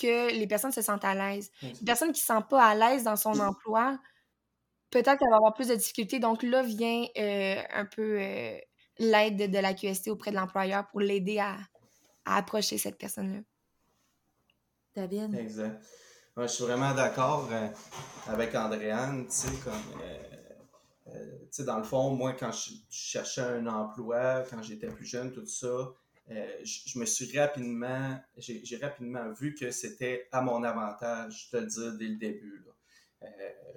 que 0.00 0.32
les 0.32 0.46
personnes 0.48 0.72
se 0.72 0.82
sentent 0.82 1.04
à 1.04 1.14
l'aise. 1.14 1.52
Une 1.62 1.86
personne 1.86 2.08
qui 2.08 2.20
ne 2.20 2.22
se 2.22 2.26
sent 2.26 2.44
pas 2.48 2.64
à 2.64 2.74
l'aise 2.74 3.04
dans 3.04 3.16
son 3.16 3.38
emploi, 3.38 3.98
peut-être 4.90 5.18
qu'elle 5.18 5.30
va 5.30 5.36
avoir 5.36 5.54
plus 5.54 5.68
de 5.68 5.76
difficultés. 5.76 6.18
Donc 6.18 6.42
là 6.42 6.62
vient 6.62 7.04
euh, 7.16 7.62
un 7.72 7.84
peu 7.84 8.18
l'aide 8.98 9.50
de, 9.50 9.58
la 9.58 9.74
QST 9.74 10.08
auprès 10.08 10.32
de 10.32 10.36
l'employeur 10.36 10.88
pour 10.88 11.00
l'aider 11.00 11.38
à, 11.38 11.58
à, 12.24 12.38
approcher 12.38 12.76
cette 12.76 12.98
personne-là. 12.98 13.40
David? 14.96 15.34
Exact 15.36 15.80
je 16.36 16.46
suis 16.46 16.64
vraiment 16.64 16.94
d'accord 16.94 17.48
euh, 17.52 17.68
avec 18.26 18.54
Andréane, 18.54 19.26
tu 19.26 19.32
sais, 19.32 19.56
comme, 19.64 19.74
euh, 20.02 21.14
euh, 21.14 21.64
dans 21.64 21.78
le 21.78 21.84
fond, 21.84 22.10
moi, 22.10 22.32
quand 22.34 22.52
je, 22.52 22.70
cherchais 22.88 23.42
un 23.42 23.66
emploi, 23.66 24.44
quand 24.50 24.62
j'étais 24.62 24.88
plus 24.88 25.06
jeune, 25.06 25.32
tout 25.32 25.46
ça, 25.46 25.92
je, 26.28 26.98
me 26.98 27.04
suis 27.06 27.36
rapidement, 27.36 28.16
j'ai 28.36 28.76
rapidement 28.80 29.32
vu 29.32 29.54
que 29.54 29.72
c'était 29.72 30.28
à 30.30 30.42
mon 30.42 30.62
avantage, 30.62 31.46
je 31.46 31.50
te 31.50 31.56
le 31.56 31.66
dire 31.66 31.92
dès 31.94 32.06
le 32.06 32.16
début. 32.16 32.64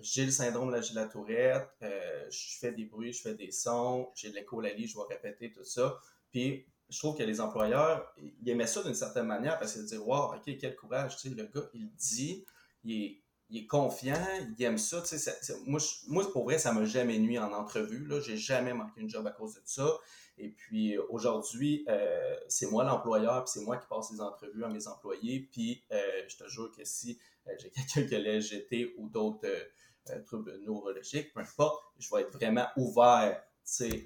j'ai 0.01 0.25
le 0.25 0.31
syndrome 0.31 0.69
de 0.71 0.95
la, 0.95 1.05
tourette, 1.07 1.67
je 1.81 2.59
fais 2.59 2.71
des 2.71 2.85
bruits, 2.85 3.11
je 3.11 3.23
fais 3.23 3.33
des 3.33 3.49
sons, 3.49 4.11
j'ai 4.13 4.29
de 4.29 4.35
l'écholalie, 4.35 4.87
je 4.87 4.95
vais 4.95 5.15
répéter 5.15 5.51
tout 5.51 5.63
ça. 5.63 5.97
Puis 6.29 6.67
je 6.93 6.99
trouve 6.99 7.17
que 7.17 7.23
les 7.23 7.41
employeurs, 7.41 8.13
ils 8.17 8.49
aimaient 8.49 8.67
ça 8.67 8.83
d'une 8.83 8.93
certaine 8.93 9.25
manière 9.25 9.57
parce 9.57 9.73
qu'ils 9.73 9.81
disaient 9.81 9.97
Wow, 9.97 10.35
ok, 10.35 10.57
quel 10.59 10.75
courage, 10.75 11.17
tu 11.17 11.29
le 11.29 11.45
gars, 11.45 11.67
il 11.73 11.89
dit, 11.95 12.45
il 12.83 13.19
est, 13.49 13.65
confiant, 13.65 14.27
il 14.57 14.63
aime 14.63 14.77
ça. 14.77 15.01
Tu 15.01 15.17
sais, 15.17 15.33
moi, 15.65 15.79
moi, 16.07 16.31
pour 16.31 16.43
vrai, 16.43 16.59
ça 16.59 16.71
m'a 16.71 16.85
jamais 16.85 17.17
nuit 17.17 17.39
en 17.39 17.51
entrevue. 17.51 18.05
Je 18.07 18.19
J'ai 18.21 18.37
jamais 18.37 18.73
manqué 18.73 19.01
une 19.01 19.09
job 19.09 19.25
à 19.25 19.31
cause 19.31 19.55
de 19.55 19.61
ça. 19.65 19.97
Et 20.37 20.49
puis 20.49 20.97
aujourd'hui, 21.09 21.83
euh, 21.87 22.35
c'est 22.47 22.69
moi 22.69 22.83
l'employeur, 22.83 23.43
puis 23.43 23.53
c'est 23.53 23.65
moi 23.65 23.77
qui 23.77 23.87
passe 23.87 24.11
les 24.11 24.21
entrevues 24.21 24.63
à 24.63 24.69
mes 24.69 24.87
employés. 24.87 25.49
Puis 25.51 25.83
euh, 25.91 26.23
je 26.27 26.37
te 26.37 26.47
jure 26.47 26.71
que 26.75 26.83
si 26.83 27.19
euh, 27.47 27.51
j'ai 27.59 27.71
quelqu'un 27.93 28.07
qui 28.07 28.15
a 28.15 28.87
ou 28.97 29.09
d'autres 29.09 29.47
troubles 30.25 30.59
neurologiques, 30.59 31.33
peu 31.33 31.39
importe, 31.39 31.83
je 31.97 32.07
vais 32.13 32.21
être 32.21 32.33
vraiment 32.33 32.67
ouvert 32.77 33.41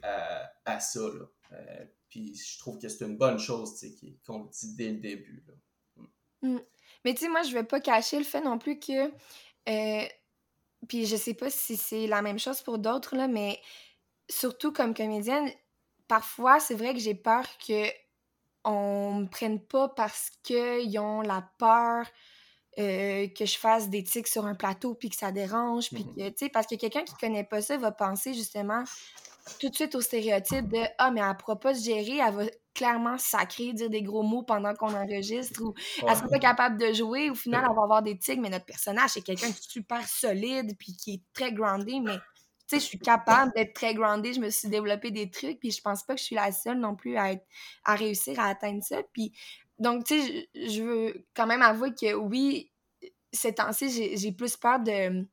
à, 0.03 0.51
à 0.65 0.79
ça. 0.79 1.01
Puis 2.09 2.35
je 2.35 2.59
trouve 2.59 2.79
que 2.79 2.87
c'est 2.89 3.05
une 3.05 3.17
bonne 3.17 3.39
chose 3.39 3.83
qu'on 4.25 4.45
dit 4.45 4.75
dès 4.75 4.91
le 4.91 4.97
début. 4.97 5.43
Là. 5.47 5.53
Mm. 6.41 6.59
Mais 7.05 7.13
tu 7.13 7.21
sais, 7.21 7.29
moi, 7.29 7.43
je 7.43 7.53
vais 7.53 7.63
pas 7.63 7.79
cacher 7.79 8.17
le 8.17 8.23
fait 8.23 8.41
non 8.41 8.57
plus 8.57 8.79
que. 8.79 9.11
Euh, 9.69 10.07
puis 10.87 11.05
je 11.05 11.15
sais 11.15 11.33
pas 11.33 11.49
si 11.49 11.77
c'est 11.77 12.07
la 12.07 12.21
même 12.21 12.39
chose 12.39 12.61
pour 12.61 12.77
d'autres, 12.77 13.15
là, 13.15 13.27
mais 13.27 13.59
surtout 14.29 14.71
comme 14.71 14.93
comédienne, 14.93 15.49
parfois, 16.07 16.59
c'est 16.59 16.75
vrai 16.75 16.93
que 16.93 16.99
j'ai 16.99 17.15
peur 17.15 17.45
que 17.65 17.87
on 18.63 19.13
me 19.13 19.27
prenne 19.27 19.61
pas 19.61 19.87
parce 19.87 20.31
qu'ils 20.43 20.99
ont 20.99 21.21
la 21.21 21.49
peur 21.57 22.05
euh, 22.79 23.27
que 23.29 23.45
je 23.45 23.57
fasse 23.57 23.89
des 23.89 24.03
tics 24.03 24.27
sur 24.27 24.45
un 24.45 24.55
plateau 24.55 24.93
puis 24.93 25.09
que 25.09 25.15
ça 25.15 25.31
dérange. 25.31 25.89
Puis 25.89 26.03
mm-hmm. 26.03 26.15
que, 26.15 26.29
tu 26.29 26.37
sais, 26.37 26.49
parce 26.49 26.67
que 26.67 26.75
quelqu'un 26.75 27.03
qui 27.03 27.15
connaît 27.15 27.45
pas 27.45 27.61
ça 27.61 27.77
va 27.77 27.91
penser 27.91 28.33
justement 28.33 28.83
tout 29.59 29.69
de 29.69 29.75
suite 29.75 29.95
au 29.95 30.01
stéréotype 30.01 30.67
de 30.67 30.79
Ah, 30.97 31.11
mais 31.11 31.21
elle 31.21 31.37
pourra 31.37 31.59
pas 31.59 31.73
se 31.73 31.83
gérer, 31.83 32.17
elle 32.17 32.33
va 32.33 32.43
clairement 32.73 33.17
sacrer, 33.17 33.73
dire 33.73 33.89
des 33.89 34.03
gros 34.03 34.21
mots 34.21 34.43
pendant 34.43 34.73
qu'on 34.75 34.93
enregistre, 34.93 35.61
ou 35.63 35.73
elle 36.07 36.15
sera 36.15 36.27
pas 36.27 36.39
capable 36.39 36.79
de 36.79 36.93
jouer. 36.93 37.29
Au 37.29 37.35
final, 37.35 37.65
elle 37.67 37.75
va 37.75 37.83
avoir 37.83 38.03
des 38.03 38.17
tics, 38.17 38.39
mais 38.39 38.49
notre 38.49 38.65
personnage, 38.65 39.11
c'est 39.11 39.21
quelqu'un 39.21 39.47
qui 39.47 39.59
est 39.59 39.71
super 39.71 40.07
solide, 40.07 40.77
puis 40.77 40.95
qui 40.95 41.13
est 41.15 41.21
très 41.33 41.51
groundé, 41.51 41.99
mais 41.99 42.17
tu 42.69 42.75
sais, 42.75 42.79
je 42.79 42.85
suis 42.85 42.99
capable 42.99 43.51
d'être 43.55 43.73
très 43.73 43.93
groundée, 43.93 44.33
je 44.33 44.41
me 44.41 44.49
suis 44.49 44.67
développé 44.67 45.09
des 45.09 45.29
trucs, 45.29 45.59
puis 45.59 45.71
je 45.71 45.81
pense 45.81 46.03
pas 46.03 46.13
que 46.13 46.19
je 46.19 46.25
suis 46.25 46.35
la 46.35 46.51
seule 46.51 46.79
non 46.79 46.95
plus 46.95 47.17
à, 47.17 47.31
être, 47.31 47.45
à 47.83 47.95
réussir 47.95 48.39
à 48.39 48.47
atteindre 48.47 48.83
ça. 48.83 48.97
Puis, 49.13 49.33
donc, 49.79 50.03
tu 50.03 50.21
sais, 50.21 50.49
je 50.53 50.83
veux 50.83 51.25
quand 51.33 51.47
même 51.47 51.61
avouer 51.61 51.93
que 51.95 52.13
oui, 52.13 52.71
ces 53.31 53.55
temps-ci, 53.55 54.17
j'ai 54.17 54.31
plus 54.33 54.57
peur 54.57 54.79
de, 54.79 55.25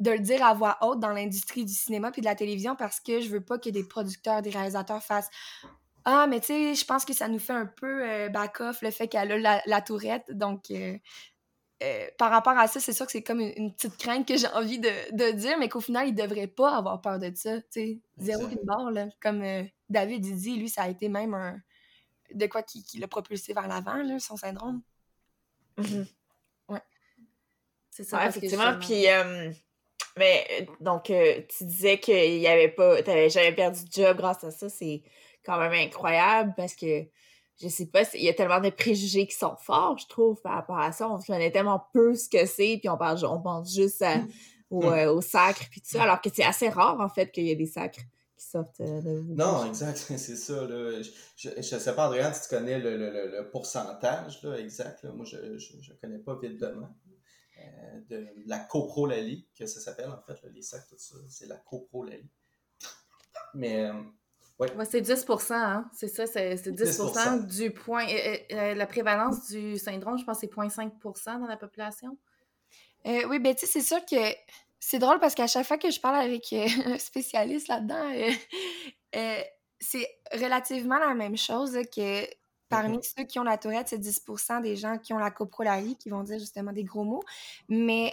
de 0.00 0.10
le 0.10 0.18
dire 0.18 0.42
à 0.44 0.54
voix 0.54 0.78
haute 0.80 0.98
dans 0.98 1.10
l'industrie 1.10 1.64
du 1.64 1.74
cinéma 1.74 2.10
puis 2.10 2.22
de 2.22 2.26
la 2.26 2.34
télévision 2.34 2.74
parce 2.74 2.98
que 3.00 3.20
je 3.20 3.28
veux 3.28 3.42
pas 3.42 3.58
que 3.58 3.68
des 3.68 3.84
producteurs, 3.84 4.42
des 4.42 4.50
réalisateurs 4.50 5.02
fassent 5.02 5.30
Ah, 6.04 6.26
mais 6.26 6.40
tu 6.40 6.46
sais, 6.46 6.74
je 6.74 6.84
pense 6.84 7.04
que 7.04 7.12
ça 7.12 7.28
nous 7.28 7.38
fait 7.38 7.52
un 7.52 7.66
peu 7.66 8.08
euh, 8.08 8.28
back-off 8.30 8.80
le 8.82 8.90
fait 8.90 9.08
qu'elle 9.08 9.46
a 9.46 9.62
la, 9.64 9.82
tourette. 9.82 10.24
Donc, 10.30 10.70
euh, 10.70 10.96
euh, 11.82 12.06
par 12.18 12.30
rapport 12.30 12.58
à 12.58 12.66
ça, 12.66 12.80
c'est 12.80 12.94
sûr 12.94 13.04
que 13.04 13.12
c'est 13.12 13.22
comme 13.22 13.40
une, 13.40 13.74
petite 13.74 13.98
crainte 13.98 14.26
que 14.26 14.36
j'ai 14.38 14.48
envie 14.48 14.78
de, 14.78 15.32
dire, 15.32 15.58
mais 15.58 15.68
qu'au 15.68 15.80
final, 15.80 16.08
il 16.08 16.14
devrait 16.14 16.46
pas 16.46 16.74
avoir 16.74 17.02
peur 17.02 17.18
de 17.18 17.30
ça. 17.34 17.60
Tu 17.60 17.66
sais, 17.70 18.00
zéro 18.16 18.46
de 18.46 18.58
barre, 18.64 18.90
là. 18.90 19.08
Comme 19.20 19.44
David 19.90 20.22
dit, 20.22 20.56
lui, 20.56 20.70
ça 20.70 20.84
a 20.84 20.88
été 20.88 21.10
même 21.10 21.34
un. 21.34 21.60
de 22.32 22.46
quoi 22.46 22.62
qui, 22.62 22.98
l'a 22.98 23.08
propulsé 23.08 23.52
vers 23.52 23.68
l'avant, 23.68 24.18
son 24.18 24.36
syndrome. 24.36 24.80
Mm-hmm. 25.76 26.06
Ouais. 26.68 26.82
C'est 27.90 28.04
ça. 28.04 28.26
effectivement. 28.26 28.78
Puis 28.78 29.04
mais 30.16 30.46
euh, 30.60 30.64
donc, 30.80 31.10
euh, 31.10 31.40
tu 31.48 31.64
disais 31.64 31.98
qu'il 31.98 32.38
y 32.38 32.46
avait 32.46 32.68
pas, 32.70 33.02
t'avais 33.02 33.30
jamais 33.30 33.54
perdu 33.54 33.84
de 33.84 33.90
job 33.92 34.16
grâce 34.16 34.44
à 34.44 34.50
ça. 34.50 34.68
C'est 34.68 35.02
quand 35.44 35.58
même 35.58 35.72
incroyable 35.72 36.54
parce 36.56 36.74
que 36.74 37.04
je 37.62 37.68
sais 37.68 37.86
pas, 37.86 38.02
il 38.14 38.22
y 38.22 38.28
a 38.28 38.34
tellement 38.34 38.60
de 38.60 38.70
préjugés 38.70 39.26
qui 39.26 39.36
sont 39.36 39.56
forts, 39.56 39.98
je 39.98 40.06
trouve, 40.08 40.40
par 40.40 40.54
rapport 40.54 40.78
à 40.78 40.92
ça. 40.92 41.08
On 41.08 41.18
connaît 41.18 41.50
tellement 41.50 41.82
peu 41.92 42.14
ce 42.14 42.28
que 42.28 42.46
c'est, 42.46 42.78
puis 42.78 42.88
on, 42.88 42.96
parle, 42.96 43.22
on 43.26 43.40
pense 43.40 43.74
juste 43.74 44.00
mm. 44.00 44.28
au, 44.70 44.82
au, 44.82 45.20
sacre, 45.20 45.68
puis 45.70 45.82
tout 45.82 45.90
ça, 45.90 46.04
alors 46.04 46.22
que 46.22 46.30
c'est 46.32 46.44
assez 46.44 46.70
rare, 46.70 46.98
en 47.00 47.10
fait, 47.10 47.30
qu'il 47.30 47.44
y 47.44 47.50
ait 47.50 47.56
des 47.56 47.66
sacres 47.66 48.00
qui 48.40 48.46
sortent 48.46 48.80
euh, 48.80 49.02
de 49.02 49.34
Non, 49.34 49.66
exact, 49.66 49.96
c'est 50.16 50.36
ça. 50.36 50.66
Là. 50.66 51.02
Je, 51.36 51.50
ne 51.50 51.60
sais 51.60 51.94
pas, 51.94 52.06
Adrien, 52.06 52.32
si 52.32 52.48
tu 52.48 52.56
connais 52.56 52.78
le, 52.78 52.96
le, 52.96 53.10
le 53.10 53.50
pourcentage 53.50 54.42
là, 54.42 54.58
exact. 54.58 55.02
Là. 55.02 55.12
Moi, 55.12 55.26
je 55.26 55.36
ne 55.36 56.00
connais 56.00 56.18
pas 56.18 56.38
vite 56.40 56.58
demain 56.58 56.90
de 58.08 58.26
la 58.46 58.58
coprolalie, 58.58 59.46
que 59.56 59.66
ça 59.66 59.80
s'appelle 59.80 60.10
en 60.10 60.20
fait, 60.22 60.38
les 60.52 60.62
sacs, 60.62 60.86
tout 60.88 60.98
ça, 60.98 61.16
c'est 61.28 61.46
la 61.46 61.56
coprolalie. 61.56 62.30
Mais, 63.54 63.84
euh, 63.84 63.92
ouais. 64.58 64.68
c'est 64.84 65.00
10 65.00 65.26
hein? 65.50 65.88
c'est 65.92 66.08
ça, 66.08 66.26
c'est 66.26 66.54
10%, 66.54 67.46
du 67.46 67.70
point. 67.70 68.06
Euh, 68.06 68.36
euh, 68.52 68.74
la 68.74 68.86
prévalence 68.86 69.48
du 69.48 69.78
syndrome, 69.78 70.18
je 70.18 70.24
pense, 70.24 70.40
c'est 70.40 70.52
0,5% 70.52 71.40
dans 71.40 71.46
la 71.46 71.56
population. 71.56 72.16
oui, 73.04 73.38
ben, 73.38 73.54
tu 73.54 73.60
sais, 73.60 73.66
c'est 73.66 73.80
sûr 73.80 74.04
que 74.04 74.34
c'est 74.78 74.98
drôle 74.98 75.20
parce 75.20 75.34
qu'à 75.34 75.46
chaque 75.46 75.66
fois 75.66 75.78
que 75.78 75.90
je 75.90 76.00
parle 76.00 76.16
avec 76.16 76.52
un 76.86 76.98
spécialiste 76.98 77.68
là-dedans, 77.68 78.34
c'est 79.80 80.06
relativement 80.32 80.98
la 80.98 81.14
même 81.14 81.36
chose 81.36 81.78
que 81.94 82.24
Parmi 82.70 82.98
ceux 83.02 83.24
qui 83.24 83.38
ont 83.38 83.42
la 83.42 83.58
tourette, 83.58 83.88
c'est 83.88 83.98
10% 83.98 84.62
des 84.62 84.76
gens 84.76 84.96
qui 84.96 85.12
ont 85.12 85.18
la 85.18 85.30
coprolalie 85.30 85.96
qui 85.96 86.08
vont 86.08 86.22
dire 86.22 86.38
justement 86.38 86.72
des 86.72 86.84
gros 86.84 87.04
mots. 87.04 87.22
Mais, 87.68 88.12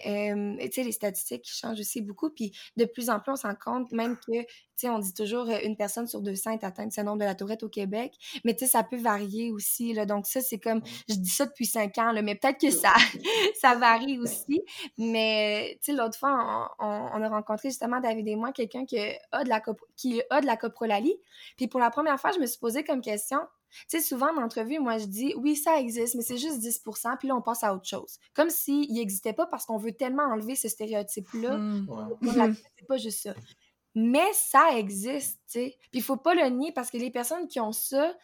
tu 0.60 0.72
sais, 0.72 0.84
les 0.84 0.92
statistiques 0.92 1.48
changent 1.48 1.80
aussi 1.80 2.02
beaucoup. 2.02 2.30
Puis 2.30 2.52
de 2.76 2.86
plus 2.86 3.10
en 3.10 3.20
plus, 3.20 3.32
on 3.32 3.36
se 3.36 3.46
rend 3.48 3.56
compte 3.56 3.92
même 3.92 4.18
que, 4.18 4.42
tu 4.42 4.48
sais, 4.76 4.90
on 4.90 5.00
dit 5.00 5.14
toujours 5.14 5.48
une 5.64 5.78
personne 5.78 6.08
sur 6.08 6.22
200 6.22 6.52
est 6.52 6.64
atteinte 6.64 6.90
de 6.90 6.94
ce 6.94 7.02
nombre 7.02 7.20
de 7.20 7.26
la 7.26 7.36
tourette 7.36 7.64
au 7.64 7.70
Québec. 7.70 8.14
Mais, 8.44 8.56
tu 8.56 8.66
sais, 8.66 8.72
ça 8.72 8.84
peut 8.84 8.98
varier 8.98 9.52
aussi. 9.52 9.94
Là. 9.94 10.06
Donc, 10.06 10.26
ça, 10.26 10.42
c'est 10.42 10.60
comme, 10.60 10.82
je 11.08 11.16
dis 11.16 11.30
ça 11.30 11.46
depuis 11.46 11.66
cinq 11.66 11.98
ans, 12.00 12.12
là, 12.12 12.22
mais 12.22 12.36
peut-être 12.36 12.60
que 12.60 12.72
ça, 12.72 12.94
ça 13.62 13.76
varie 13.76 14.18
aussi. 14.18 14.62
Mais, 14.98 15.78
tu 15.84 15.92
sais, 15.92 15.98
l'autre 15.98 16.18
fois, 16.18 16.70
on, 16.80 16.86
on, 16.86 17.22
a 17.22 17.30
rencontré 17.30 17.70
justement 17.70 18.00
David 18.00 18.28
et 18.28 18.36
moi 18.36 18.52
quelqu'un 18.52 18.86
qui 18.86 19.00
a 19.32 19.44
de 19.44 19.50
la, 19.50 19.62
qui 19.96 20.22
a 20.30 20.42
de 20.42 20.46
la 20.46 20.58
coprolalie. 20.58 21.18
Puis 21.58 21.68
pour 21.68 21.80
la 21.80 21.90
première 21.90 22.20
fois, 22.20 22.32
je 22.32 22.40
me 22.40 22.46
suis 22.46 22.60
posé 22.60 22.84
comme 22.84 23.02
question, 23.02 23.40
tu 23.70 23.98
sais, 23.98 24.02
souvent 24.02 24.28
en 24.36 24.44
entrevue, 24.44 24.80
moi, 24.80 24.98
je 24.98 25.06
dis 25.06 25.34
oui, 25.38 25.56
ça 25.56 25.80
existe, 25.80 26.16
mais 26.16 26.24
c'est 26.24 26.38
juste 26.38 26.60
10% 26.60 27.18
puis 27.18 27.28
là, 27.28 27.36
on 27.36 27.42
passe 27.42 27.64
à 27.64 27.74
autre 27.74 27.88
chose. 27.88 28.18
Comme 28.34 28.50
s'il 28.50 28.94
n'existait 28.94 29.34
pas 29.34 29.46
parce 29.46 29.66
qu'on 29.66 29.78
veut 29.78 29.94
tellement 29.94 30.24
enlever 30.24 30.56
ce 30.56 30.68
stéréotype-là. 30.68 31.58
Mmh. 31.58 32.56
C'est 32.78 32.88
pas 32.88 32.98
juste 32.98 33.24
ça. 33.24 33.34
Mais 33.96 34.32
ça 34.34 34.78
existe, 34.78 35.40
tu 35.48 35.60
sais. 35.60 35.78
Puis 35.92 36.00
il 36.00 36.04
faut 36.04 36.18
pas 36.18 36.36
le 36.36 36.48
nier 36.50 36.72
parce 36.72 36.92
que 36.92 36.98
les 36.98 37.10
personnes 37.10 37.48
qui 37.48 37.60
ont 37.60 37.72
ça, 37.72 38.16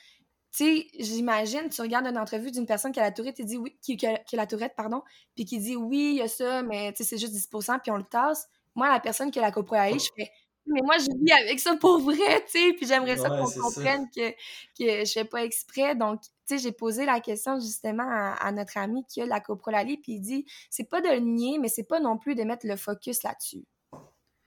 tu 0.55 0.65
sais, 0.65 0.87
j'imagine, 0.99 1.67
tu 1.69 1.81
regardes 1.81 2.05
une 2.05 2.17
entrevue 2.17 2.51
d'une 2.51 2.67
personne 2.67 2.91
qui 2.91 2.99
a 2.99 3.03
la 3.03 3.11
tourette 3.11 3.39
et 3.39 3.43
dit 3.43 3.57
oui, 3.57 3.75
qui, 3.81 3.97
a, 4.05 4.19
la 4.33 4.45
tourette, 4.45 4.73
pardon, 4.77 5.01
puis 5.33 5.45
qui 5.45 5.57
dit 5.57 5.75
oui, 5.75 6.11
il 6.11 6.17
y 6.17 6.21
a 6.21 6.27
ça, 6.27 6.61
mais 6.61 6.93
tu 6.93 7.03
sais, 7.03 7.09
c'est 7.09 7.17
juste 7.17 7.33
10% 7.33 7.79
puis 7.81 7.89
on 7.89 7.97
le 7.97 8.03
tasse. 8.03 8.47
Moi, 8.75 8.87
la 8.87 8.99
personne 8.99 9.31
qui 9.31 9.39
a 9.39 9.41
la 9.41 9.51
coproaïe, 9.51 9.99
je 9.99 10.09
fais 10.15 10.29
mais 10.65 10.81
moi, 10.81 10.97
je 10.97 11.09
vis 11.23 11.31
avec 11.31 11.59
ça 11.59 11.75
pour 11.75 11.99
vrai, 11.99 12.43
tu 12.45 12.51
sais, 12.51 12.73
puis 12.73 12.85
j'aimerais 12.85 13.17
ça 13.17 13.29
qu'on 13.29 13.49
comprenne 13.49 14.07
que, 14.15 14.31
que 14.31 15.05
je 15.05 15.11
fais 15.11 15.25
pas 15.25 15.43
exprès. 15.43 15.95
Donc, 15.95 16.21
tu 16.21 16.29
sais, 16.45 16.57
j'ai 16.57 16.71
posé 16.71 17.05
la 17.05 17.19
question 17.19 17.59
justement 17.59 18.07
à, 18.07 18.51
notre 18.51 18.77
ami 18.77 19.05
qui 19.07 19.21
a 19.21 19.25
la 19.25 19.39
coprolalie, 19.39 19.97
puis 19.97 20.13
il 20.13 20.21
dit, 20.21 20.45
c'est 20.69 20.89
pas 20.89 21.01
de 21.01 21.09
le 21.09 21.19
nier, 21.19 21.59
mais 21.59 21.67
c'est 21.67 21.83
pas 21.83 21.99
non 21.99 22.17
plus 22.17 22.35
de 22.35 22.43
mettre 22.43 22.65
le 22.65 22.77
focus 22.77 23.23
là-dessus. 23.23 23.65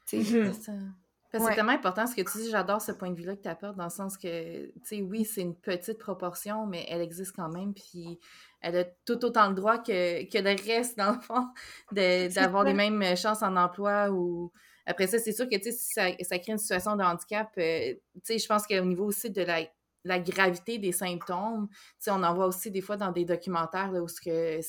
C'est 0.06 0.22
C'est 0.22 1.54
tellement 1.54 1.72
important 1.72 2.06
ce 2.06 2.14
que 2.14 2.22
tu 2.22 2.38
dis, 2.38 2.50
j'adore 2.50 2.80
ce 2.80 2.92
point 2.92 3.10
de 3.10 3.16
vue-là 3.16 3.36
que 3.36 3.42
tu 3.42 3.48
apportes, 3.48 3.76
dans 3.76 3.84
le 3.84 3.90
sens 3.90 4.16
que, 4.16 4.66
tu 4.66 4.80
sais, 4.84 5.02
oui, 5.02 5.26
c'est 5.26 5.42
une 5.42 5.54
petite 5.54 5.98
proportion, 5.98 6.66
mais 6.66 6.86
elle 6.88 7.02
existe 7.02 7.36
quand 7.36 7.50
même, 7.50 7.74
puis 7.74 8.18
elle 8.62 8.76
a 8.78 8.84
tout 8.84 9.22
autant 9.22 9.48
le 9.48 9.54
droit 9.54 9.76
que, 9.76 10.24
que 10.30 10.38
le 10.38 10.56
reste, 10.64 10.96
dans 10.96 11.12
le 11.12 11.20
fond, 11.20 11.46
d'avoir 11.92 12.64
les 12.64 12.72
mêmes 12.72 13.16
chances 13.16 13.42
en 13.42 13.54
emploi 13.56 14.10
ou 14.10 14.50
après 14.86 15.08
ça, 15.08 15.18
c'est 15.18 15.32
sûr 15.32 15.48
que 15.48 15.56
ça, 15.72 16.10
ça 16.20 16.38
crée 16.38 16.52
une 16.52 16.58
situation 16.58 16.96
de 16.96 17.02
handicap. 17.02 17.50
Euh, 17.58 17.94
je 18.28 18.46
pense 18.46 18.66
qu'au 18.66 18.84
niveau 18.84 19.06
aussi 19.06 19.30
de 19.30 19.42
la, 19.42 19.62
la 20.04 20.20
gravité 20.20 20.78
des 20.78 20.92
symptômes, 20.92 21.68
on 22.06 22.22
en 22.22 22.34
voit 22.34 22.46
aussi 22.46 22.70
des 22.70 22.80
fois 22.80 22.96
dans 22.96 23.10
des 23.10 23.24
documentaires 23.24 23.90
là, 23.90 24.00
où 24.00 24.08
c'est 24.08 24.60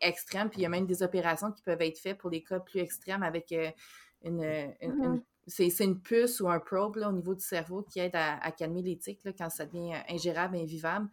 extrême, 0.00 0.50
puis 0.50 0.60
il 0.60 0.62
y 0.62 0.66
a 0.66 0.68
même 0.68 0.86
des 0.86 1.02
opérations 1.02 1.52
qui 1.52 1.62
peuvent 1.62 1.80
être 1.80 1.98
faites 1.98 2.18
pour 2.18 2.30
les 2.30 2.42
cas 2.42 2.58
plus 2.58 2.80
extrêmes 2.80 3.22
avec 3.22 3.52
euh, 3.52 3.70
une, 4.24 4.42
mm-hmm. 4.42 5.22
c'est 5.46 5.84
une 5.84 6.00
puce 6.00 6.40
ou 6.40 6.48
un 6.48 6.58
probe 6.58 6.96
là, 6.96 7.08
au 7.08 7.12
niveau 7.12 7.34
du 7.34 7.44
cerveau 7.44 7.82
qui 7.82 8.00
aide 8.00 8.16
à, 8.16 8.50
calmer 8.50 8.82
les 8.82 8.98
tics 8.98 9.20
quand 9.38 9.50
ça 9.50 9.66
devient 9.66 9.94
ingérable, 10.08 10.56
invivable. 10.56 11.08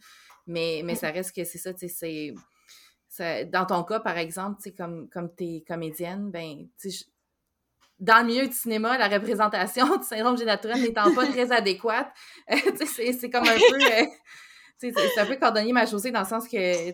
Mais, 0.47 0.82
mais 0.84 0.95
ça 0.95 1.12
reste 1.12 1.36
que 1.36 1.43
c'est 1.43 1.60
ça, 1.60 1.71
c'est. 1.77 2.34
Dans 3.51 3.65
ton 3.65 3.84
cas, 3.84 3.99
par 3.99 4.17
exemple, 4.17 4.60
comme, 4.75 5.10
comme 5.10 5.36
tu 5.36 5.43
es 5.43 5.62
comédienne, 5.67 6.32
ben, 6.32 6.67
dans 8.02 8.20
le 8.22 8.26
milieu 8.26 8.48
du 8.48 8.54
cinéma, 8.54 8.98
la 8.98 9.08
représentation 9.08 9.96
du 9.96 10.04
syndrome 10.04 10.36
gélaturel 10.36 10.82
n'étant 10.82 11.14
pas 11.14 11.28
très 11.28 11.52
adéquate, 11.52 12.12
euh, 12.52 12.56
c'est 12.86 13.30
comme 13.30 13.48
un 13.48 13.58
peu. 13.58 13.76
Euh, 13.76 14.06
c'est 14.80 15.20
un 15.20 15.26
peu 15.28 15.36
cordonnier 15.36 15.72
ma 15.72 15.86
chaussée 15.86 16.10
dans 16.10 16.22
le 16.22 16.26
sens 16.26 16.48
que, 16.48 16.90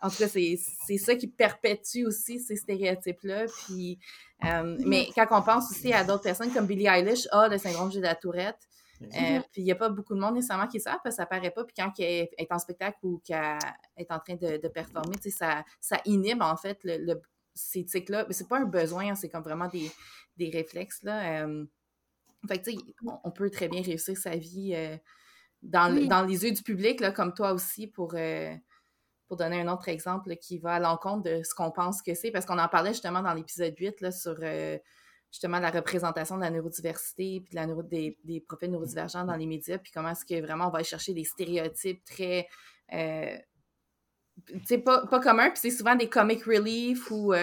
en 0.00 0.08
tout 0.08 0.16
cas, 0.16 0.28
c'est 0.28 0.96
ça 0.96 1.14
qui 1.14 1.26
perpétue 1.26 2.06
aussi 2.06 2.40
ces 2.40 2.56
stéréotypes-là. 2.56 3.44
Puis, 3.66 3.98
euh, 4.46 4.78
mais 4.86 5.08
quand 5.14 5.26
on 5.32 5.42
pense 5.42 5.70
aussi 5.70 5.92
à 5.92 6.04
d'autres 6.04 6.22
personnes 6.22 6.50
comme 6.50 6.66
Billie 6.66 6.86
Eilish 6.86 7.28
a 7.30 7.48
le 7.48 7.58
syndrome 7.58 7.90
de 7.90 8.00
la 8.00 8.14
tourette, 8.14 8.56
puis 8.98 9.10
il 9.58 9.64
n'y 9.64 9.72
a 9.72 9.76
pas 9.76 9.90
beaucoup 9.90 10.14
de 10.14 10.20
monde 10.20 10.36
nécessairement 10.36 10.68
qui 10.68 10.80
savent 10.80 11.00
parce 11.04 11.16
que 11.16 11.22
ça 11.22 11.26
paraît 11.26 11.50
pas. 11.50 11.64
Puis 11.64 11.74
quand 11.76 11.92
elle 11.98 12.28
est 12.38 12.50
en 12.50 12.58
spectacle 12.58 12.96
ou 13.02 13.20
qu'elle 13.22 13.58
est 13.98 14.10
en 14.10 14.20
train 14.20 14.36
de, 14.36 14.56
de 14.56 14.68
performer, 14.68 15.16
ça, 15.28 15.64
ça 15.82 16.00
inhibe 16.06 16.40
en 16.40 16.56
fait 16.56 16.78
le, 16.84 17.20
ces 17.54 17.84
tics-là. 17.84 18.24
Mais 18.26 18.32
c'est 18.32 18.48
pas 18.48 18.58
un 18.58 18.64
besoin, 18.64 19.10
hein, 19.10 19.14
c'est 19.14 19.28
comme 19.28 19.42
vraiment 19.42 19.68
des, 19.68 19.90
des 20.38 20.50
réflexes. 20.50 21.02
Là. 21.02 21.46
fait 22.48 22.62
tu 22.62 22.72
sais, 22.72 22.78
on, 23.24 23.30
peut 23.30 23.50
très 23.50 23.68
bien 23.68 23.82
réussir 23.82 24.16
sa 24.16 24.36
vie 24.36 24.72
euh, 24.74 24.96
dans, 25.62 25.94
dans, 26.06 26.22
les 26.22 26.44
yeux 26.44 26.52
du 26.52 26.62
public, 26.62 27.00
là, 27.00 27.12
comme 27.12 27.34
toi 27.34 27.52
aussi, 27.52 27.88
pour, 27.88 28.14
euh, 28.14 28.54
pour 29.26 29.36
donner 29.36 29.60
un 29.60 29.68
autre 29.68 29.88
exemple 29.88 30.36
qui 30.36 30.58
va 30.58 30.74
à 30.74 30.80
l'encontre 30.80 31.24
de 31.24 31.42
ce 31.42 31.54
qu'on 31.54 31.70
pense 31.70 32.00
que 32.00 32.14
c'est. 32.14 32.30
Parce 32.30 32.46
qu'on 32.46 32.58
en 32.58 32.68
parlait 32.68 32.92
justement 32.92 33.22
dans 33.22 33.34
l'épisode 33.34 33.74
8 33.76 34.00
là, 34.00 34.12
sur 34.12 34.36
euh, 34.40 34.78
justement 35.30 35.58
la 35.58 35.70
représentation 35.70 36.36
de 36.36 36.42
la 36.42 36.50
neurodiversité 36.50 37.40
puis 37.40 37.50
de 37.50 37.56
la 37.56 37.66
neuro 37.66 37.82
des, 37.82 38.18
des 38.24 38.40
profils 38.40 38.70
neurodivergents 38.70 39.24
dans 39.24 39.36
les 39.36 39.46
médias, 39.46 39.78
puis 39.78 39.92
comment 39.92 40.10
est-ce 40.10 40.24
que 40.24 40.40
vraiment 40.40 40.68
on 40.68 40.70
va 40.70 40.78
aller 40.78 40.84
chercher 40.84 41.12
des 41.12 41.24
stéréotypes 41.24 42.02
très. 42.04 42.48
sais, 44.64 44.78
pas, 44.78 45.06
pas 45.06 45.20
communs, 45.20 45.50
puis 45.50 45.58
c'est 45.60 45.70
souvent 45.70 45.96
des 45.96 46.08
comic 46.08 46.44
relief 46.44 47.10
ou 47.10 47.34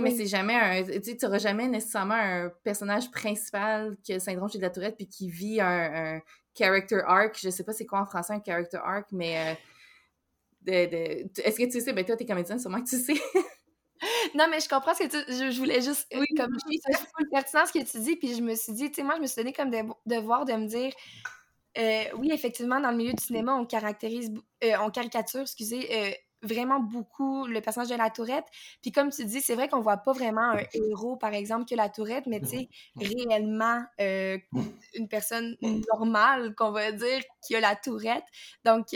mais 0.00 0.10
c'est 0.10 0.26
jamais 0.26 0.54
un. 0.54 1.00
Tu 1.00 1.16
n'auras 1.22 1.38
jamais 1.38 1.68
nécessairement 1.68 2.14
un 2.14 2.50
personnage 2.62 3.10
principal 3.10 3.96
qui 4.02 4.12
a 4.12 4.16
le 4.16 4.20
syndrome 4.20 4.48
de 4.52 4.60
la 4.60 4.70
Tourette 4.70 4.96
puis 4.96 5.06
qui 5.06 5.30
vit 5.30 5.60
un, 5.60 6.20
character 6.56 7.00
arc. 7.06 7.38
Je 7.40 7.50
sais 7.50 7.64
pas 7.64 7.72
c'est 7.72 7.86
quoi 7.86 8.00
en 8.00 8.06
français 8.06 8.34
un 8.34 8.42
character 8.44 8.78
arc, 8.82 9.08
mais. 9.12 9.38
Euh, 9.38 9.54
est-ce 10.66 11.58
que 11.58 11.70
tu 11.70 11.80
sais? 11.80 11.92
Ben, 11.92 12.04
toi, 12.04 12.16
t'es 12.16 12.26
comédienne, 12.26 12.58
sûrement 12.58 12.82
que 12.82 12.88
tu 12.88 12.98
sais. 12.98 13.14
Non, 14.34 14.46
mais 14.50 14.60
je 14.60 14.68
comprends 14.68 14.94
ce 14.94 15.04
que 15.04 15.08
tu... 15.08 15.52
Je, 15.52 15.58
voulais 15.58 15.80
juste... 15.80 16.06
Oui, 16.14 16.26
comme 16.36 16.54
je 16.54 17.30
pertinent 17.30 17.66
ce 17.66 17.72
que 17.72 17.84
tu 17.84 17.98
dis, 18.00 18.16
puis 18.16 18.34
je 18.34 18.42
me 18.42 18.54
suis 18.54 18.72
dit, 18.72 18.90
tu 18.90 18.96
sais, 18.96 19.02
moi, 19.02 19.14
je 19.16 19.22
me 19.22 19.26
suis 19.26 19.36
donné 19.36 19.52
comme 19.52 19.70
devoir 20.04 20.44
de 20.44 20.52
me 20.52 20.66
dire... 20.66 20.92
Euh, 21.78 22.04
oui, 22.16 22.30
effectivement, 22.32 22.80
dans 22.80 22.90
le 22.90 22.96
milieu 22.96 23.12
du 23.12 23.22
cinéma, 23.22 23.54
on 23.54 23.66
caractérise... 23.66 24.32
Euh, 24.64 24.72
on 24.80 24.90
caricature, 24.90 25.42
excusez, 25.42 25.88
euh, 25.90 26.10
vraiment 26.42 26.80
beaucoup 26.80 27.46
le 27.46 27.60
personnage 27.60 27.88
de 27.88 27.96
la 27.96 28.10
tourette. 28.10 28.46
Puis 28.82 28.92
comme 28.92 29.10
tu 29.10 29.24
dis, 29.24 29.40
c'est 29.40 29.54
vrai 29.54 29.68
qu'on 29.68 29.80
voit 29.80 29.96
pas 29.96 30.12
vraiment 30.12 30.50
un 30.50 30.62
héros, 30.72 31.16
par 31.16 31.32
exemple, 31.32 31.64
que 31.68 31.74
la 31.74 31.88
tourette, 31.88 32.26
mais 32.26 32.40
tu 32.40 32.46
sais, 32.46 32.68
réellement 32.96 33.84
une 33.98 35.08
personne 35.08 35.56
normale, 35.92 36.54
qu'on 36.54 36.70
va 36.70 36.92
dire, 36.92 37.22
qui 37.46 37.56
a 37.56 37.60
la 37.60 37.76
tourette. 37.76 38.24
Donc, 38.64 38.86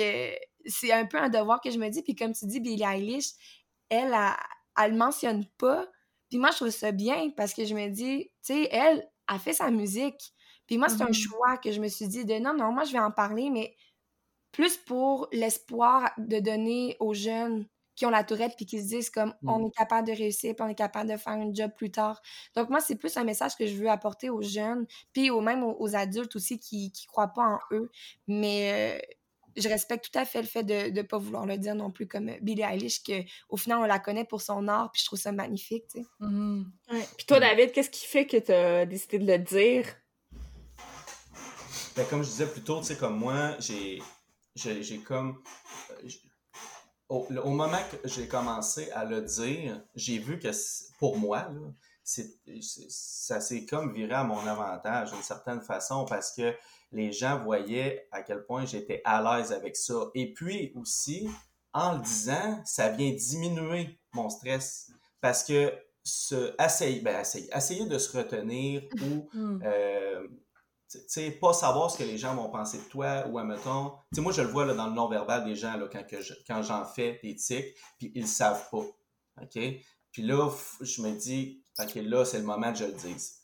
c'est 0.66 0.92
un 0.92 1.06
peu 1.06 1.18
un 1.18 1.28
devoir 1.28 1.60
que 1.60 1.70
je 1.70 1.78
me 1.78 1.88
dis. 1.88 2.02
Puis 2.02 2.14
comme 2.14 2.32
tu 2.32 2.46
dis, 2.46 2.60
Billie 2.60 2.84
Eilish, 2.84 3.32
elle, 3.88 4.12
a 4.14 4.36
elle 4.78 4.92
le 4.92 4.98
mentionne 4.98 5.46
pas. 5.58 5.86
Puis 6.28 6.38
moi, 6.38 6.50
je 6.50 6.56
trouve 6.56 6.70
ça 6.70 6.92
bien 6.92 7.30
parce 7.36 7.54
que 7.54 7.64
je 7.64 7.74
me 7.74 7.88
dis, 7.88 8.30
tu 8.44 8.54
sais, 8.54 8.68
elle 8.70 9.08
a 9.26 9.38
fait 9.38 9.52
sa 9.52 9.70
musique. 9.70 10.32
Puis 10.66 10.78
moi, 10.78 10.88
c'est 10.88 11.02
un 11.02 11.06
mm-hmm. 11.06 11.28
choix 11.28 11.56
que 11.56 11.72
je 11.72 11.80
me 11.80 11.88
suis 11.88 12.06
dit 12.06 12.24
de 12.24 12.34
non, 12.34 12.54
non, 12.54 12.70
moi, 12.70 12.84
je 12.84 12.92
vais 12.92 13.00
en 13.00 13.10
parler, 13.10 13.50
mais 13.50 13.74
plus 14.52 14.76
pour 14.76 15.28
l'espoir 15.32 16.10
de 16.18 16.38
donner 16.38 16.96
aux 17.00 17.14
jeunes 17.14 17.66
qui 17.96 18.06
ont 18.06 18.10
la 18.10 18.24
tourette 18.24 18.54
puis 18.56 18.64
qui 18.64 18.80
se 18.80 18.88
disent 18.88 19.10
comme 19.10 19.34
on 19.46 19.58
mm. 19.58 19.66
est 19.66 19.70
capable 19.76 20.08
de 20.08 20.12
réussir 20.12 20.54
puis 20.54 20.64
on 20.64 20.68
est 20.68 20.74
capable 20.74 21.10
de 21.10 21.16
faire 21.16 21.34
un 21.34 21.52
job 21.52 21.70
plus 21.76 21.90
tard. 21.90 22.20
Donc 22.56 22.70
moi 22.70 22.80
c'est 22.80 22.96
plus 22.96 23.16
un 23.16 23.24
message 23.24 23.56
que 23.56 23.66
je 23.66 23.74
veux 23.74 23.90
apporter 23.90 24.30
aux 24.30 24.40
jeunes 24.42 24.86
puis 25.12 25.30
au 25.30 25.40
même 25.40 25.62
aux, 25.62 25.94
adultes 25.94 26.34
aussi 26.34 26.58
qui 26.58 26.92
qui 26.92 27.06
croient 27.06 27.32
pas 27.34 27.42
en 27.42 27.58
eux 27.72 27.90
mais 28.26 28.98
euh, 28.98 29.14
je 29.56 29.68
respecte 29.68 30.10
tout 30.10 30.18
à 30.18 30.24
fait 30.24 30.40
le 30.40 30.46
fait 30.46 30.62
de 30.62 30.90
ne 30.90 31.02
pas 31.02 31.18
vouloir 31.18 31.46
le 31.46 31.58
dire 31.58 31.74
non 31.74 31.90
plus 31.90 32.06
comme 32.06 32.30
Billie 32.40 32.62
Eilish, 32.62 33.02
qu'au 33.02 33.56
final, 33.56 33.78
on 33.78 33.84
la 33.84 33.98
connaît 33.98 34.24
pour 34.24 34.40
son 34.40 34.68
art, 34.68 34.90
puis 34.92 35.00
je 35.00 35.06
trouve 35.06 35.18
ça 35.18 35.32
magnifique, 35.32 35.84
tu 35.88 36.00
sais. 36.00 36.06
Mm-hmm. 36.20 36.64
Puis 37.16 37.26
toi, 37.26 37.40
David, 37.40 37.72
qu'est-ce 37.72 37.90
qui 37.90 38.06
fait 38.06 38.26
que 38.26 38.36
tu 38.36 38.52
as 38.52 38.86
décidé 38.86 39.18
de 39.18 39.26
le 39.26 39.38
dire? 39.38 39.86
Ben, 41.96 42.06
comme 42.08 42.22
je 42.22 42.28
disais 42.28 42.46
plus 42.46 42.62
tôt, 42.62 42.78
tu 42.78 42.86
sais, 42.86 42.96
comme 42.96 43.18
moi, 43.18 43.56
j'ai, 43.58 44.00
j'ai, 44.54 44.98
comme... 45.00 45.42
Euh, 45.90 46.08
au, 47.08 47.26
au, 47.42 47.50
moment 47.50 47.80
que 47.90 48.08
j'ai 48.08 48.28
commencé 48.28 48.90
à 48.92 49.04
le 49.04 49.22
dire, 49.22 49.82
j'ai 49.96 50.18
vu 50.18 50.38
que 50.38 50.48
pour 50.98 51.18
moi, 51.18 51.48
là, 51.48 51.72
c'est, 52.04 52.40
ça 52.88 53.40
s'est 53.40 53.64
comme 53.66 53.92
viré 53.92 54.14
à 54.14 54.24
mon 54.24 54.44
avantage 54.46 55.12
d'une 55.12 55.22
certaine 55.22 55.60
façon 55.60 56.04
parce 56.04 56.32
que 56.32 56.54
les 56.92 57.12
gens 57.12 57.42
voyaient 57.42 58.08
à 58.10 58.22
quel 58.22 58.44
point 58.44 58.64
j'étais 58.64 59.00
à 59.04 59.22
l'aise 59.22 59.52
avec 59.52 59.76
ça. 59.76 60.10
Et 60.14 60.32
puis 60.32 60.72
aussi, 60.74 61.28
en 61.72 61.94
le 61.94 62.02
disant, 62.02 62.60
ça 62.64 62.88
vient 62.88 63.12
diminuer 63.12 63.98
mon 64.12 64.28
stress 64.28 64.90
parce 65.20 65.44
que 65.44 65.72
se, 66.02 66.54
essayer, 66.60 67.00
ben 67.00 67.20
essayer, 67.20 67.86
de 67.86 67.98
se 67.98 68.16
retenir 68.16 68.82
ou 69.02 69.28
mm. 69.32 69.62
Euh, 70.94 70.98
sais, 71.06 71.30
pas 71.30 71.52
savoir 71.52 71.90
ce 71.90 71.98
que 71.98 72.04
les 72.04 72.18
gens 72.18 72.34
vont 72.34 72.50
penser 72.50 72.78
de 72.78 72.84
toi 72.84 73.26
ou 73.28 73.38
admettons, 73.38 73.90
tu 73.90 74.16
sais, 74.16 74.20
moi 74.20 74.32
je 74.32 74.42
le 74.42 74.48
vois 74.48 74.66
là, 74.66 74.74
dans 74.74 74.86
le 74.86 74.94
non-verbal 74.94 75.44
des 75.44 75.54
gens 75.54 75.76
là, 75.76 75.88
quand, 75.90 76.06
que 76.06 76.16
quand 76.46 76.62
j'en 76.62 76.84
fais 76.84 77.20
des 77.22 77.34
tics, 77.36 77.74
puis 77.98 78.12
ils 78.14 78.22
le 78.22 78.26
savent 78.26 78.68
pas, 78.70 78.84
ok? 79.42 79.58
Puis 80.12 80.22
là, 80.22 80.50
je 80.80 81.02
me 81.02 81.12
dis, 81.12 81.62
ok, 81.78 81.94
là 81.96 82.24
c'est 82.24 82.38
le 82.38 82.44
moment 82.44 82.72
que 82.72 82.78
je 82.78 82.84
le 82.84 82.92
dise 82.92 83.40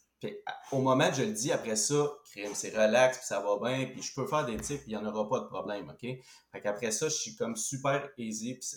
au 0.72 0.80
moment 0.80 1.08
où 1.08 1.14
je 1.14 1.22
le 1.22 1.32
dis, 1.32 1.52
après 1.52 1.76
ça, 1.76 2.12
c'est 2.54 2.76
relax, 2.76 3.18
puis 3.18 3.26
ça 3.26 3.40
va 3.40 3.58
bien, 3.58 3.86
puis 3.86 4.02
je 4.02 4.14
peux 4.14 4.26
faire 4.26 4.46
des 4.46 4.56
tics, 4.56 4.82
puis 4.82 4.92
il 4.92 4.96
n'y 4.96 4.96
en 4.96 5.06
aura 5.06 5.28
pas 5.28 5.40
de 5.40 5.46
problème, 5.46 5.90
OK? 5.90 6.08
Fait 6.52 6.60
qu'après 6.60 6.90
ça, 6.90 7.08
je 7.08 7.14
suis 7.14 7.36
comme 7.36 7.56
super 7.56 8.08
easy, 8.16 8.54
puis 8.54 8.68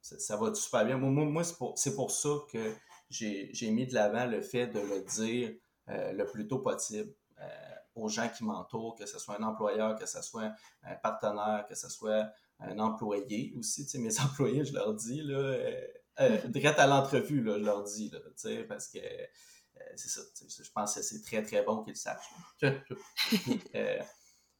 ça, 0.00 0.36
va 0.36 0.54
super 0.54 0.84
bien. 0.84 0.96
Moi, 0.96 1.24
moi 1.24 1.44
c'est 1.44 1.94
pour, 1.94 2.10
ça 2.10 2.30
que 2.52 2.74
j'ai 3.10 3.70
mis 3.70 3.86
de 3.86 3.94
l'avant 3.94 4.26
le 4.26 4.40
fait 4.40 4.66
de 4.66 4.80
le 4.80 5.02
dire 5.02 5.54
euh, 5.88 6.12
le 6.12 6.24
plus 6.26 6.46
tôt 6.46 6.58
possible 6.58 7.12
euh, 7.40 7.71
aux 7.94 8.08
gens 8.08 8.28
qui 8.28 8.44
m'entourent, 8.44 8.94
que 8.96 9.06
ce 9.06 9.18
soit 9.18 9.38
un 9.40 9.42
employeur, 9.42 9.96
que 9.96 10.06
ce 10.06 10.22
soit 10.22 10.52
un 10.82 10.94
partenaire, 10.96 11.66
que 11.68 11.74
ce 11.74 11.88
soit 11.88 12.28
un 12.58 12.78
employé 12.78 13.52
aussi. 13.58 13.84
Tu 13.84 13.90
sais, 13.90 13.98
mes 13.98 14.20
employés, 14.24 14.64
je 14.64 14.74
leur 14.74 14.94
dis, 14.94 15.22
là, 15.22 15.56
euh, 16.20 16.48
direct 16.48 16.78
à 16.78 16.86
l'entrevue, 16.86 17.42
là, 17.42 17.58
je 17.58 17.64
leur 17.64 17.82
dis, 17.84 18.10
là, 18.10 18.18
tu 18.20 18.32
sais, 18.36 18.64
parce 18.64 18.88
que 18.88 18.98
euh, 19.76 19.92
c'est 19.96 20.08
ça. 20.08 20.20
Je 20.64 20.70
pense 20.70 20.94
que 20.94 21.02
c'est 21.02 21.22
très, 21.22 21.42
très 21.42 21.62
bon 21.62 21.82
qu'ils 21.82 21.92
le 21.92 21.98
sachent. 21.98 22.30
Euh, 23.74 23.98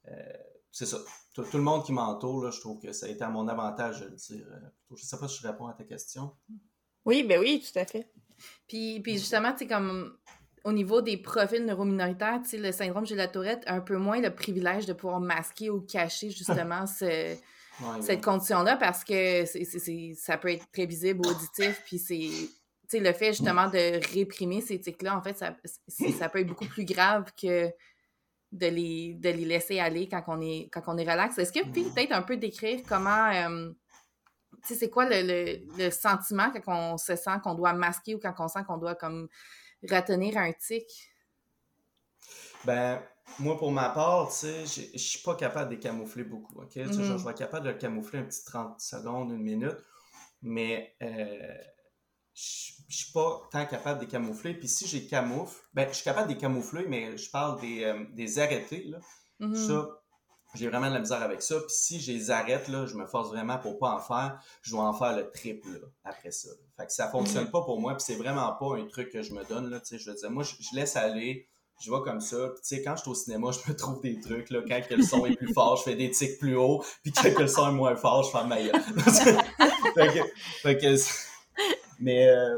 euh, 0.07 0.33
c'est 0.71 0.85
ça. 0.85 0.97
Tout, 1.33 1.45
le 1.53 1.61
monde 1.61 1.85
qui 1.85 1.93
m'entoure, 1.93 2.51
je 2.51 2.59
trouve 2.59 2.79
que 2.79 2.91
ça 2.91 3.05
a 3.05 3.09
été 3.09 3.23
à 3.23 3.29
mon 3.29 3.47
avantage 3.47 4.01
de 4.01 4.05
le 4.05 4.15
dire. 4.15 4.45
je 4.89 4.93
ne 4.93 4.97
sais 4.97 5.17
pas 5.17 5.27
si 5.27 5.41
je 5.41 5.47
réponds 5.47 5.67
à 5.67 5.73
ta 5.73 5.83
question. 5.83 6.35
Oui, 7.05 7.23
ben 7.23 7.39
oui, 7.39 7.63
tout 7.63 7.77
à 7.79 7.85
fait. 7.85 8.11
Puis, 8.67 8.99
puis 9.01 9.17
justement, 9.17 9.53
tu 9.53 9.67
comme 9.67 10.17
au 10.63 10.71
niveau 10.71 11.01
des 11.01 11.17
profils 11.17 11.63
neurominoritaires, 11.65 12.41
le 12.53 12.71
syndrome 12.71 13.05
de 13.05 13.15
la 13.15 13.27
tourette 13.27 13.63
a 13.65 13.73
un 13.73 13.81
peu 13.81 13.97
moins 13.97 14.21
le 14.21 14.33
privilège 14.33 14.85
de 14.85 14.93
pouvoir 14.93 15.19
masquer 15.19 15.69
ou 15.69 15.81
cacher 15.81 16.29
justement 16.29 16.85
cette 18.01 18.23
condition-là 18.23 18.77
parce 18.77 19.03
que 19.03 19.43
ça 20.15 20.37
peut 20.37 20.51
être 20.51 20.65
très 20.71 20.85
visible 20.85 21.25
ou 21.25 21.29
auditif, 21.29 21.81
puis 21.85 21.99
c'est 21.99 22.99
le 22.99 23.11
fait 23.13 23.33
justement 23.33 23.67
de 23.67 24.13
réprimer 24.13 24.61
ces 24.61 24.79
tics-là, 24.79 25.17
en 25.17 25.21
fait, 25.21 25.37
ça, 25.37 25.55
ça 26.17 26.29
peut 26.29 26.39
être 26.39 26.47
beaucoup 26.47 26.67
plus 26.67 26.85
grave 26.85 27.31
que 27.39 27.71
de 28.53 28.67
les, 28.67 29.15
de 29.15 29.29
les 29.29 29.45
laisser 29.45 29.79
aller 29.79 30.07
quand 30.07 30.23
on 30.27 30.39
est, 30.39 30.69
quand 30.71 30.83
on 30.85 30.97
est 30.97 31.09
relax. 31.09 31.37
Est-ce 31.39 31.51
que 31.51 31.67
puis 31.71 31.85
peut-être 31.85 32.11
un 32.11 32.21
peu 32.21 32.37
décrire 32.37 32.81
comment, 32.87 33.31
euh, 33.31 33.71
tu 34.61 34.67
sais, 34.67 34.75
c'est 34.75 34.89
quoi 34.91 35.07
le, 35.09 35.57
le, 35.75 35.89
sentiment 35.89 36.51
quand 36.51 36.93
on 36.93 36.97
se 36.97 37.15
sent 37.15 37.31
qu'on 37.43 37.55
doit 37.55 37.73
masquer 37.73 38.13
ou 38.13 38.19
quand 38.19 38.33
on 38.37 38.47
sent 38.47 38.59
qu'on 38.67 38.77
doit 38.77 38.93
comme 38.93 39.27
retenir 39.89 40.37
un 40.37 40.51
tic? 40.53 40.85
Ben, 42.65 43.01
moi, 43.39 43.57
pour 43.57 43.71
ma 43.71 43.89
part, 43.89 44.29
tu 44.29 44.35
sais, 44.35 44.65
je 44.93 44.97
suis 44.97 45.19
pas 45.19 45.35
capable 45.35 45.71
de 45.71 45.75
les 45.75 45.79
camoufler 45.79 46.23
beaucoup, 46.23 46.61
OK? 46.61 46.71
je 46.75 46.81
mm-hmm. 46.81 47.23
vais 47.23 47.31
être 47.31 47.37
capable 47.37 47.65
de 47.65 47.71
le 47.71 47.77
camoufler 47.77 48.19
un 48.19 48.23
petit 48.23 48.43
30 48.45 48.79
secondes, 48.79 49.31
une 49.31 49.41
minute, 49.41 49.77
mais 50.41 50.95
euh, 51.01 51.53
je, 52.33 52.73
je 52.87 52.97
suis 52.97 53.11
pas 53.11 53.41
tant 53.51 53.65
capable 53.65 53.99
de 53.99 54.05
les 54.05 54.11
camoufler. 54.11 54.53
Puis 54.53 54.67
si 54.67 54.87
j'ai 54.87 55.07
camoufle, 55.07 55.59
ben, 55.73 55.87
je 55.89 55.95
suis 55.95 56.03
capable 56.03 56.29
de 56.29 56.33
les 56.33 56.39
camoufler, 56.39 56.85
mais 56.87 57.17
je 57.17 57.29
parle 57.29 57.59
des, 57.59 57.83
euh, 57.83 58.05
des 58.13 58.39
arrêtés, 58.39 58.83
là. 58.85 58.99
Mm-hmm. 59.39 59.67
Ça, 59.67 60.02
j'ai 60.55 60.67
vraiment 60.67 60.89
de 60.89 60.93
la 60.93 60.99
misère 60.99 61.21
avec 61.21 61.41
ça. 61.41 61.59
Puis 61.59 61.69
si 61.69 61.99
je 61.99 62.11
les 62.11 62.31
arrête, 62.31 62.67
là, 62.67 62.85
je 62.85 62.95
me 62.95 63.05
force 63.05 63.29
vraiment 63.29 63.57
pour 63.57 63.79
pas 63.79 63.91
en 63.91 63.99
faire, 63.99 64.39
je 64.61 64.71
dois 64.71 64.83
en 64.83 64.93
faire 64.93 65.15
le 65.15 65.31
triple 65.31 65.81
après 66.03 66.31
ça. 66.31 66.49
Fait 66.77 66.85
que 66.85 66.93
ça 66.93 67.09
fonctionne 67.09 67.45
mm-hmm. 67.45 67.51
pas 67.51 67.61
pour 67.63 67.79
moi, 67.79 67.95
puis 67.95 68.03
c'est 68.05 68.15
vraiment 68.15 68.51
pas 68.53 68.77
un 68.77 68.85
truc 68.85 69.11
que 69.11 69.21
je 69.21 69.33
me 69.33 69.43
donne. 69.45 69.69
Là, 69.69 69.81
je 69.89 70.09
veux 70.09 70.15
dire, 70.15 70.31
moi, 70.31 70.43
je, 70.43 70.53
laisse 70.75 70.95
aller, 70.95 71.47
je 71.81 71.91
vais 71.91 72.01
comme 72.03 72.21
ça. 72.21 72.49
Puis, 72.49 72.61
tu 72.61 72.75
sais, 72.75 72.83
quand 72.83 72.95
je 72.95 73.01
suis 73.01 73.11
au 73.11 73.15
cinéma, 73.15 73.49
je 73.51 73.71
me 73.71 73.75
trouve 73.75 74.01
des 74.01 74.19
trucs. 74.19 74.49
Là, 74.49 74.61
quand 74.67 74.81
le 74.89 75.03
son 75.03 75.25
est 75.25 75.35
plus 75.35 75.53
fort, 75.53 75.77
je 75.77 75.83
fais 75.83 75.95
des 75.95 76.11
tics 76.11 76.37
plus 76.37 76.55
haut. 76.55 76.83
Puis 77.01 77.11
quand 77.11 77.39
le 77.39 77.47
son 77.47 77.69
est 77.69 77.73
moins 77.73 77.95
fort, 77.95 78.23
je 78.23 78.31
fais 78.31 78.45
ma 78.45 78.57
fait 79.93 80.07
que, 80.07 80.19
fait 80.61 80.77
que 80.77 80.95
mais 81.99 82.27
euh, 82.27 82.57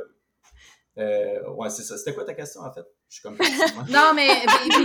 euh, 0.97 1.49
ouais, 1.51 1.69
c'est 1.69 1.83
ça. 1.83 1.97
C'était 1.97 2.13
quoi 2.13 2.25
ta 2.25 2.33
question 2.33 2.61
en 2.61 2.73
fait? 2.73 2.85
Je 3.15 3.21
suis 3.21 3.23
comme 3.23 3.37
Non, 3.89 4.13
mais, 4.13 4.27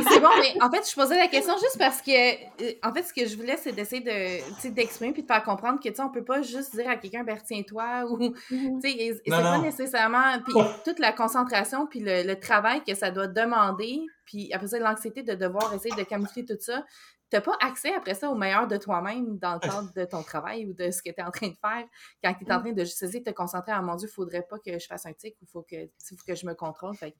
c'est 0.08 0.20
bon, 0.20 0.28
mais 0.38 0.62
en 0.62 0.70
fait, 0.70 0.88
je 0.88 0.94
posais 0.94 1.16
la 1.16 1.26
question 1.26 1.54
juste 1.54 1.76
parce 1.78 2.00
que 2.00 2.10
euh, 2.10 2.72
en 2.82 2.92
fait, 2.92 3.02
ce 3.02 3.12
que 3.12 3.26
je 3.26 3.36
voulais, 3.36 3.56
c'est 3.56 3.72
d'essayer 3.72 4.02
de 4.02 4.68
d'exprimer 4.70 5.12
puis 5.12 5.22
de 5.22 5.26
faire 5.26 5.42
comprendre 5.42 5.80
que 5.80 5.88
tu 5.88 5.94
sais, 5.94 6.02
on 6.02 6.10
peut 6.10 6.24
pas 6.24 6.42
juste 6.42 6.76
dire 6.76 6.88
à 6.88 6.96
quelqu'un 6.96 7.24
ben 7.24 7.36
tiens-toi 7.44 8.04
ou 8.10 8.18
tu 8.18 8.80
sais, 8.80 9.20
c'est 9.24 9.30
pas 9.30 9.58
nécessairement 9.58 10.40
puis 10.44 10.54
toute 10.84 11.00
la 11.00 11.12
concentration 11.12 11.86
puis 11.86 12.00
le, 12.00 12.22
le, 12.22 12.38
travail 12.38 12.84
que 12.84 12.94
ça 12.94 13.10
doit 13.10 13.26
demander, 13.26 14.00
puis 14.24 14.52
après 14.52 14.68
ça 14.68 14.78
l'anxiété 14.78 15.22
de 15.22 15.34
devoir 15.34 15.74
essayer 15.74 15.94
de 15.96 16.04
camoufler 16.04 16.44
tout 16.44 16.56
ça, 16.60 16.84
n'as 17.32 17.40
pas 17.40 17.56
accès 17.60 17.94
après 17.94 18.14
ça 18.14 18.30
au 18.30 18.34
meilleur 18.34 18.66
de 18.66 18.76
toi-même 18.76 19.38
dans 19.38 19.54
le 19.54 19.60
cadre 19.60 19.92
de 19.92 20.04
ton 20.04 20.22
travail 20.22 20.66
ou 20.66 20.72
de 20.72 20.90
ce 20.90 21.02
que 21.02 21.10
tu 21.10 21.20
es 21.20 21.22
en 21.22 21.30
train 21.30 21.48
de 21.48 21.56
faire. 21.56 21.84
Quand 22.22 22.34
tu 22.34 22.44
es 22.44 22.52
en 22.52 22.58
mm. 22.58 22.62
train 22.62 22.72
de 22.72 22.84
juste 22.84 23.02
essayer 23.02 23.20
de 23.20 23.30
te 23.30 23.34
concentrer, 23.34 23.72
à 23.72 23.78
ah, 23.78 23.82
mon 23.82 23.94
Dieu, 23.94 24.08
il 24.08 24.12
faudrait 24.12 24.46
pas 24.48 24.58
que 24.58 24.78
je 24.78 24.86
fasse 24.86 25.06
un 25.06 25.12
tic 25.12 25.36
ou 25.42 25.46
faut 25.46 25.62
que, 25.62 25.76
faut 26.04 26.16
que 26.26 26.34
je 26.34 26.46
me 26.46 26.54
contrôle. 26.54 26.94
Fait 26.96 27.14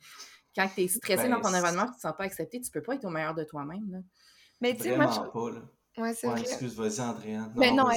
quand 0.55 0.69
tu 0.75 0.83
es 0.83 0.89
stressé 0.89 1.29
dans 1.29 1.41
ton 1.41 1.51
ben, 1.51 1.59
environnement 1.59 1.85
et 1.85 1.87
que 1.87 1.93
tu 1.93 1.97
ne 1.97 1.97
te 1.97 2.01
sens 2.01 2.17
pas 2.17 2.25
accepté, 2.25 2.61
tu 2.61 2.71
peux 2.71 2.83
pas 2.83 2.95
être 2.95 3.05
au 3.05 3.11
meilleur 3.11 3.35
de 3.35 3.45
toi-même. 3.45 4.03
Mais 4.61 4.75
tu 4.75 4.85
sais, 4.85 4.97
moi. 4.97 5.11
Je... 5.11 5.31
Pas, 5.31 5.51
là. 5.51 5.61
Ouais, 5.99 6.15
c'est 6.15 6.29
ouais, 6.29 6.41
Excuse, 6.41 6.75
vas-y, 6.77 7.01
Andréane. 7.01 7.53
Mais 7.57 7.73
non, 7.73 7.89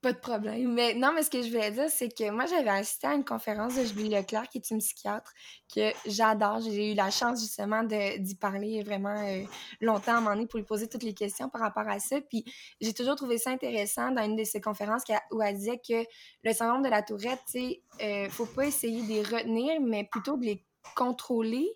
pas 0.00 0.12
de 0.12 0.18
problème. 0.18 0.74
Mais 0.74 0.94
non, 0.94 1.12
mais 1.12 1.24
ce 1.24 1.30
que 1.30 1.42
je 1.42 1.48
voulais 1.48 1.72
dire, 1.72 1.88
c'est 1.88 2.08
que 2.08 2.30
moi, 2.30 2.46
j'avais 2.46 2.70
assisté 2.70 3.08
à 3.08 3.14
une 3.14 3.24
conférence 3.24 3.74
de 3.74 3.84
Julie 3.84 4.08
Leclerc, 4.08 4.48
qui 4.48 4.58
est 4.58 4.70
une 4.70 4.78
psychiatre, 4.78 5.32
que 5.74 5.90
j'adore. 6.06 6.60
J'ai 6.60 6.92
eu 6.92 6.94
la 6.94 7.10
chance, 7.10 7.40
justement, 7.40 7.82
d'y 7.82 8.34
parler 8.36 8.82
vraiment 8.82 9.16
euh, 9.26 9.42
longtemps 9.80 10.12
à 10.12 10.16
un 10.16 10.20
moment 10.20 10.36
donné 10.36 10.46
pour 10.46 10.58
lui 10.58 10.66
poser 10.66 10.88
toutes 10.88 11.02
les 11.02 11.14
questions 11.14 11.48
par 11.48 11.62
rapport 11.62 11.88
à 11.88 11.98
ça. 11.98 12.20
Puis 12.20 12.44
j'ai 12.80 12.94
toujours 12.94 13.16
trouvé 13.16 13.38
ça 13.38 13.50
intéressant 13.50 14.12
dans 14.12 14.22
une 14.22 14.36
de 14.36 14.44
ses 14.44 14.60
conférences 14.60 15.02
où 15.32 15.42
elle 15.42 15.56
disait 15.56 15.80
que 15.86 16.04
le 16.44 16.52
syndrome 16.52 16.82
de 16.82 16.88
la 16.88 17.02
tourette, 17.02 17.40
tu 17.50 17.58
sais, 17.58 17.82
euh, 18.00 18.28
faut 18.30 18.46
pas 18.46 18.66
essayer 18.66 19.02
de 19.02 19.08
les 19.08 19.22
retenir, 19.22 19.80
mais 19.80 20.04
plutôt 20.04 20.36
de 20.36 20.44
les 20.44 20.64
contrôler 20.94 21.68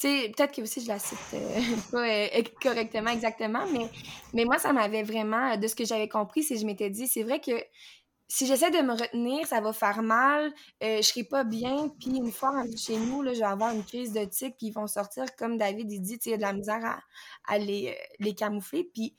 peut-être 0.00 0.54
que 0.54 0.62
aussi 0.62 0.80
je 0.80 0.88
la 0.88 0.98
cite 0.98 1.18
pas 1.92 2.08
euh, 2.08 2.42
correctement 2.60 3.10
exactement, 3.10 3.64
mais, 4.32 4.44
moi, 4.44 4.58
ça 4.58 4.72
m'avait 4.72 5.02
vraiment, 5.02 5.56
de 5.56 5.66
ce 5.66 5.74
que 5.74 5.84
j'avais 5.84 6.08
compris, 6.08 6.42
c'est 6.42 6.56
je 6.56 6.66
m'étais 6.66 6.90
dit, 6.90 7.06
c'est 7.06 7.22
vrai 7.22 7.40
que 7.40 7.52
si 8.28 8.46
j'essaie 8.46 8.70
de 8.70 8.78
me 8.78 8.92
retenir, 8.92 9.46
ça 9.46 9.60
va 9.60 9.74
faire 9.74 10.02
mal, 10.02 10.52
euh, 10.82 10.96
je 10.98 11.02
serai 11.02 11.24
pas 11.24 11.44
bien, 11.44 11.90
puis 12.00 12.16
une 12.16 12.32
fois 12.32 12.64
chez 12.76 12.96
nous, 12.96 13.22
là, 13.22 13.34
je 13.34 13.40
vais 13.40 13.44
avoir 13.44 13.74
une 13.74 13.84
crise 13.84 14.12
de 14.12 14.24
tic, 14.24 14.56
puis 14.56 14.68
ils 14.68 14.72
vont 14.72 14.86
sortir, 14.86 15.24
comme 15.36 15.58
David 15.58 15.86
dit, 15.86 16.18
il 16.24 16.30
y 16.30 16.34
a 16.34 16.36
de 16.38 16.42
la 16.42 16.54
misère 16.54 16.82
à, 17.46 17.54
euh, 17.56 17.92
les 18.20 18.34
camoufler, 18.34 18.84
puis 18.84 19.14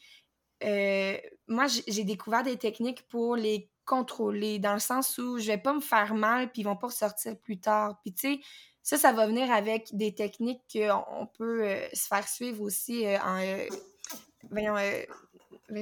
euh, 0.63 1.17
moi, 1.47 1.67
j'ai 1.87 2.03
découvert 2.03 2.43
des 2.43 2.57
techniques 2.57 3.07
pour 3.09 3.35
les 3.35 3.69
contrôler, 3.85 4.59
dans 4.59 4.73
le 4.73 4.79
sens 4.79 5.17
où 5.17 5.37
je 5.37 5.47
vais 5.47 5.57
pas 5.57 5.73
me 5.73 5.81
faire 5.81 6.13
mal, 6.13 6.51
puis 6.51 6.61
ils 6.61 6.65
vont 6.65 6.77
pas 6.77 6.87
ressortir 6.87 7.37
plus 7.37 7.59
tard. 7.59 7.99
Puis 8.01 8.13
tu 8.13 8.35
sais, 8.35 8.39
ça, 8.83 8.97
ça 8.97 9.13
va 9.13 9.25
venir 9.25 9.49
avec 9.49 9.95
des 9.95 10.13
techniques 10.13 10.61
qu'on 10.73 11.27
peut 11.37 11.63
euh, 11.63 11.87
se 11.93 12.05
faire 12.05 12.27
suivre 12.27 12.61
aussi 12.61 13.05
euh, 13.05 13.17
en... 13.19 13.39
voyons, 14.51 14.75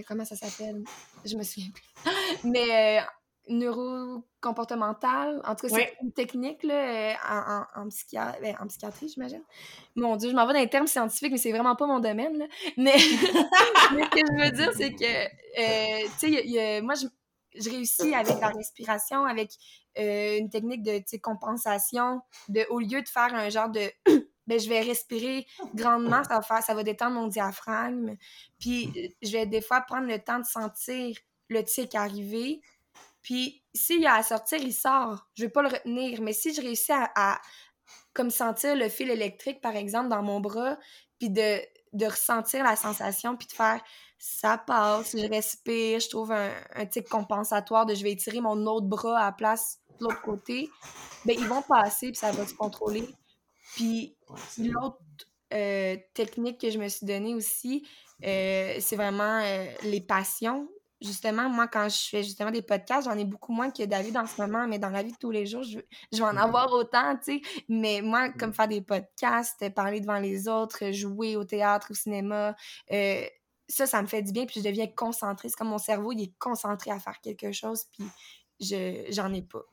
comment 0.08 0.24
ça 0.24 0.36
s'appelle? 0.36 0.84
Je 1.26 1.36
me 1.36 1.42
souviens 1.42 1.72
plus. 1.72 1.84
Mais 2.44 3.02
neurocomportemental. 3.50 5.42
En 5.44 5.56
tout 5.56 5.68
cas, 5.68 5.76
c'est 5.76 5.98
une 6.04 6.12
technique 6.12 6.62
là, 6.62 7.16
en, 7.28 7.82
en, 7.82 7.88
ben, 8.40 8.56
en, 8.60 8.68
psychiatrie, 8.68 9.10
j'imagine. 9.10 9.42
Mon 9.96 10.16
Dieu, 10.16 10.30
je 10.30 10.36
m'en 10.36 10.46
vais 10.46 10.54
dans 10.54 10.60
les 10.60 10.70
termes 10.70 10.86
scientifiques, 10.86 11.32
mais 11.32 11.40
c'est 11.40 11.52
vraiment 11.52 11.76
pas 11.76 11.88
mon 11.88 12.00
domaine. 12.00 12.38
Là. 12.38 12.46
Mais, 12.78 12.98
ce 13.00 14.10
que 14.10 14.20
je 14.20 14.46
veux 14.46 14.52
dire, 14.52 14.72
c'est 14.78 14.94
que, 14.94 15.28
tu 16.20 16.52
sais, 16.54 16.82
moi, 16.82 16.94
je, 16.94 17.08
je 17.56 17.70
réussis 17.70 18.14
avec 18.14 18.40
la 18.40 18.50
respiration, 18.50 19.26
avec 19.26 19.52
euh, 19.98 20.38
une 20.38 20.50
technique 20.50 20.84
de 20.84 21.02
compensation, 21.18 22.22
de, 22.50 22.66
au 22.70 22.80
lieu 22.80 23.02
de 23.02 23.10
faire 23.10 23.34
un 23.34 23.50
genre 23.50 23.70
de 23.70 23.92
ben, 24.48 24.60
je 24.60 24.70
vais 24.70 24.82
respirer 24.82 25.46
grandement, 25.74 26.24
ça 26.24 26.36
va, 26.36 26.42
faire, 26.42 26.64
ça 26.64 26.74
va 26.74 26.84
détendre 26.84 27.16
mon 27.16 27.28
diaphragme. 27.28 28.16
Puis 28.60 29.14
je 29.22 29.32
vais 29.32 29.46
des 29.46 29.62
fois 29.62 29.82
prendre 29.82 30.08
le 30.08 30.20
temps 30.20 30.40
de 30.40 30.46
sentir 30.46 31.18
le 31.50 31.64
tic 31.64 31.96
arriver. 31.96 32.62
Puis 33.22 33.64
s'il 33.74 34.02
y 34.02 34.08
a 34.08 34.16
à 34.16 34.24
sortir, 34.24 34.60
il 34.60 34.74
sort. 34.74 35.28
Je 35.36 35.44
vais 35.44 35.50
pas 35.50 35.62
le 35.62 35.70
retenir. 35.70 36.22
Mais 36.22 36.34
si 36.34 36.54
je 36.54 36.62
réussis 36.62 36.92
à, 36.92 37.12
à 37.16 37.42
comme 38.14 38.30
sentir 38.30 38.76
le 38.76 38.90
fil 38.90 39.10
électrique, 39.10 39.62
par 39.62 39.76
exemple, 39.76 40.10
dans 40.10 40.24
mon 40.24 40.40
bras, 40.40 40.78
puis 41.20 41.30
de, 41.30 41.60
de 41.94 42.06
ressentir 42.06 42.64
la 42.64 42.76
sensation, 42.76 43.38
puis 43.38 43.48
de 43.48 43.54
faire 43.54 43.82
ça 44.24 44.60
passe, 44.60 45.16
je 45.18 45.28
respire, 45.28 46.00
je 46.00 46.08
trouve 46.08 46.32
un, 46.32 46.52
un 46.76 46.86
tic 46.86 47.10
compensatoire 47.10 47.88
de 47.88 47.96
je 47.96 48.04
vais 48.04 48.12
étirer 48.12 48.40
mon 48.40 48.68
autre 48.68 48.86
bras 48.86 49.18
à 49.18 49.26
la 49.26 49.32
place 49.32 49.80
de 50.00 50.04
l'autre 50.04 50.22
côté, 50.22 50.70
ben 51.26 51.36
ils 51.40 51.48
vont 51.48 51.64
passer 51.64 52.12
puis 52.12 52.18
ça 52.18 52.32
va 52.32 52.46
se 52.46 52.54
contrôler. 52.54 53.10
Puis 53.76 54.16
l'autre 54.60 55.00
euh, 55.54 55.98
technique 56.14 56.62
que 56.62 56.70
je 56.70 56.78
me 56.78 56.88
suis 56.88 57.08
donnée 57.08 57.34
aussi, 57.34 57.88
euh, 58.24 58.76
c'est 58.80 58.96
vraiment 58.96 59.42
euh, 59.44 59.66
les 59.84 60.02
passions. 60.02 60.70
Justement, 61.02 61.50
moi, 61.50 61.68
quand 61.68 61.90
je 61.90 62.10
fais 62.10 62.22
justement 62.22 62.52
des 62.52 62.62
podcasts, 62.62 63.06
j'en 63.06 63.18
ai 63.18 63.26
beaucoup 63.26 63.54
moins 63.54 63.72
que 63.72 63.82
David 63.86 64.16
en 64.18 64.28
ce 64.28 64.40
moment, 64.40 64.68
mais 64.68 64.78
dans 64.78 64.92
la 64.92 65.02
vie 65.02 65.14
de 65.14 65.18
tous 65.18 65.32
les 65.32 65.48
jours, 65.48 65.64
je, 65.64 65.80
je 66.12 66.18
vais 66.20 66.30
en 66.30 66.38
avoir 66.38 66.72
autant, 66.74 67.16
tu 67.16 67.40
sais. 67.40 67.64
Mais 67.68 68.02
moi, 68.04 68.30
comme 68.30 68.54
faire 68.54 68.68
des 68.68 68.82
podcasts, 68.82 69.68
parler 69.74 70.00
devant 70.00 70.20
les 70.20 70.48
autres, 70.48 70.92
jouer 70.92 71.36
au 71.38 71.44
théâtre, 71.44 71.88
au 71.90 71.96
cinéma, 71.96 72.56
ça, 73.68 73.86
ça 73.88 74.02
me 74.02 74.08
fait 74.08 74.22
du 74.22 74.32
bien, 74.32 74.46
puis 74.46 74.60
je 74.62 74.68
deviens 74.68 74.88
concentrée. 74.88 75.50
C'est 75.50 75.56
comme 75.56 75.70
mon 75.70 75.78
cerveau, 75.78 76.12
il 76.12 76.24
est 76.24 76.38
concentré 76.38 76.92
à 76.92 77.00
faire 77.00 77.20
quelque 77.22 77.52
chose, 77.52 77.86
puis 77.92 78.06
je 78.60 79.06
j'en 79.10 79.34
ai 79.34 79.42
pas. 79.42 79.64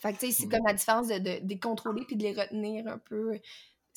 Fait 0.00 0.12
que, 0.12 0.18
tu 0.18 0.26
sais, 0.26 0.32
c'est 0.32 0.48
comme 0.48 0.66
la 0.66 0.74
différence 0.74 1.08
de, 1.08 1.18
de, 1.18 1.40
les 1.48 1.58
contrôler 1.58 2.04
puis 2.04 2.16
de 2.16 2.22
les 2.22 2.32
retenir 2.32 2.86
un 2.88 2.98
peu. 2.98 3.40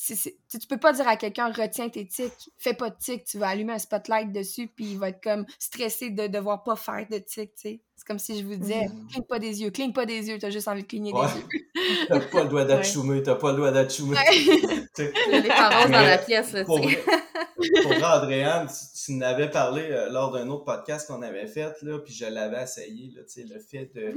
Tu 0.06 0.16
tu 0.16 0.68
peux 0.68 0.78
pas 0.78 0.94
dire 0.94 1.08
à 1.08 1.18
quelqu'un 1.18 1.52
retiens 1.52 1.90
tes 1.90 2.06
tics, 2.06 2.52
fais 2.60 2.76
pas 2.76 2.92
de 2.92 2.96
tics, 3.00 3.26
tu 3.26 3.40
vas 3.40 3.48
allumer 3.48 3.74
un 3.74 3.80
spotlight 3.80 4.32
dessus 4.32 4.68
puis 4.68 4.92
il 4.92 5.00
va 5.00 5.10
être 5.10 5.24
comme 5.24 5.46
stressé 5.58 6.12
de 6.12 6.28
devoir 6.28 6.64
pas 6.64 6.76
faire 6.76 7.08
de 7.10 7.18
tics, 7.18 7.56
tu 7.56 7.62
sais. 7.62 7.82
C'est 7.96 8.06
comme 8.06 8.20
si 8.20 8.40
je 8.40 8.46
vous 8.46 8.56
disais 8.56 8.86
mmh. 8.86 9.08
cligne 9.08 9.24
pas 9.24 9.40
des 9.40 9.62
yeux, 9.64 9.72
cligne 9.72 9.94
pas 9.94 10.06
des 10.06 10.30
yeux, 10.30 10.38
t'as 10.38 10.52
juste 10.52 10.68
envie 10.68 10.84
de 10.84 10.88
cligner 10.88 11.12
des 11.12 11.20
yeux. 11.20 11.64
t'as 12.08 12.20
pas 12.20 12.44
le 12.44 12.50
doigt 12.50 12.66
d'achoumer, 12.66 13.24
t'as 13.24 13.36
pas 13.36 13.52
le 13.52 13.58
doigt 13.58 13.72
d'achoumer. 13.72 14.18
les 15.32 15.48
parents 15.48 15.90
dans 15.90 16.06
la 16.06 16.20
pièce, 16.20 16.54
là. 16.54 16.64
Pour 16.64 16.78
vrai, 16.78 18.04
Andréane, 18.04 18.68
tu, 18.68 19.04
tu 19.04 19.14
n'avais 19.14 19.50
parlé 19.50 19.82
euh, 19.90 20.12
lors 20.12 20.32
d'un 20.32 20.48
autre 20.50 20.64
podcast 20.64 21.08
qu'on 21.08 21.24
avait 21.24 21.48
fait, 21.48 21.74
là, 21.82 21.98
puis 21.98 22.14
je 22.14 22.26
l'avais 22.26 22.62
essayé, 22.62 23.12
là, 23.16 23.24
tu 23.24 23.42
sais, 23.42 23.46
le 23.52 23.60
fait 23.60 23.92
de, 23.96 24.14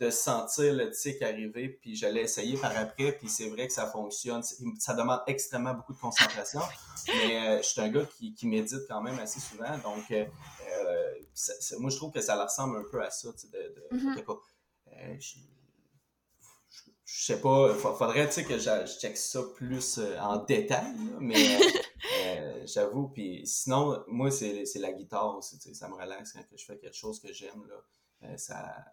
de 0.00 0.10
sentir 0.10 0.74
le 0.74 0.90
tic 0.90 1.20
arriver, 1.22 1.68
puis 1.68 1.96
je 1.96 2.06
l'ai 2.06 2.22
essayé 2.22 2.56
par 2.56 2.76
après, 2.76 3.12
puis 3.12 3.28
c'est 3.28 3.48
vrai 3.48 3.66
que 3.66 3.72
ça 3.72 3.86
fonctionne. 3.90 4.42
Ça 4.78 4.94
demande 4.94 5.20
extrêmement 5.26 5.74
beaucoup 5.74 5.92
de 5.92 5.98
concentration, 5.98 6.60
mais 7.08 7.36
euh, 7.36 7.58
je 7.58 7.68
suis 7.68 7.80
un 7.80 7.88
gars 7.88 8.04
qui, 8.16 8.32
qui, 8.34 8.46
médite 8.46 8.82
quand 8.88 9.02
même 9.02 9.18
assez 9.18 9.40
souvent, 9.40 9.76
donc 9.78 10.10
euh, 10.10 10.24
moi, 11.78 11.90
je 11.90 11.96
trouve 11.96 12.12
que 12.12 12.20
ça 12.20 12.42
ressemble 12.42 12.78
un 12.78 12.84
peu 12.90 13.02
à 13.02 13.10
ça, 13.10 13.28
tu 13.32 13.40
sais, 13.40 13.48
de, 13.48 13.96
de, 13.96 13.98
mm-hmm. 13.98 15.20
je, 15.20 15.34
je 17.04 17.24
sais 17.24 17.40
pas, 17.40 17.74
faudrait 17.74 18.28
que 18.28 18.58
je, 18.58 18.98
check 19.00 19.16
ça 19.16 19.40
plus 19.56 19.98
en 20.20 20.44
détail, 20.44 20.94
mais 21.18 21.58
Euh, 22.16 22.66
j'avoue, 22.66 23.08
puis 23.08 23.42
sinon, 23.44 24.02
moi, 24.08 24.30
c'est 24.30 24.64
la 24.76 24.92
guitare 24.92 25.36
aussi, 25.36 25.58
ça 25.74 25.88
me 25.88 25.94
relaxe 25.94 26.32
quand 26.32 26.42
je 26.56 26.64
fais 26.64 26.78
quelque 26.78 26.96
chose 26.96 27.20
que 27.20 27.32
j'aime, 27.32 27.66
là. 27.68 27.76
Euh, 28.24 28.36
ça, 28.36 28.84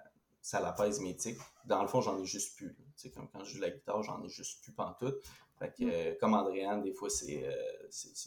ça 0.45 0.59
l'apaise 0.59 0.99
mes 0.99 1.15
tics. 1.15 1.39
Dans 1.65 1.81
le 1.81 1.87
fond, 1.87 2.01
j'en 2.01 2.21
ai 2.21 2.25
juste 2.25 2.55
plus. 2.55 2.77
Comme 3.15 3.27
quand 3.33 3.43
je 3.43 3.55
joue 3.55 3.61
la 3.61 3.71
guitare, 3.71 4.03
j'en 4.03 4.23
ai 4.23 4.29
juste 4.29 4.61
plus 4.61 4.71
pantoute. 4.71 5.15
Fait 5.57 5.73
que, 5.73 5.83
mm. 5.83 5.89
euh, 5.91 6.15
comme 6.19 6.35
Andréane, 6.35 6.83
des 6.83 6.93
fois, 6.93 7.09
c'est 7.09 7.41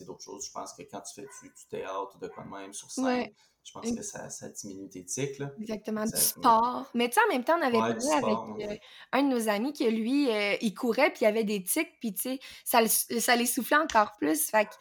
d'autres 0.04 0.24
choses. 0.24 0.44
Je 0.44 0.50
pense 0.50 0.72
que 0.72 0.82
quand 0.82 1.00
tu 1.02 1.14
fais 1.14 1.22
du, 1.22 1.50
théâtre 1.70 2.16
ou 2.16 2.18
de 2.18 2.26
quoi 2.26 2.42
de 2.42 2.48
même 2.48 2.72
sur 2.72 2.90
scène, 2.90 3.30
je 3.62 3.72
pense 3.72 3.92
que 3.92 4.02
ça, 4.02 4.30
ça, 4.30 4.48
diminue 4.48 4.88
tes 4.88 5.04
tics. 5.04 5.38
Là. 5.38 5.52
Exactement, 5.60 6.06
du 6.06 6.16
sport. 6.16 6.90
Mais 6.92 7.08
tu 7.08 7.14
sais, 7.14 7.20
en 7.24 7.32
même 7.32 7.44
temps, 7.44 7.56
on 7.56 7.62
avait 7.62 7.78
parlé 7.78 8.58
avec 8.64 8.82
un 9.12 9.22
de 9.22 9.28
nos 9.28 9.48
amis 9.48 9.72
que 9.72 9.84
lui, 9.84 10.28
il 10.60 10.74
courait, 10.74 11.10
puis 11.10 11.20
il 11.20 11.26
avait 11.26 11.44
des 11.44 11.62
tics, 11.62 12.00
puis 12.00 12.14
tu 12.14 12.22
sais, 12.22 12.40
ça, 12.64 12.80
ça 12.88 13.36
les 13.36 13.46
soufflait 13.46 13.76
encore 13.76 14.16
plus. 14.16 14.50
Fait 14.50 14.64
que 14.64 14.74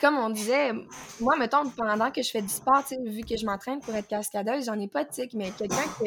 comme 0.00 0.16
on 0.16 0.30
disait, 0.30 0.72
moi, 1.20 1.36
mettons, 1.36 1.68
pendant 1.70 2.10
que 2.10 2.22
je 2.22 2.30
fais 2.30 2.42
du 2.42 2.48
sport, 2.48 2.82
vu 3.04 3.22
que 3.22 3.36
je 3.36 3.46
m'entraîne 3.46 3.80
pour 3.80 3.94
être 3.94 4.08
cascadeuse, 4.08 4.66
j'en 4.66 4.78
ai 4.78 4.88
pas 4.88 5.04
de 5.04 5.10
tic, 5.10 5.34
mais 5.34 5.50
quelqu'un 5.52 5.84
que 5.98 6.06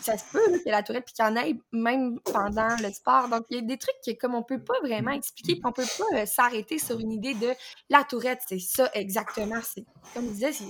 ça 0.00 0.16
se 0.16 0.24
peut, 0.32 0.58
que 0.64 0.70
la 0.70 0.82
tourette, 0.82 1.04
puis 1.04 1.14
qu'il 1.14 1.24
en 1.24 1.36
ait 1.36 1.54
même 1.72 2.20
pendant 2.20 2.76
le 2.82 2.90
sport. 2.92 3.28
Donc, 3.28 3.44
il 3.50 3.56
y 3.56 3.58
a 3.58 3.62
des 3.62 3.76
trucs 3.76 3.96
que, 4.04 4.12
comme 4.12 4.34
on 4.34 4.42
peut 4.42 4.62
pas 4.62 4.78
vraiment 4.82 5.12
expliquer, 5.12 5.54
puis 5.54 5.62
on 5.64 5.72
peut 5.72 5.84
pas 5.98 6.20
euh, 6.20 6.26
s'arrêter 6.26 6.78
sur 6.78 6.98
une 6.98 7.12
idée 7.12 7.34
de 7.34 7.50
la 7.88 8.04
tourette, 8.04 8.40
c'est 8.48 8.58
ça 8.58 8.90
exactement. 8.94 9.60
C'est, 9.62 9.84
comme 10.14 10.26
je 10.26 10.32
disais, 10.32 10.52
c'est 10.52 10.64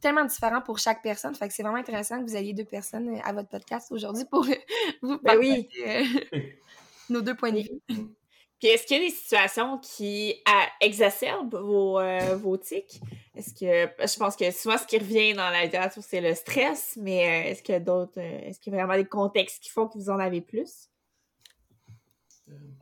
tellement 0.00 0.24
différent 0.24 0.60
pour 0.60 0.78
chaque 0.78 1.02
personne. 1.02 1.34
Fait 1.34 1.48
que 1.48 1.54
c'est 1.54 1.62
vraiment 1.62 1.78
intéressant 1.78 2.22
que 2.22 2.28
vous 2.28 2.36
ayez 2.36 2.52
deux 2.52 2.64
personnes 2.64 3.08
euh, 3.08 3.20
à 3.24 3.32
votre 3.32 3.48
podcast 3.48 3.90
aujourd'hui 3.90 4.24
pour 4.30 4.44
vous 5.02 5.18
ben 5.22 5.38
oui. 5.38 5.68
Euh, 5.86 6.04
nos 7.10 7.20
deux 7.20 7.34
points 7.34 7.52
de 7.52 7.60
vue. 7.60 7.80
Puis 8.58 8.68
est-ce 8.68 8.86
qu'il 8.86 9.02
y 9.02 9.04
a 9.04 9.08
des 9.08 9.14
situations 9.14 9.78
qui 9.78 10.42
exacerbent 10.80 11.56
vos, 11.56 11.98
euh, 11.98 12.36
vos 12.42 12.56
tics? 12.56 13.00
Est-ce 13.34 13.52
que 13.52 14.06
je 14.06 14.18
pense 14.18 14.34
que 14.34 14.50
souvent 14.50 14.78
ce 14.78 14.86
qui 14.86 14.98
revient 14.98 15.34
dans 15.34 15.50
la 15.50 15.64
littérature, 15.64 16.02
c'est 16.02 16.22
le 16.22 16.34
stress, 16.34 16.96
mais 16.96 17.26
euh, 17.26 17.50
est-ce 17.50 17.62
qu'il 17.62 17.74
y 17.74 17.76
a 17.76 17.80
d'autres. 17.80 18.18
Euh, 18.18 18.40
est-ce 18.48 18.58
qu'il 18.58 18.72
y 18.72 18.76
a 18.76 18.78
vraiment 18.78 18.98
des 18.98 19.08
contextes 19.08 19.62
qui 19.62 19.68
font 19.68 19.88
que 19.88 19.98
vous 19.98 20.10
en 20.10 20.18
avez 20.18 20.40
plus? 20.40 20.88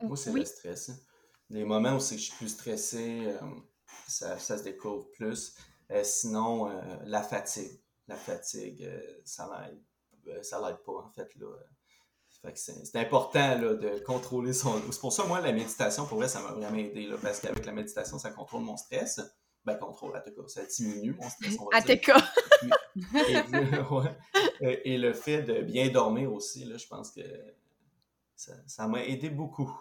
moi, 0.03 0.15
c'est 0.15 0.31
le 0.31 0.45
stress. 0.45 0.89
Hein. 0.89 0.97
Les 1.49 1.65
moments 1.65 1.95
où 1.95 1.99
c'est 1.99 2.15
que 2.15 2.21
je 2.21 2.27
suis 2.27 2.37
plus 2.37 2.49
stressé, 2.49 3.35
ça, 4.07 4.37
ça, 4.37 4.57
se 4.57 4.63
découvre 4.63 5.09
plus. 5.11 5.55
sinon, 6.03 6.71
la 7.05 7.21
fatigue. 7.21 7.81
La 8.07 8.15
fatigue, 8.15 8.87
ça 9.23 9.49
l'aide. 9.49 10.43
ça 10.43 10.61
l'aide 10.61 10.77
pas, 10.85 10.93
en 10.93 11.09
fait. 11.09 11.33
Là 11.35 11.47
c'est 12.53 12.95
important 12.95 13.59
là, 13.59 13.73
de 13.73 13.99
contrôler 14.05 14.53
son. 14.53 14.81
C'est 14.91 14.99
pour 14.99 15.13
ça, 15.13 15.25
moi, 15.25 15.41
la 15.41 15.51
méditation, 15.51 16.05
pour 16.05 16.17
vrai, 16.17 16.27
ça 16.27 16.41
m'a 16.41 16.51
vraiment 16.51 16.77
aidé. 16.77 17.07
Là, 17.07 17.17
parce 17.21 17.39
qu'avec 17.39 17.65
la 17.65 17.71
méditation, 17.71 18.19
ça 18.19 18.31
contrôle 18.31 18.63
mon 18.63 18.77
stress. 18.77 19.21
Ben, 19.65 19.75
contrôle, 19.75 20.15
à 20.15 20.21
tout 20.21 20.31
cas, 20.31 20.47
ça 20.47 20.61
diminue 20.65 21.15
mon 21.19 21.29
stress. 21.29 21.57
à 21.73 21.81
tout 21.81 21.97
cas. 21.97 22.21
et, 24.61 24.97
le 24.97 25.13
fait 25.13 25.41
de 25.41 25.61
bien 25.61 25.89
dormir 25.89 26.31
aussi, 26.31 26.65
là, 26.65 26.77
je 26.77 26.87
pense 26.87 27.11
que 27.11 27.21
ça 28.35 28.87
m'a 28.87 29.03
aidé 29.03 29.29
beaucoup. 29.29 29.71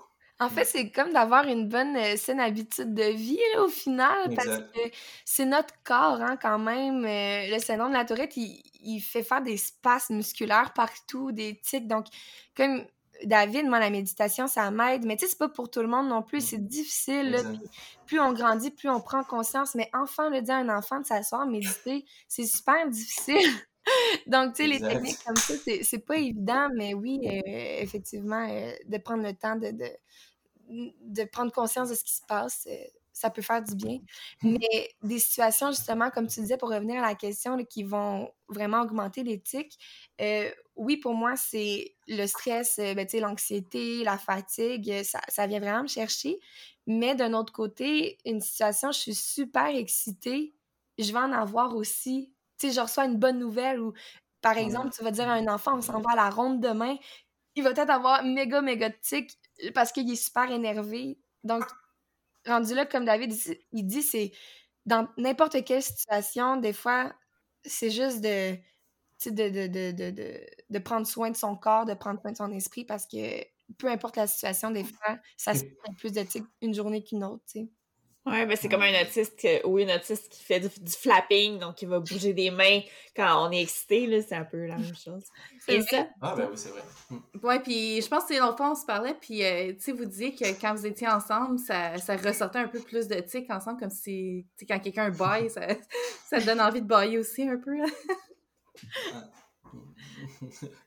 En 0.41 0.49
fait, 0.49 0.65
c'est 0.65 0.91
comme 0.91 1.13
d'avoir 1.13 1.47
une 1.47 1.69
bonne 1.69 1.97
euh, 1.97 2.17
saine 2.17 2.41
habitude 2.41 2.93
de 2.93 3.05
vie 3.05 3.39
au 3.59 3.69
final, 3.69 4.35
parce 4.35 4.59
que 4.59 4.81
c'est 5.25 5.47
notre 5.47 5.75
corps, 5.85 6.21
hein, 6.21 6.37
quand 6.37 6.59
même. 6.59 7.05
Euh, 7.05 7.55
le 7.55 7.59
syndrome 7.61 7.91
de 7.91 7.97
la 7.97 8.05
tourette, 8.05 8.37
il, 8.37 8.61
il 8.83 9.01
fait 9.01 9.23
faire 9.23 9.43
des 9.43 9.57
spasmes 9.57 10.17
musculaires 10.17 10.73
partout, 10.75 11.31
des 11.31 11.61
tics. 11.63 11.87
Donc, 11.87 12.07
comme 12.57 12.85
David, 13.25 13.67
moi, 13.67 13.79
la 13.79 13.91
méditation, 13.91 14.47
ça 14.47 14.71
m'aide. 14.71 15.05
Mais 15.05 15.17
tu 15.17 15.25
sais, 15.25 15.31
c'est 15.31 15.39
pas 15.39 15.49
pour 15.49 15.71
tout 15.71 15.81
le 15.81 15.89
monde 15.89 16.09
non 16.09 16.23
plus. 16.23 16.41
C'est 16.41 16.67
difficile. 16.67 17.37
plus 18.07 18.21
on 18.21 18.33
grandit, 18.33 18.71
plus 18.71 18.89
on 18.89 19.01
prend 19.01 19.23
conscience. 19.25 19.75
Mais 19.75 19.89
enfin, 19.95 20.31
le 20.31 20.43
dire 20.43 20.55
à 20.55 20.59
un 20.59 20.69
enfant 20.69 21.01
de 21.01 21.07
s'asseoir, 21.07 21.47
méditer, 21.47 22.05
c'est 22.29 22.47
super 22.47 22.89
difficile. 22.89 23.51
Donc, 24.27 24.55
tu 24.55 24.63
sais, 24.63 24.69
les 24.69 24.81
techniques 24.81 25.23
comme 25.25 25.37
ça, 25.37 25.55
c'est 25.83 25.99
pas 25.99 26.17
évident. 26.17 26.69
Mais 26.75 26.95
oui, 26.95 27.21
euh, 27.25 27.41
effectivement, 27.81 28.47
euh, 28.49 28.73
de 28.87 28.99
prendre 28.99 29.23
le 29.23 29.35
temps 29.35 29.57
de, 29.57 29.73
de, 30.69 31.25
prendre 31.25 31.53
conscience 31.53 31.91
de 31.91 31.95
ce 31.95 32.05
qui 32.05 32.15
se 32.15 32.23
passe, 32.27 32.67
euh, 32.71 32.77
ça 33.13 33.31
peut 33.31 33.43
faire 33.43 33.63
du 33.63 33.75
bien. 33.75 33.99
Mais 34.43 34.91
des 35.03 35.19
situations, 35.19 35.71
justement, 35.71 36.11
comme 36.11 36.27
tu 36.27 36.41
disais, 36.41 36.57
pour 36.57 36.71
revenir 36.71 37.03
à 37.03 37.09
la 37.09 37.15
question, 37.15 37.63
qui 37.65 37.83
vont 37.83 38.31
vraiment 38.49 38.83
augmenter 38.83 39.23
l'éthique, 39.23 39.79
oui, 40.77 40.97
pour 40.97 41.15
moi, 41.15 41.37
c'est 41.37 41.95
le 42.09 42.27
stress, 42.27 42.79
ben, 42.79 43.07
l'anxiété, 43.21 44.03
la 44.03 44.19
fatigue, 44.19 45.05
ça, 45.05 45.21
ça, 45.29 45.47
vient 45.47 45.61
vraiment 45.61 45.85
me 45.85 45.89
chercher. 45.89 46.41
Mais 46.89 47.15
d'un 47.15 47.33
autre 47.33 47.53
côté, 47.53 48.19
une 48.25 48.41
situation, 48.41 48.91
je 48.91 48.99
suis 48.99 49.15
super 49.15 49.67
excitée, 49.67 50.53
je 50.99 51.13
vais 51.13 51.19
en 51.19 51.33
avoir 51.33 51.77
aussi. 51.77 52.34
Tu 52.59 52.69
sais, 52.69 52.73
je 52.73 52.81
reçois 52.81 53.05
une 53.05 53.19
bonne 53.19 53.39
nouvelle 53.39 53.81
ou, 53.81 53.93
par 54.41 54.59
exemple, 54.59 54.91
tu 54.95 55.03
vas 55.03 55.11
dire 55.11 55.29
à 55.29 55.35
un 55.35 55.47
enfant, 55.49 55.79
on 55.79 55.81
s'en 55.81 56.01
va 56.01 56.13
à 56.13 56.17
la 56.17 56.31
ronde 56.31 56.61
demain, 56.61 56.97
il 57.55 57.63
va 57.63 57.73
peut-être 57.73 57.91
avoir 57.91 58.25
méga, 58.25 58.61
méga 58.63 58.91
de 58.91 58.97
tic 59.03 59.39
parce 59.75 59.93
qu'il 59.93 60.11
est 60.11 60.17
super 60.17 60.51
énervé. 60.51 61.19
Donc, 61.45 61.65
rendu 62.47 62.75
là, 62.75 62.87
comme 62.87 63.05
David 63.05 63.35
il 63.73 63.87
dit, 63.87 64.03
c'est 64.03 64.33
dans 64.87 65.09
n'importe 65.17 65.65
quelle 65.65 65.83
situation, 65.83 66.57
des 66.57 66.73
fois, 66.73 67.13
c'est 67.65 67.91
juste 67.91 68.21
de 68.21 68.57
de, 69.27 69.49
de, 69.49 69.93
de, 69.93 70.47
de, 70.69 70.79
prendre 70.81 71.07
soin 71.07 71.31
de 71.31 71.37
son 71.37 71.57
corps, 71.57 71.87
de 71.87 71.95
prendre 71.95 72.21
soin 72.21 72.33
de 72.33 72.37
son 72.37 72.53
esprit, 72.53 72.85
parce 72.85 73.07
que 73.07 73.43
peu 73.79 73.89
importe 73.89 74.17
la 74.17 74.27
situation, 74.27 74.71
des 74.71 74.85
fois, 74.85 75.19
ça 75.39 75.55
se 75.55 75.61
fait 75.61 75.95
plus 75.97 76.13
de 76.13 76.25
une 76.61 76.75
journée 76.75 77.03
qu'une 77.03 77.25
autre, 77.25 77.43
sais. 78.25 78.31
Ouais, 78.31 78.47
ben 78.47 78.57
c'est 78.57 78.69
comme 78.69 78.83
un 78.83 79.03
autiste 79.03 79.47
ou 79.65 79.79
une 79.79 79.91
autiste 79.91 80.31
qui 80.31 80.43
fait 80.43 80.61
du, 80.61 80.93
flapping, 80.93 81.59
donc 81.59 81.77
qui 81.77 81.87
va 81.87 82.01
bouger 82.01 82.33
des 82.33 82.51
mains 82.51 82.81
quand 83.15 83.47
on 83.47 83.53
est 83.53 83.61
excité, 83.61 84.07
là, 84.07 84.23
c'est 84.27 84.35
un 84.35 84.45
peu 84.45 84.67
la 84.67 84.77
même 84.77 84.95
chose. 84.95 85.25
Et 85.69 85.83
ça? 85.83 86.07
Ah 86.21 86.35
ben 86.37 86.49
oui, 86.51 86.57
c'est 86.57 86.71
vrai. 86.71 86.83
Hmm. 87.11 87.19
Ouais, 87.43 87.61
puis 87.61 88.01
je 88.01 88.09
pense 88.09 88.25
que 88.25 88.35
c'est 88.35 88.41
longtemps 88.41 88.73
on 88.73 88.75
se 88.75 88.87
parlait, 88.87 89.15
puis 89.21 89.45
euh, 89.45 89.73
tu 89.75 89.81
sais, 89.81 89.93
vous 89.93 90.05
disiez 90.05 90.35
que 90.35 90.45
quand 90.61 90.75
vous 90.75 90.87
étiez 90.87 91.09
ensemble, 91.09 91.59
ça, 91.59 91.99
ça 91.99 92.17
ressortait 92.17 92.61
un 92.61 92.69
peu 92.69 92.81
plus 92.81 93.09
de 93.09 93.21
tic 93.21 93.51
ensemble, 93.51 93.79
comme 93.79 93.91
si, 93.91 94.47
tu 94.57 94.61
sais, 94.61 94.67
quand 94.67 94.81
quelqu'un 94.81 95.11
baille, 95.11 95.51
ça, 95.51 95.67
ça 96.29 96.41
donne 96.41 96.61
envie 96.61 96.83
de 96.83 96.87
bailler 96.87 97.19
aussi 97.19 97.43
un 97.43 97.59
peu, 97.59 97.77
là. 97.77 97.85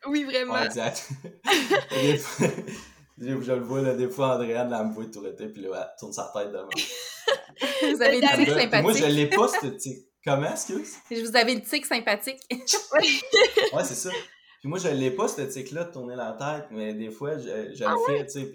oui, 0.07 0.23
vraiment. 0.23 0.53
Ouais, 0.55 0.65
exact. 0.65 1.09
je, 3.19 3.51
le 3.51 3.59
vois, 3.59 3.81
là, 3.81 3.95
des 3.95 4.09
fois, 4.09 4.35
Andréane, 4.35 4.69
là, 4.69 4.83
me 4.83 4.93
voit 4.93 5.05
tout 5.05 5.21
l'été, 5.21 5.47
puis 5.47 5.61
là, 5.61 5.69
elle 5.73 5.99
tourne 5.99 6.13
sa 6.13 6.31
tête 6.33 6.51
devant. 6.51 6.69
Vous 7.95 8.01
avez 8.01 8.21
le 8.21 8.27
tic 8.37 8.49
sympathique. 8.49 8.83
Moi, 8.83 8.93
je 8.93 9.05
l'ai 9.05 9.27
pas, 9.27 9.47
ce 9.47 9.67
tic. 9.67 9.97
Comment, 10.23 10.51
excuse? 10.51 10.95
Vous 11.09 11.35
avez 11.35 11.55
le 11.55 11.61
tic 11.61 11.85
sympathique. 11.85 12.41
ouais, 12.51 13.83
c'est 13.83 13.95
ça. 13.95 14.09
Puis 14.59 14.69
moi, 14.69 14.79
je 14.79 14.87
l'ai 14.89 15.11
pas, 15.11 15.27
ce 15.27 15.41
tic-là, 15.41 15.85
de 15.85 15.91
tourner 15.91 16.15
la 16.15 16.33
tête, 16.33 16.67
mais 16.71 16.93
des 16.93 17.11
fois, 17.11 17.37
je, 17.37 17.73
je 17.75 17.83
ah 17.83 17.93
le 17.93 18.17
fais, 18.17 18.25
tu 18.25 18.49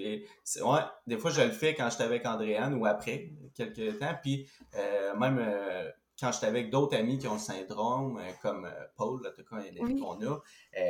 sais. 0.45 0.63
Ouais, 0.63 0.81
des 1.07 1.17
fois, 1.17 1.31
je 1.31 1.43
le 1.43 1.53
fais 1.53 1.75
quand 1.75 1.89
j'étais 1.91 2.05
avec 2.05 2.27
Andréane 2.27 2.75
ou 2.75 2.87
après, 2.87 3.31
quelques 3.55 3.99
temps. 3.99 4.15
Puis 4.21 4.49
euh, 4.77 5.15
même 5.17 5.39
euh, 5.39 5.89
quand 6.19 6.33
j'étais 6.33 6.47
avec 6.47 6.71
d'autres 6.71 6.97
amis 6.97 7.19
qui 7.19 7.29
ont 7.29 7.35
le 7.35 7.39
syndrome, 7.39 8.19
euh, 8.19 8.33
comme 8.43 8.69
Paul, 8.97 9.21
en 9.27 9.31
tout 9.31 9.49
cas, 9.49 9.57
un 9.57 9.83
ami 9.85 10.01
qu'on 10.01 10.21
a, 10.23 10.41
tu 10.41 10.81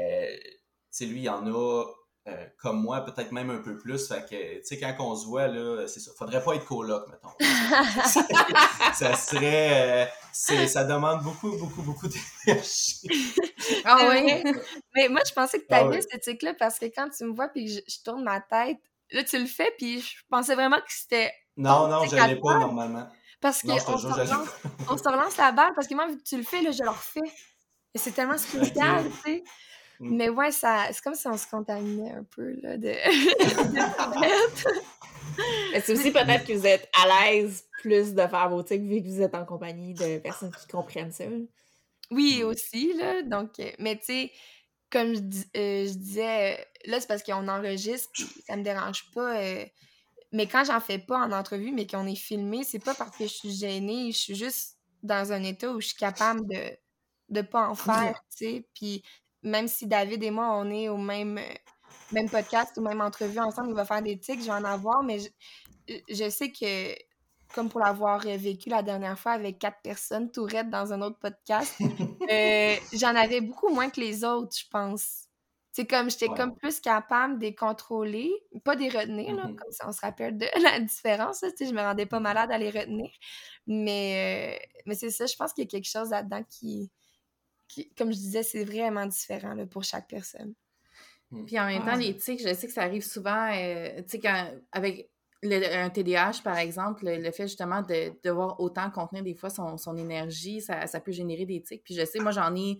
sais, 0.91 1.07
lui, 1.07 1.21
il 1.21 1.25
y 1.25 1.29
en 1.29 1.47
a 1.47 1.85
euh, 2.29 2.47
comme 2.59 2.81
moi, 2.81 3.05
peut-être 3.05 3.33
même 3.33 3.51
un 3.51 3.59
peu 3.59 3.77
plus. 3.77 4.07
Fait 4.07 4.25
que, 4.25 4.59
tu 4.59 4.65
sais, 4.65 4.79
quand 4.79 4.95
on 5.01 5.17
se 5.17 5.27
voit, 5.27 5.49
là, 5.49 5.89
c'est 5.89 5.99
ça. 5.99 6.13
Faudrait 6.17 6.43
pas 6.43 6.55
être 6.55 6.65
coloc, 6.65 7.09
mettons. 7.09 7.35
ça 8.95 9.15
serait. 9.17 10.07
Euh, 10.07 10.67
ça 10.69 10.85
demande 10.85 11.23
beaucoup, 11.23 11.51
beaucoup, 11.57 11.83
beaucoup 11.83 12.09
d'énergie. 12.09 13.09
Ah 13.85 14.09
oui? 14.11 14.43
Mais 14.95 15.09
moi, 15.09 15.21
je 15.27 15.33
pensais 15.33 15.61
que 15.61 15.67
tu 15.67 15.75
avais 15.75 15.99
ah, 15.99 16.09
ce 16.13 16.19
tic-là 16.19 16.55
parce 16.55 16.79
que 16.79 16.87
quand 16.87 17.09
tu 17.11 17.25
me 17.25 17.33
vois 17.33 17.49
puis 17.49 17.69
je, 17.69 17.81
je, 17.89 18.03
tourne 18.05 18.25
ma 18.25 18.41
tête, 18.41 18.79
là, 19.11 19.23
tu 19.23 19.39
le 19.39 19.47
fais 19.47 19.73
puis 19.79 20.01
je 20.01 20.17
pensais 20.29 20.55
vraiment 20.55 20.79
que 20.79 20.93
c'était. 20.93 21.33
Non, 21.57 21.87
non, 21.87 22.05
je 22.05 22.17
l'ai 22.17 22.37
pas 22.37 22.59
normalement. 22.59 23.09
Parce 23.41 23.63
qu'on 23.63 23.79
se, 23.79 23.87
relance, 23.87 24.49
on 24.89 24.97
se 24.97 25.09
relance 25.09 25.37
la 25.37 25.53
balle 25.53 25.73
parce 25.75 25.89
que 25.89 25.95
moi, 25.95 26.07
vu 26.07 26.17
que 26.17 26.23
tu 26.23 26.37
le 26.37 26.45
fais, 26.45 26.63
là, 26.63 26.71
je 26.71 26.83
le 26.83 26.91
refais. 26.91 27.21
Et 27.95 27.99
c'est 27.99 28.13
tellement 28.13 28.39
spécial, 28.39 29.05
tu 29.05 29.33
sais. 29.33 29.45
Mm. 30.03 30.17
Mais 30.17 30.29
ouais, 30.29 30.51
ça, 30.51 30.89
c'est 30.91 31.03
comme 31.03 31.15
si 31.15 31.29
on 31.29 31.37
se 31.37 31.47
contaminait 31.47 32.11
un 32.11 32.25
peu 32.25 32.57
là, 32.61 32.77
de, 32.77 32.93
c'est 35.81 35.93
aussi 35.93 36.11
peut-être 36.11 36.45
que 36.45 36.55
vous 36.55 36.67
êtes 36.67 36.91
à 37.01 37.07
l'aise 37.07 37.65
plus 37.81 38.13
de 38.13 38.27
faire 38.27 38.51
vos 38.51 38.65
tics 38.65 38.83
vu 38.83 39.01
que 39.01 39.07
vous 39.07 39.23
êtes 39.23 39.37
en 39.37 39.45
compagnie 39.45 39.95
de 39.95 40.19
personnes 40.19 40.51
qui 40.51 40.67
comprennent 40.67 41.13
ça. 41.13 41.23
Oui, 42.11 42.43
mm. 42.43 42.47
aussi, 42.47 42.95
là. 42.95 43.23
Donc, 43.23 43.61
euh, 43.61 43.71
mais 43.79 43.97
tu 43.97 44.07
sais, 44.07 44.33
comme 44.91 45.15
je, 45.15 45.21
euh, 45.57 45.87
je, 45.87 45.95
disais, 45.95 46.67
là, 46.87 47.01
c'est 47.01 47.07
parce 47.07 47.23
qu'on 47.23 47.47
enregistre, 47.47 48.11
puis 48.13 48.27
ça 48.45 48.57
me 48.57 48.65
dérange 48.65 49.09
pas. 49.15 49.41
Euh, 49.41 49.65
mais 50.33 50.49
quand 50.49 50.65
j'en 50.65 50.81
fais 50.81 50.99
pas 50.99 51.19
en 51.19 51.31
entrevue, 51.31 51.71
mais 51.71 51.87
qu'on 51.87 52.09
est 52.09 52.17
filmé, 52.17 52.65
c'est 52.65 52.83
pas 52.83 52.95
parce 52.95 53.17
que 53.17 53.25
je 53.25 53.33
suis 53.33 53.53
gênée, 53.53 54.11
je 54.11 54.19
suis 54.19 54.35
juste 54.35 54.79
dans 55.05 55.33
un 55.33 55.45
état 55.45 55.71
où 55.71 55.81
je 55.81 55.89
suis 55.89 55.97
capable 55.97 56.45
de 56.49 56.77
de 57.29 57.41
pas 57.41 57.69
en 57.69 57.75
faire, 57.75 58.23
tu 58.31 58.47
sais. 58.47 58.65
Puis 58.75 59.03
même 59.43 59.69
si 59.69 59.87
David 59.87 60.23
et 60.23 60.31
moi, 60.31 60.57
on 60.57 60.71
est 60.71 60.89
au 60.89 60.97
même, 60.97 61.39
euh, 61.39 61.55
même 62.13 62.29
podcast 62.29 62.77
ou 62.77 62.83
même 62.83 63.01
entrevue 63.01 63.39
ensemble, 63.39 63.71
il 63.71 63.75
va 63.75 63.85
faire 63.85 64.03
des 64.03 64.19
tics, 64.19 64.41
je 64.41 64.47
vais 64.47 64.53
en 64.53 64.65
avoir, 64.65 65.03
mais 65.03 65.19
je, 65.89 66.31
sais 66.31 66.51
que, 66.51 66.95
comme 67.55 67.69
pour 67.69 67.81
l'avoir 67.81 68.21
vécu 68.21 68.69
la 68.69 68.83
dernière 68.83 69.19
fois 69.19 69.33
avec 69.33 69.59
quatre 69.59 69.81
personnes, 69.83 70.31
Tourette, 70.31 70.71
dans 70.71 70.93
un 70.93 71.03
autre 71.03 71.19
podcast, 71.19 71.75
euh, 72.31 72.77
j'en 72.93 73.15
avais 73.15 73.41
beaucoup 73.41 73.69
moins 73.69 73.91
que 73.91 74.01
les 74.01 74.25
autres, 74.25 74.57
je 74.57 74.69
pense. 74.71 75.25
C'est 75.75 75.87
comme, 75.87 76.11
j'étais 76.11 76.29
comme 76.29 76.55
plus 76.55 76.81
capable 76.81 77.39
de 77.39 77.45
les 77.45 77.55
contrôler, 77.55 78.31
pas 78.63 78.77
de 78.77 78.83
les 78.83 78.91
retenir, 78.91 79.35
là, 79.35 79.47
mm-hmm. 79.47 79.55
comme 79.55 79.73
ça 79.73 79.89
on 79.89 79.93
se 79.93 80.03
rappelle 80.03 80.37
de 80.37 80.47
la 80.63 80.79
différence, 80.81 81.41
là, 81.41 81.49
je 81.59 81.73
me 81.73 81.81
rendais 81.81 82.05
pas 82.05 82.21
malade 82.21 82.53
à 82.53 82.59
les 82.59 82.71
retenir. 82.71 83.11
Mais, 83.67 84.59
euh, 84.61 84.83
mais 84.85 84.95
c'est 84.95 85.11
ça, 85.11 85.25
je 85.25 85.35
pense 85.35 85.55
qu'il 85.55 85.65
y 85.65 85.67
a 85.67 85.71
quelque 85.71 85.89
chose 85.89 86.11
là-dedans 86.11 86.43
qui, 86.51 86.91
comme 87.97 88.13
je 88.13 88.19
disais, 88.19 88.43
c'est 88.43 88.65
vraiment 88.65 89.07
différent 89.07 89.57
pour 89.67 89.85
chaque 89.85 90.09
personne. 90.09 90.55
Hmm. 91.31 91.45
Puis 91.45 91.59
en 91.59 91.67
même 91.67 91.85
temps, 91.85 91.97
les 91.97 92.17
tics, 92.17 92.41
je 92.47 92.55
sais 92.55 92.67
que 92.67 92.73
ça 92.73 92.83
arrive 92.83 93.05
souvent, 93.05 93.51
euh, 93.53 94.03
tu 94.09 94.21
sais, 94.21 94.29
avec 94.73 95.11
un 95.45 95.91
TDAH, 95.91 96.43
par 96.45 96.57
exemple, 96.59 97.05
le, 97.05 97.31
fait 97.33 97.49
justement 97.49 97.83
de, 97.83 98.13
devoir 98.23 98.61
autant 98.61 98.91
contenir 98.91 99.23
des 99.25 99.35
fois 99.35 99.51
son, 99.51 99.77
son 99.77 99.97
énergie, 99.97 100.61
ça, 100.61 100.87
ça, 100.87 101.01
peut 101.01 101.13
générer 101.13 101.47
des 101.47 101.61
tics. 101.63 101.83
Puis 101.83 101.95
je 101.95 102.05
sais, 102.05 102.21
moi, 102.21 102.31
j'en 102.31 102.55
ai 102.55 102.79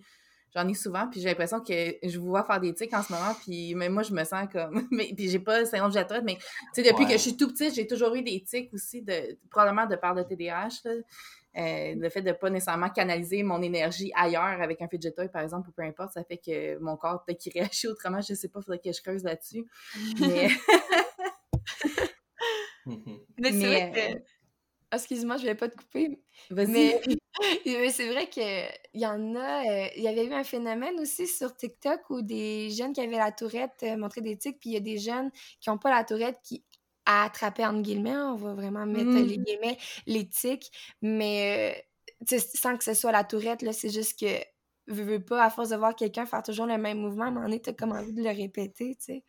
j'en 0.55 0.67
ai 0.67 0.73
souvent, 0.73 1.07
puis 1.09 1.19
j'ai 1.19 1.29
l'impression 1.29 1.59
que 1.61 1.95
je 2.03 2.19
vous 2.19 2.27
vois 2.27 2.43
faire 2.43 2.59
des 2.59 2.73
tics 2.73 2.93
en 2.93 3.01
ce 3.01 3.11
moment, 3.11 3.33
puis 3.43 3.73
même 3.75 3.93
moi, 3.93 4.03
je 4.03 4.13
me 4.13 4.23
sens 4.23 4.47
comme... 4.51 4.87
mais, 4.91 5.11
puis 5.15 5.29
j'ai 5.29 5.39
pas 5.39 5.61
le 5.61 5.65
syndrome 5.65 5.91
de 5.91 5.95
la 5.95 6.21
mais 6.21 6.35
tu 6.35 6.83
sais, 6.83 6.83
depuis 6.83 7.05
que 7.05 7.13
je 7.13 7.17
suis 7.17 7.37
tout 7.37 7.47
petite, 7.47 7.73
j'ai 7.73 7.87
toujours 7.87 8.13
eu 8.15 8.21
des 8.21 8.43
tics 8.43 8.71
aussi, 8.73 9.01
de, 9.01 9.37
probablement 9.49 9.87
de 9.87 9.95
par 9.95 10.13
le 10.13 10.23
TDAH, 10.23 10.81
là. 10.85 10.91
Euh, 11.55 11.93
le 11.95 12.09
fait 12.09 12.23
de 12.23 12.31
pas 12.31 12.49
nécessairement 12.49 12.89
canaliser 12.89 13.43
mon 13.43 13.61
énergie 13.61 14.11
ailleurs 14.15 14.61
avec 14.61 14.81
un 14.81 14.87
fidget 14.87 15.11
toy, 15.11 15.29
par 15.29 15.43
exemple, 15.43 15.69
ou 15.69 15.71
peu 15.71 15.83
importe, 15.83 16.13
ça 16.13 16.23
fait 16.23 16.37
que 16.37 16.77
mon 16.79 16.97
corps 16.97 17.23
peut-être 17.23 17.39
qu'il 17.39 17.53
réagit 17.53 17.87
autrement. 17.87 18.21
Je 18.21 18.33
sais 18.33 18.49
pas, 18.49 18.59
il 18.59 18.63
faudrait 18.63 18.79
que 18.79 18.91
je 18.91 19.01
creuse 19.01 19.23
là-dessus. 19.23 19.65
Mais, 20.19 20.47
mais 23.39 23.51
c'est 23.51 23.67
vrai 23.67 23.91
que... 23.91 24.15
Euh, 24.15 24.19
excuse-moi, 24.93 25.37
je 25.37 25.45
vais 25.45 25.55
pas 25.55 25.69
te 25.69 25.77
couper. 25.77 26.19
Mais, 26.49 26.99
mais 27.65 27.89
c'est 27.89 28.09
vrai 28.09 28.27
qu'il 28.27 28.67
y 28.95 29.05
en 29.05 29.35
a. 29.35 29.63
Euh, 29.63 29.87
il 29.95 30.03
y 30.03 30.07
avait 30.07 30.25
eu 30.25 30.33
un 30.33 30.43
phénomène 30.43 30.99
aussi 30.99 31.27
sur 31.27 31.55
TikTok 31.55 32.09
où 32.09 32.23
des 32.23 32.71
jeunes 32.71 32.93
qui 32.93 33.01
avaient 33.01 33.17
la 33.17 33.31
tourette 33.31 33.85
montraient 33.97 34.21
des 34.21 34.37
tics, 34.37 34.59
puis 34.59 34.71
il 34.71 34.73
y 34.73 34.77
a 34.77 34.81
des 34.81 34.97
jeunes 34.97 35.31
qui 35.59 35.69
n'ont 35.69 35.77
pas 35.77 35.91
la 35.91 36.03
tourette 36.03 36.39
qui 36.43 36.63
à 37.05 37.23
attraper, 37.23 37.65
entre 37.65 37.81
guillemets, 37.81 38.15
on 38.15 38.35
va 38.35 38.53
vraiment 38.53 38.85
mettre 38.85 39.11
les 39.11 39.37
mmh. 39.37 39.43
guillemets, 39.43 39.77
l'éthique, 40.07 40.71
mais 41.01 41.85
sans 42.27 42.77
que 42.77 42.83
ce 42.83 42.93
soit 42.93 43.11
la 43.11 43.23
tourette, 43.23 43.61
là, 43.61 43.73
c'est 43.73 43.89
juste 43.89 44.19
que, 44.19 44.41
veux, 44.87 45.03
veux 45.03 45.23
pas, 45.23 45.43
à 45.43 45.49
force 45.49 45.69
de 45.69 45.75
voir 45.75 45.95
quelqu'un 45.95 46.25
faire 46.25 46.43
toujours 46.43 46.65
le 46.65 46.77
même 46.77 46.99
mouvement, 46.99 47.25
à 47.25 47.27
un 47.27 47.31
moment 47.31 47.45
donné, 47.45 47.61
t'as 47.61 47.73
comme 47.73 47.91
envie 47.91 48.13
de 48.13 48.23
le 48.23 48.29
répéter, 48.29 48.95
tu 48.95 49.05
sais. 49.05 49.23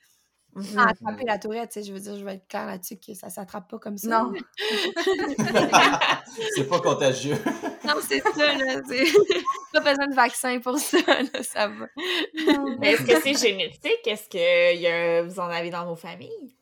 Mmh 0.56 0.78
attraper 0.78 1.24
la 1.26 1.36
tourette, 1.36 1.70
tu 1.70 1.80
sais, 1.80 1.86
je 1.86 1.92
veux 1.92 1.98
dire, 1.98 2.16
je 2.16 2.24
vais 2.24 2.34
être 2.34 2.46
claire 2.46 2.66
là-dessus 2.66 2.96
que 2.96 3.12
ça 3.14 3.28
s'attrape 3.28 3.68
pas 3.68 3.80
comme 3.80 3.98
ça. 3.98 4.22
Non. 4.22 4.32
c'est 6.54 6.68
pas 6.68 6.78
contagieux. 6.78 7.36
non, 7.84 7.94
c'est 8.00 8.20
ça, 8.20 8.54
là. 8.56 8.80
pas 9.72 9.80
besoin 9.80 10.06
de 10.06 10.14
vaccin 10.14 10.60
pour 10.60 10.78
ça, 10.78 10.98
là, 11.08 11.42
ça 11.42 11.66
va. 11.66 11.86
Mais 12.78 12.92
est-ce 12.92 13.02
que 13.02 13.20
c'est 13.20 13.34
génétique? 13.34 14.06
Est-ce 14.06 14.28
que 14.28 14.76
y 14.76 14.86
a... 14.86 15.22
vous 15.24 15.40
en 15.40 15.48
avez 15.48 15.70
dans 15.70 15.86
vos 15.86 15.96
familles? 15.96 16.54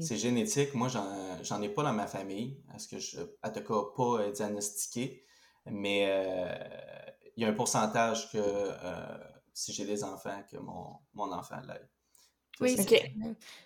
C'est 0.00 0.16
génétique. 0.16 0.74
Moi, 0.74 0.88
j'en 0.88 1.62
ai 1.62 1.68
pas 1.68 1.82
dans 1.82 1.92
ma 1.92 2.06
famille. 2.06 2.62
Est-ce 2.74 2.88
que 2.88 2.98
je, 2.98 3.20
en 3.42 3.50
tout 3.50 3.60
cas, 3.60 3.82
pas 3.96 4.22
euh, 4.22 4.32
diagnostiqué. 4.32 5.24
Mais 5.66 6.06
euh, 6.08 7.10
il 7.36 7.42
y 7.42 7.46
a 7.46 7.48
un 7.48 7.52
pourcentage 7.52 8.30
que 8.30 8.38
euh, 8.38 9.18
si 9.52 9.72
j'ai 9.72 9.84
des 9.84 10.04
enfants, 10.04 10.42
que 10.50 10.56
mon, 10.56 10.96
mon 11.14 11.32
enfant 11.32 11.60
l'aide. 11.66 11.88
Oui, 12.60 12.76
c'est. 12.76 13.14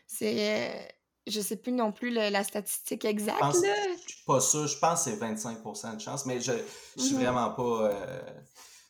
C'est. 0.06 0.96
je 1.26 1.40
sais 1.40 1.56
plus 1.56 1.72
non 1.72 1.92
plus 1.92 2.10
la 2.10 2.44
statistique 2.44 3.04
exacte. 3.04 3.40
Je, 3.40 3.92
ne 3.92 3.96
suis 4.06 4.24
pas 4.26 4.40
sûr. 4.40 4.66
Je 4.66 4.78
pense 4.78 5.04
que 5.04 5.10
c'est 5.10 5.16
25% 5.16 5.96
de 5.96 6.00
chance, 6.00 6.26
mais 6.26 6.40
je, 6.40 6.52
je 6.96 7.02
suis 7.02 7.14
mhm. 7.14 7.22
vraiment 7.22 7.50
pas. 7.50 7.90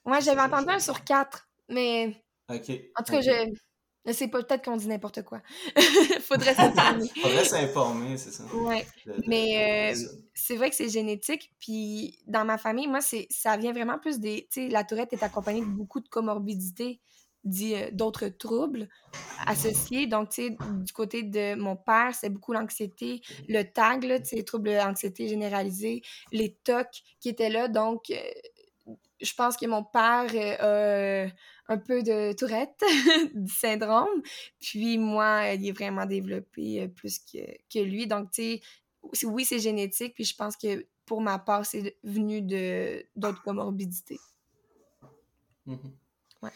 Moi, 0.05 0.21
j'avais 0.21 0.43
entendu 0.43 0.71
un 0.71 0.81
sur 0.81 1.05
quatre, 1.05 1.49
mais. 1.69 2.17
OK. 2.51 2.71
En 2.97 3.03
tout 3.03 3.13
cas, 3.13 3.21
je 3.21 3.55
C'est 4.13 4.29
peut-être 4.29 4.65
qu'on 4.65 4.77
dit 4.77 4.89
n'importe 4.89 5.23
quoi. 5.23 5.41
Faudrait 6.21 6.55
s'informer. 6.55 7.09
Faudrait 7.23 7.45
s'informer, 7.45 8.17
c'est 8.19 8.33
ça. 8.33 8.45
Ouais. 8.55 8.87
Mais 9.27 9.95
euh, 9.95 9.99
c'est 10.35 10.57
vrai 10.57 10.69
que 10.69 10.77
c'est 10.77 10.91
génétique. 10.91 11.53
Puis 11.59 12.19
dans 12.27 12.45
ma 12.45 12.59
famille, 12.59 12.87
moi, 12.87 13.01
c'est 13.01 13.27
ça 13.31 13.57
vient 13.57 13.73
vraiment 13.73 13.99
plus 13.99 14.21
des. 14.21 14.47
Tu 14.51 14.65
sais, 14.65 14.69
la 14.69 14.85
tourette 14.85 15.13
est 15.15 15.23
accompagnée 15.23 15.63
de 15.63 15.67
beaucoup 15.67 16.01
de 16.01 16.09
comorbidités, 16.09 17.01
euh, 17.47 17.91
d'autres 17.93 18.29
troubles 18.29 18.89
associés. 19.47 20.07
Donc, 20.07 20.31
tu 20.31 20.49
sais, 20.49 20.51
du 20.51 20.93
côté 20.93 21.23
de 21.23 21.55
mon 21.55 21.77
père, 21.77 22.15
c'est 22.15 22.31
beaucoup 22.31 22.53
l'anxiété, 22.53 23.21
le 23.49 23.63
tag, 23.63 24.03
tu 24.03 24.25
sais, 24.25 24.37
les 24.37 24.45
troubles 24.45 24.71
d'anxiété 24.71 25.29
généralisée, 25.29 26.03
les 26.33 26.55
TOC 26.65 26.89
qui 27.21 27.29
étaient 27.29 27.51
là. 27.51 27.69
Donc, 27.69 28.11
euh, 28.11 28.17
je 29.21 29.33
pense 29.35 29.57
que 29.57 29.67
mon 29.67 29.85
père 29.85 30.27
a 30.61 31.27
un 31.69 31.79
peu 31.79 32.03
de 32.03 32.33
tourette, 32.33 32.83
du 33.35 33.53
syndrome. 33.53 34.23
Puis 34.61 34.99
moi, 34.99 35.53
il 35.53 35.67
est 35.67 35.73
vraiment 35.73 36.07
développé 36.07 36.83
euh, 36.83 36.89
plus 36.89 37.19
que, 37.19 37.39
que 37.73 37.79
lui. 37.79 38.07
Donc, 38.07 38.31
tu 38.33 38.61
sais, 39.13 39.27
oui, 39.27 39.45
c'est 39.45 39.59
génétique. 39.59 40.15
Puis 40.15 40.25
je 40.25 40.35
pense 40.35 40.57
que 40.57 40.87
pour 41.07 41.21
ma 41.21 41.39
part, 41.39 41.67
c'est 41.67 41.97
venu 42.03 42.43
de 42.43 43.05
d'autres 43.17 43.43
comorbidités. 43.43 44.19
Mmh 45.67 45.77
ouais. 46.43 46.51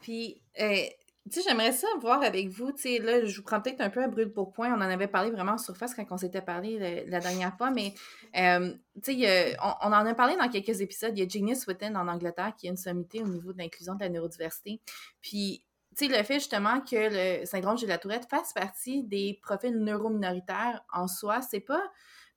Puis, 0.00 0.42
euh, 0.60 0.86
j'aimerais 1.30 1.72
ça 1.72 1.86
voir 2.00 2.22
avec 2.22 2.48
vous, 2.48 2.72
tu 2.72 2.82
sais, 2.82 2.98
là, 2.98 3.24
je 3.24 3.36
vous 3.36 3.42
prends 3.42 3.60
peut-être 3.60 3.80
un 3.80 3.90
peu 3.90 4.02
à 4.02 4.08
brûle 4.08 4.32
pour 4.32 4.52
point. 4.52 4.70
On 4.72 4.76
en 4.76 4.80
avait 4.80 5.06
parlé 5.06 5.30
vraiment 5.30 5.52
en 5.52 5.58
surface 5.58 5.94
quand 5.94 6.04
on 6.10 6.16
s'était 6.16 6.42
parlé 6.42 7.04
la, 7.06 7.20
dernière 7.20 7.56
fois, 7.56 7.70
mais, 7.70 7.94
euh, 8.36 8.72
tu 9.02 9.14
sais, 9.20 9.56
on, 9.62 9.86
en 9.86 10.06
a 10.06 10.14
parlé 10.14 10.36
dans 10.36 10.48
quelques 10.48 10.80
épisodes. 10.80 11.16
Il 11.16 11.20
y 11.20 11.26
a 11.26 11.28
Genius 11.28 11.66
Within 11.66 11.94
en 11.94 12.08
Angleterre 12.08 12.54
qui 12.56 12.66
a 12.66 12.70
une 12.70 12.76
sommité 12.76 13.22
au 13.22 13.28
niveau 13.28 13.52
de 13.52 13.58
l'inclusion 13.58 13.94
de 13.94 14.00
la 14.00 14.08
neurodiversité. 14.08 14.80
Puis, 15.20 15.64
tu 15.96 16.06
sais, 16.06 16.16
le 16.16 16.22
fait 16.24 16.34
justement 16.34 16.80
que 16.80 17.40
le 17.40 17.46
syndrome 17.46 17.76
de 17.76 17.86
la 17.86 17.98
tourette 17.98 18.26
fasse 18.28 18.52
partie 18.52 19.04
des 19.04 19.38
profils 19.42 19.76
neurominoritaires 19.76 20.84
en 20.92 21.06
soi, 21.06 21.40
c'est 21.42 21.60
pas... 21.60 21.82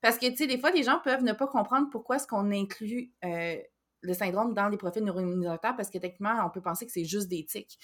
Parce 0.00 0.18
que, 0.18 0.26
tu 0.26 0.36
sais, 0.36 0.46
des 0.46 0.58
fois, 0.58 0.70
les 0.70 0.82
gens 0.82 1.00
peuvent 1.02 1.24
ne 1.24 1.32
pas 1.32 1.46
comprendre 1.48 1.88
pourquoi 1.90 2.16
est-ce 2.16 2.26
qu'on 2.26 2.52
inclut 2.52 3.10
euh, 3.24 3.56
le 4.02 4.14
syndrome 4.14 4.54
dans 4.54 4.68
les 4.68 4.76
profils 4.76 5.02
neurominoritaires 5.02 5.74
parce 5.74 5.90
que 5.90 5.98
techniquement, 5.98 6.36
on 6.46 6.50
peut 6.50 6.60
penser 6.60 6.86
que 6.86 6.92
c'est 6.92 7.04
juste 7.04 7.28
des 7.28 7.44
tics. 7.44 7.78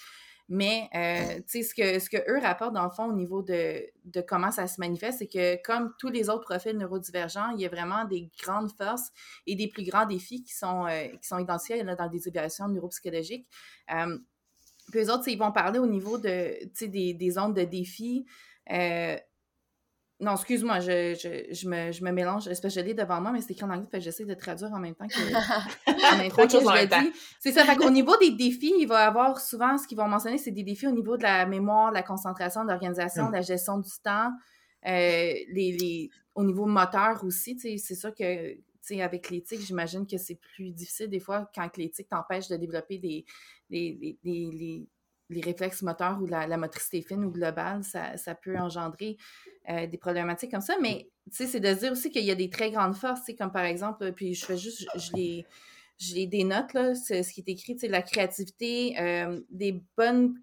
Mais, 0.49 0.89
euh, 0.93 1.41
ce 1.47 1.73
que, 1.73 1.99
ce 1.99 2.09
que 2.09 2.17
eux 2.29 2.39
rapportent, 2.39 2.73
dans 2.73 2.83
le 2.83 2.89
fond, 2.89 3.05
au 3.05 3.13
niveau 3.13 3.41
de, 3.41 3.81
de 4.05 4.21
comment 4.21 4.51
ça 4.51 4.67
se 4.67 4.79
manifeste, 4.79 5.19
c'est 5.19 5.27
que 5.27 5.61
comme 5.63 5.93
tous 5.97 6.09
les 6.09 6.29
autres 6.29 6.43
profils 6.43 6.77
neurodivergents, 6.77 7.51
il 7.51 7.61
y 7.61 7.65
a 7.65 7.69
vraiment 7.69 8.05
des 8.05 8.29
grandes 8.41 8.71
forces 8.71 9.11
et 9.47 9.55
des 9.55 9.67
plus 9.67 9.83
grands 9.83 10.05
défis 10.05 10.43
qui 10.43 10.53
sont, 10.53 10.85
euh, 10.85 11.07
qui 11.07 11.27
sont 11.27 11.39
identifiés 11.39 11.81
là, 11.83 11.95
dans 11.95 12.09
des 12.09 12.27
évaluations 12.27 12.67
neuropsychologiques. 12.67 13.47
Euh, 13.93 14.17
puis 14.91 14.99
eux 14.99 15.11
autres, 15.11 15.27
ils 15.27 15.37
vont 15.37 15.53
parler 15.53 15.79
au 15.79 15.87
niveau 15.87 16.17
de, 16.17 16.57
des, 16.85 17.13
des 17.13 17.31
zones 17.31 17.53
de 17.53 17.63
défis. 17.63 18.25
Non, 20.23 20.35
excuse-moi, 20.35 20.79
je, 20.79 21.15
je, 21.15 21.53
je, 21.53 21.67
me, 21.67 21.91
je 21.91 22.01
me 22.01 22.11
mélange. 22.11 22.45
que 22.45 22.69
je 22.69 22.79
l'ai 22.79 22.93
devant 22.93 23.19
moi, 23.19 23.33
mais 23.33 23.41
c'est 23.41 23.51
écrit 23.51 23.65
en 23.65 23.69
anglais, 23.69 23.87
fait 23.91 23.99
j'essaie 23.99 24.23
de 24.23 24.33
traduire 24.33 24.71
en 24.71 24.79
même 24.79 24.95
temps 24.95 25.07
que, 25.07 25.13
en 26.13 26.17
même 26.17 26.31
temps 26.31 26.47
que 26.47 26.49
je 26.49 26.81
le 26.81 26.87
dis. 26.87 27.11
C'est 27.41 27.51
ça, 27.51 27.65
fait 27.65 27.75
qu'au 27.75 27.89
niveau 27.89 28.15
des 28.17 28.31
défis, 28.31 28.73
il 28.79 28.87
va 28.87 29.03
y 29.03 29.05
avoir 29.05 29.41
souvent, 29.41 29.77
ce 29.77 29.85
qu'ils 29.85 29.97
vont 29.97 30.07
mentionner, 30.07 30.37
c'est 30.37 30.51
des 30.51 30.63
défis 30.63 30.87
au 30.87 30.91
niveau 30.91 31.17
de 31.17 31.23
la 31.23 31.45
mémoire, 31.45 31.89
de 31.89 31.95
la 31.95 32.03
concentration, 32.03 32.63
de 32.63 32.69
l'organisation, 32.69 33.27
de 33.27 33.33
la 33.33 33.41
gestion 33.41 33.79
du 33.79 33.91
temps, 34.01 34.31
euh, 34.85 35.33
les, 35.51 35.77
les, 35.77 36.09
au 36.35 36.43
niveau 36.45 36.65
moteur 36.65 37.21
aussi, 37.25 37.59
c'est 37.59 37.95
sûr 37.95 38.15
que 38.15 38.57
avec 38.99 39.29
l'éthique, 39.29 39.61
j'imagine 39.61 40.05
que 40.05 40.17
c'est 40.17 40.35
plus 40.35 40.71
difficile 40.71 41.09
des 41.09 41.19
fois 41.19 41.49
quand 41.55 41.77
l'éthique 41.77 42.09
t'empêche 42.09 42.49
de 42.49 42.57
développer 42.57 42.97
des, 42.97 43.25
des, 43.69 44.17
des, 44.23 44.87
les 45.33 45.41
réflexes 45.41 45.81
moteurs 45.81 46.19
ou 46.21 46.25
la, 46.25 46.57
motricité 46.57 47.01
fine 47.01 47.25
ou 47.25 47.31
globale, 47.31 47.83
ça, 47.83 48.17
ça 48.17 48.35
peut 48.35 48.57
engendrer 48.57 49.17
euh, 49.69 49.87
des 49.87 49.97
problématiques 49.97 50.51
comme 50.51 50.61
ça. 50.61 50.75
Mais 50.81 51.09
c'est 51.31 51.59
de 51.59 51.73
dire 51.73 51.91
aussi 51.91 52.09
qu'il 52.09 52.25
y 52.25 52.31
a 52.31 52.35
des 52.35 52.49
très 52.49 52.71
grandes 52.71 52.95
forces, 52.95 53.31
comme 53.37 53.51
par 53.51 53.63
exemple, 53.63 54.11
puis 54.13 54.33
je 54.33 54.45
fais 54.45 54.57
juste, 54.57 54.85
je, 54.95 55.11
les, 55.15 56.43
notes, 56.43 56.73
là, 56.73 56.95
ce 56.95 57.31
qui 57.31 57.41
est 57.41 57.49
écrit, 57.49 57.77
la 57.87 58.01
créativité, 58.01 58.95
euh, 58.99 59.39
des 59.49 59.81
bonnes, 59.97 60.35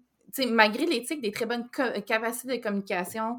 malgré 0.49 0.85
l'éthique, 0.85 1.21
des 1.21 1.31
très 1.31 1.45
bonnes 1.45 1.67
capacités 2.05 2.57
de 2.57 2.63
communication 2.63 3.37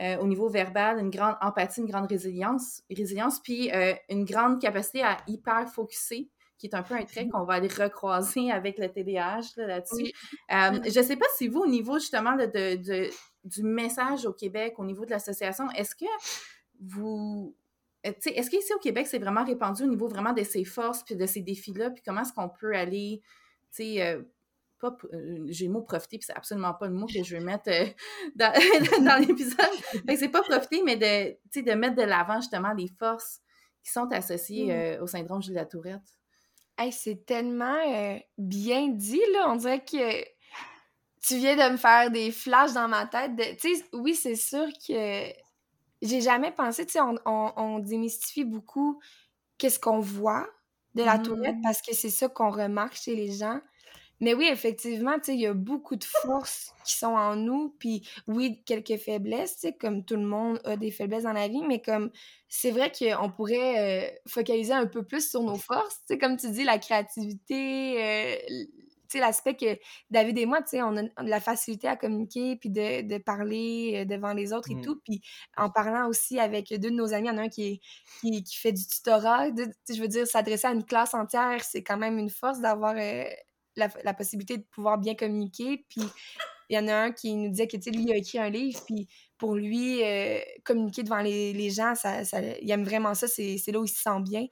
euh, 0.00 0.16
au 0.18 0.26
niveau 0.26 0.48
verbal, 0.48 0.98
une 0.98 1.10
grande 1.10 1.36
empathie, 1.40 1.80
une 1.80 1.90
grande 1.90 2.08
résilience, 2.08 2.82
résilience 2.90 3.40
puis 3.40 3.70
une 4.08 4.24
grande 4.24 4.60
capacité 4.60 5.02
à 5.02 5.16
hyper 5.26 5.68
focuser 5.68 6.30
qui 6.64 6.70
est 6.74 6.78
un 6.78 6.82
peu 6.82 6.94
un 6.94 7.04
trait 7.04 7.28
qu'on 7.32 7.44
va 7.44 7.54
aller 7.54 7.68
recroiser 7.68 8.50
avec 8.50 8.78
le 8.78 8.88
TDAH 8.88 9.56
là-dessus. 9.56 10.12
Euh, 10.50 10.80
je 10.84 10.98
ne 10.98 11.04
sais 11.04 11.16
pas 11.16 11.26
si 11.36 11.48
vous, 11.48 11.60
au 11.60 11.66
niveau 11.66 11.98
justement 11.98 12.36
de, 12.36 13.10
du 13.44 13.62
message 13.62 14.24
au 14.24 14.32
Québec, 14.32 14.74
au 14.78 14.84
niveau 14.84 15.04
de 15.04 15.10
l'association, 15.10 15.70
est-ce 15.72 15.94
que 15.94 16.06
vous... 16.80 17.54
Euh, 18.06 18.12
est-ce 18.26 18.50
qu'ici 18.50 18.72
au 18.74 18.78
Québec, 18.78 19.06
c'est 19.06 19.18
vraiment 19.18 19.44
répandu 19.44 19.82
au 19.82 19.86
niveau 19.86 20.08
vraiment 20.08 20.32
de 20.32 20.42
ses 20.42 20.64
forces 20.64 21.02
puis 21.02 21.16
de 21.16 21.26
ces 21.26 21.40
défis-là, 21.40 21.90
puis 21.90 22.02
comment 22.04 22.22
est-ce 22.22 22.32
qu'on 22.32 22.48
peut 22.48 22.74
aller, 22.74 23.20
tu 23.74 23.84
sais, 23.84 24.02
euh, 24.02 24.22
j'ai 25.48 25.66
le 25.66 25.72
mot 25.72 25.80
profiter, 25.80 26.18
puis 26.18 26.26
c'est 26.26 26.36
absolument 26.36 26.74
pas 26.74 26.86
le 26.86 26.92
mot 26.92 27.06
que 27.06 27.22
je 27.22 27.36
vais 27.36 27.42
mettre 27.42 27.70
dans, 28.36 28.52
dans 29.04 29.26
l'épisode. 29.26 30.16
c'est 30.16 30.28
pas 30.28 30.42
profiter, 30.42 30.82
mais 30.82 30.96
de, 30.96 31.62
de 31.62 31.72
mettre 31.72 31.96
de 31.96 32.02
l'avant 32.02 32.40
justement 32.40 32.74
les 32.74 32.88
forces 32.98 33.40
qui 33.82 33.90
sont 33.90 34.10
associées 34.12 34.98
mmh. 34.98 35.02
au 35.02 35.06
syndrome 35.06 35.42
de 35.42 35.52
la 35.52 35.66
Tourette. 35.66 36.18
Hey, 36.76 36.92
c'est 36.92 37.24
tellement 37.24 37.78
euh, 37.86 38.18
bien 38.36 38.88
dit, 38.88 39.22
là. 39.32 39.50
On 39.50 39.56
dirait 39.56 39.84
que 39.84 40.24
tu 41.20 41.36
viens 41.36 41.56
de 41.56 41.72
me 41.72 41.76
faire 41.76 42.10
des 42.10 42.30
flashs 42.30 42.72
dans 42.72 42.88
ma 42.88 43.06
tête. 43.06 43.32
Tu 43.58 43.76
sais, 43.76 43.84
oui, 43.92 44.14
c'est 44.14 44.36
sûr 44.36 44.66
que 44.86 45.32
j'ai 46.02 46.20
jamais 46.20 46.50
pensé, 46.50 46.84
tu 46.84 46.92
sais, 46.92 47.00
on, 47.00 47.16
on, 47.24 47.78
démystifie 47.78 48.44
beaucoup 48.44 49.00
qu'est-ce 49.56 49.78
qu'on 49.78 50.00
voit 50.00 50.46
de 50.94 51.02
la 51.02 51.18
tourette 51.18 51.56
mmh. 51.56 51.62
parce 51.62 51.80
que 51.80 51.94
c'est 51.94 52.10
ça 52.10 52.28
qu'on 52.28 52.50
remarque 52.50 52.94
chez 52.94 53.16
les 53.16 53.32
gens. 53.32 53.60
Mais 54.20 54.34
oui, 54.34 54.48
effectivement, 54.50 55.18
tu 55.18 55.24
sais, 55.24 55.34
il 55.34 55.40
y 55.40 55.46
a 55.46 55.54
beaucoup 55.54 55.96
de 55.96 56.04
forces 56.04 56.72
qui 56.84 56.94
sont 56.94 57.06
en 57.08 57.36
nous, 57.36 57.74
puis 57.78 58.08
oui, 58.28 58.62
quelques 58.64 58.96
faiblesses, 58.96 59.54
tu 59.56 59.60
sais, 59.68 59.72
comme 59.72 60.04
tout 60.04 60.16
le 60.16 60.22
monde 60.22 60.60
a 60.64 60.76
des 60.76 60.90
faiblesses 60.90 61.24
dans 61.24 61.32
la 61.32 61.48
vie, 61.48 61.62
mais 61.66 61.82
comme 61.82 62.10
c'est 62.48 62.70
vrai 62.70 62.92
qu'on 62.96 63.30
pourrait 63.30 64.06
euh, 64.06 64.16
focaliser 64.28 64.72
un 64.72 64.86
peu 64.86 65.02
plus 65.02 65.28
sur 65.28 65.42
nos 65.42 65.56
forces, 65.56 65.96
tu 66.06 66.14
sais, 66.14 66.18
comme 66.18 66.36
tu 66.36 66.50
dis, 66.50 66.64
la 66.64 66.78
créativité, 66.78 68.02
euh, 68.02 68.36
tu 68.48 68.68
sais, 69.08 69.18
l'aspect 69.18 69.56
que 69.56 69.78
David 70.10 70.38
et 70.38 70.46
moi, 70.46 70.62
tu 70.62 70.70
sais, 70.70 70.82
on 70.82 70.96
a 70.96 71.02
la 71.22 71.40
facilité 71.40 71.88
à 71.88 71.96
communiquer, 71.96 72.56
puis 72.56 72.70
de, 72.70 73.18
parler 73.18 73.94
euh, 73.96 74.04
devant 74.04 74.32
les 74.32 74.52
autres 74.52 74.70
et 74.70 74.76
mmh. 74.76 74.82
tout, 74.82 75.00
puis 75.04 75.22
en 75.56 75.70
parlant 75.70 76.08
aussi 76.08 76.38
avec 76.38 76.68
deux 76.70 76.90
de 76.90 76.94
nos 76.94 77.12
amis, 77.12 77.26
il 77.28 77.32
y 77.32 77.34
en 77.34 77.38
a 77.38 77.42
un 77.42 77.48
qui, 77.48 77.80
qui, 78.20 78.56
fait 78.56 78.72
du 78.72 78.86
tutorat, 78.86 79.48
je 79.48 80.00
veux 80.00 80.08
dire, 80.08 80.26
s'adresser 80.26 80.68
à 80.68 80.72
une 80.72 80.84
classe 80.84 81.14
entière, 81.14 81.64
c'est 81.64 81.82
quand 81.82 81.98
même 81.98 82.18
une 82.18 82.30
force 82.30 82.60
d'avoir 82.60 82.94
la, 83.76 84.14
possibilité 84.14 84.58
de 84.58 84.64
pouvoir 84.64 84.98
bien 84.98 85.14
communiquer. 85.14 85.84
Puis 85.88 86.02
il 86.68 86.76
y 86.76 86.78
en 86.78 86.88
a 86.88 86.94
un 86.94 87.12
qui 87.12 87.34
nous 87.34 87.50
disait 87.50 87.66
que, 87.66 87.76
tu 87.76 87.82
sais, 87.82 87.90
lui, 87.90 88.04
il 88.04 88.12
a 88.12 88.16
écrit 88.16 88.38
un 88.38 88.48
livre, 88.48 88.80
puis 88.86 89.08
pour 89.38 89.54
lui, 89.54 90.02
euh, 90.02 90.40
communiquer 90.64 91.02
devant 91.02 91.20
les, 91.20 91.70
gens, 91.70 91.94
ça, 91.94 92.22
il 92.62 92.70
aime 92.70 92.84
vraiment 92.84 93.14
ça, 93.14 93.28
c'est 93.28 93.60
là 93.68 93.80
où 93.80 93.84
il 93.84 93.88
se 93.88 94.00
sent 94.02 94.20
bien. 94.20 94.46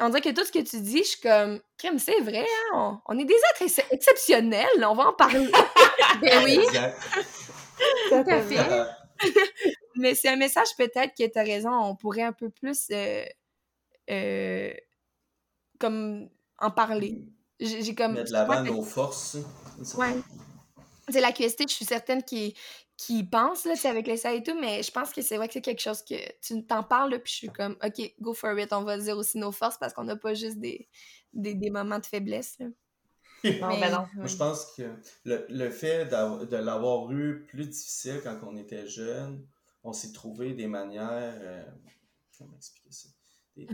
on 0.00 0.08
dirait 0.08 0.20
que 0.20 0.30
tout 0.30 0.44
ce 0.44 0.52
que 0.52 0.58
tu 0.58 0.80
dis, 0.80 0.98
je 0.98 1.08
suis 1.08 1.20
comme, 1.20 1.60
crème, 1.78 1.98
c'est 1.98 2.20
vrai, 2.20 2.46
hein, 2.72 3.00
on, 3.06 3.18
est 3.18 3.24
des 3.24 3.34
êtres 3.34 3.72
exceptionnels, 3.90 4.84
on 4.84 4.94
va 4.94 5.08
en 5.08 5.12
parler. 5.12 5.50
ben 6.20 6.44
oui. 6.44 6.58
Tout 8.08 8.24
à 8.26 8.40
fait. 8.40 8.58
Mais 9.96 10.14
c'est 10.14 10.28
un 10.28 10.36
message 10.36 10.68
peut-être 10.76 11.14
que 11.16 11.30
tu 11.30 11.38
as 11.38 11.42
raison, 11.42 11.70
on 11.70 11.96
pourrait 11.96 12.22
un 12.22 12.32
peu 12.32 12.50
plus 12.50 12.88
euh, 12.90 13.24
euh, 14.10 14.72
comme 15.78 16.28
en 16.58 16.70
parler. 16.70 17.28
J'ai 17.64 17.94
comme. 17.94 18.14
Mettre 18.14 18.32
l'avant 18.32 18.62
nos 18.62 18.82
forces. 18.82 19.36
Ouais. 19.96 20.14
C'est 21.08 21.20
la 21.20 21.32
QST, 21.32 21.68
je 21.68 21.74
suis 21.74 21.84
certaine 21.84 22.22
qui 22.22 22.54
qui 22.96 23.24
pense 23.24 23.64
là, 23.64 23.74
avec 23.84 24.06
les 24.06 24.16
ça 24.16 24.32
et 24.32 24.42
tout, 24.42 24.56
mais 24.60 24.82
je 24.82 24.92
pense 24.92 25.12
que 25.12 25.22
c'est 25.22 25.36
vrai 25.36 25.48
que 25.48 25.54
c'est 25.54 25.60
quelque 25.60 25.80
chose 25.80 26.02
que 26.02 26.14
tu 26.40 26.64
t'en 26.64 26.84
parles, 26.84 27.18
puis 27.18 27.32
je 27.32 27.36
suis 27.36 27.48
comme, 27.48 27.76
OK, 27.84 28.14
go 28.20 28.32
for 28.32 28.56
it, 28.58 28.72
on 28.72 28.84
va 28.84 28.96
dire 28.96 29.16
aussi 29.16 29.38
nos 29.38 29.50
forces 29.50 29.76
parce 29.76 29.92
qu'on 29.92 30.04
n'a 30.04 30.14
pas 30.14 30.34
juste 30.34 30.58
des, 30.58 30.88
des, 31.32 31.54
des, 31.54 31.70
moments 31.70 31.98
de 31.98 32.06
faiblesse. 32.06 32.58
Là. 32.60 32.66
non, 33.60 33.80
mais 33.80 33.90
non. 33.90 34.06
Moi, 34.14 34.26
je 34.26 34.36
pense 34.36 34.72
que 34.76 34.94
le, 35.24 35.46
le 35.48 35.70
fait 35.70 36.04
de 36.06 36.56
l'avoir 36.56 37.10
eu 37.10 37.44
plus 37.48 37.66
difficile 37.66 38.20
quand 38.22 38.38
on 38.44 38.56
était 38.56 38.86
jeune, 38.86 39.44
on 39.82 39.92
s'est 39.92 40.12
trouvé 40.12 40.54
des 40.54 40.68
manières. 40.68 41.34
Euh, 41.40 41.64
comment 42.38 42.54
expliquer 42.54 42.92
ça? 42.92 43.08
Des, 43.56 43.66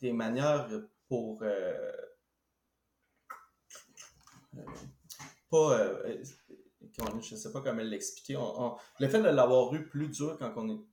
des, 0.00 0.12
manières 0.12 0.70
pour. 1.06 1.42
Euh, 1.42 1.92
pas. 5.50 5.78
Euh, 5.78 6.22
je 6.98 7.34
ne 7.34 7.38
sais 7.38 7.52
pas 7.52 7.60
comment 7.60 7.82
l'expliquer. 7.82 8.38
le 8.98 9.08
fait 9.08 9.20
de 9.20 9.28
l'avoir 9.28 9.74
eu 9.74 9.86
plus 9.88 10.08
dur 10.08 10.36
quand 10.38 10.52
on 10.56 10.84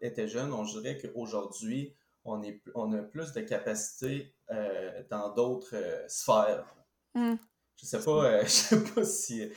était 0.00 0.28
jeune, 0.28 0.52
on 0.52 0.64
dirait 0.64 0.98
qu'aujourd'hui, 0.98 1.94
on, 2.24 2.40
on 2.74 2.92
a 2.92 3.02
plus 3.02 3.32
de 3.32 3.40
capacité 3.40 4.34
euh, 4.50 5.02
dans 5.10 5.34
d'autres 5.34 6.04
sphères. 6.08 6.74
Hmm. 7.14 7.34
Je 7.76 7.86
sais 7.86 8.02
pas, 8.02 8.42
je 8.44 8.48
sais 8.48 8.84
pas 8.84 9.04
si 9.04 9.50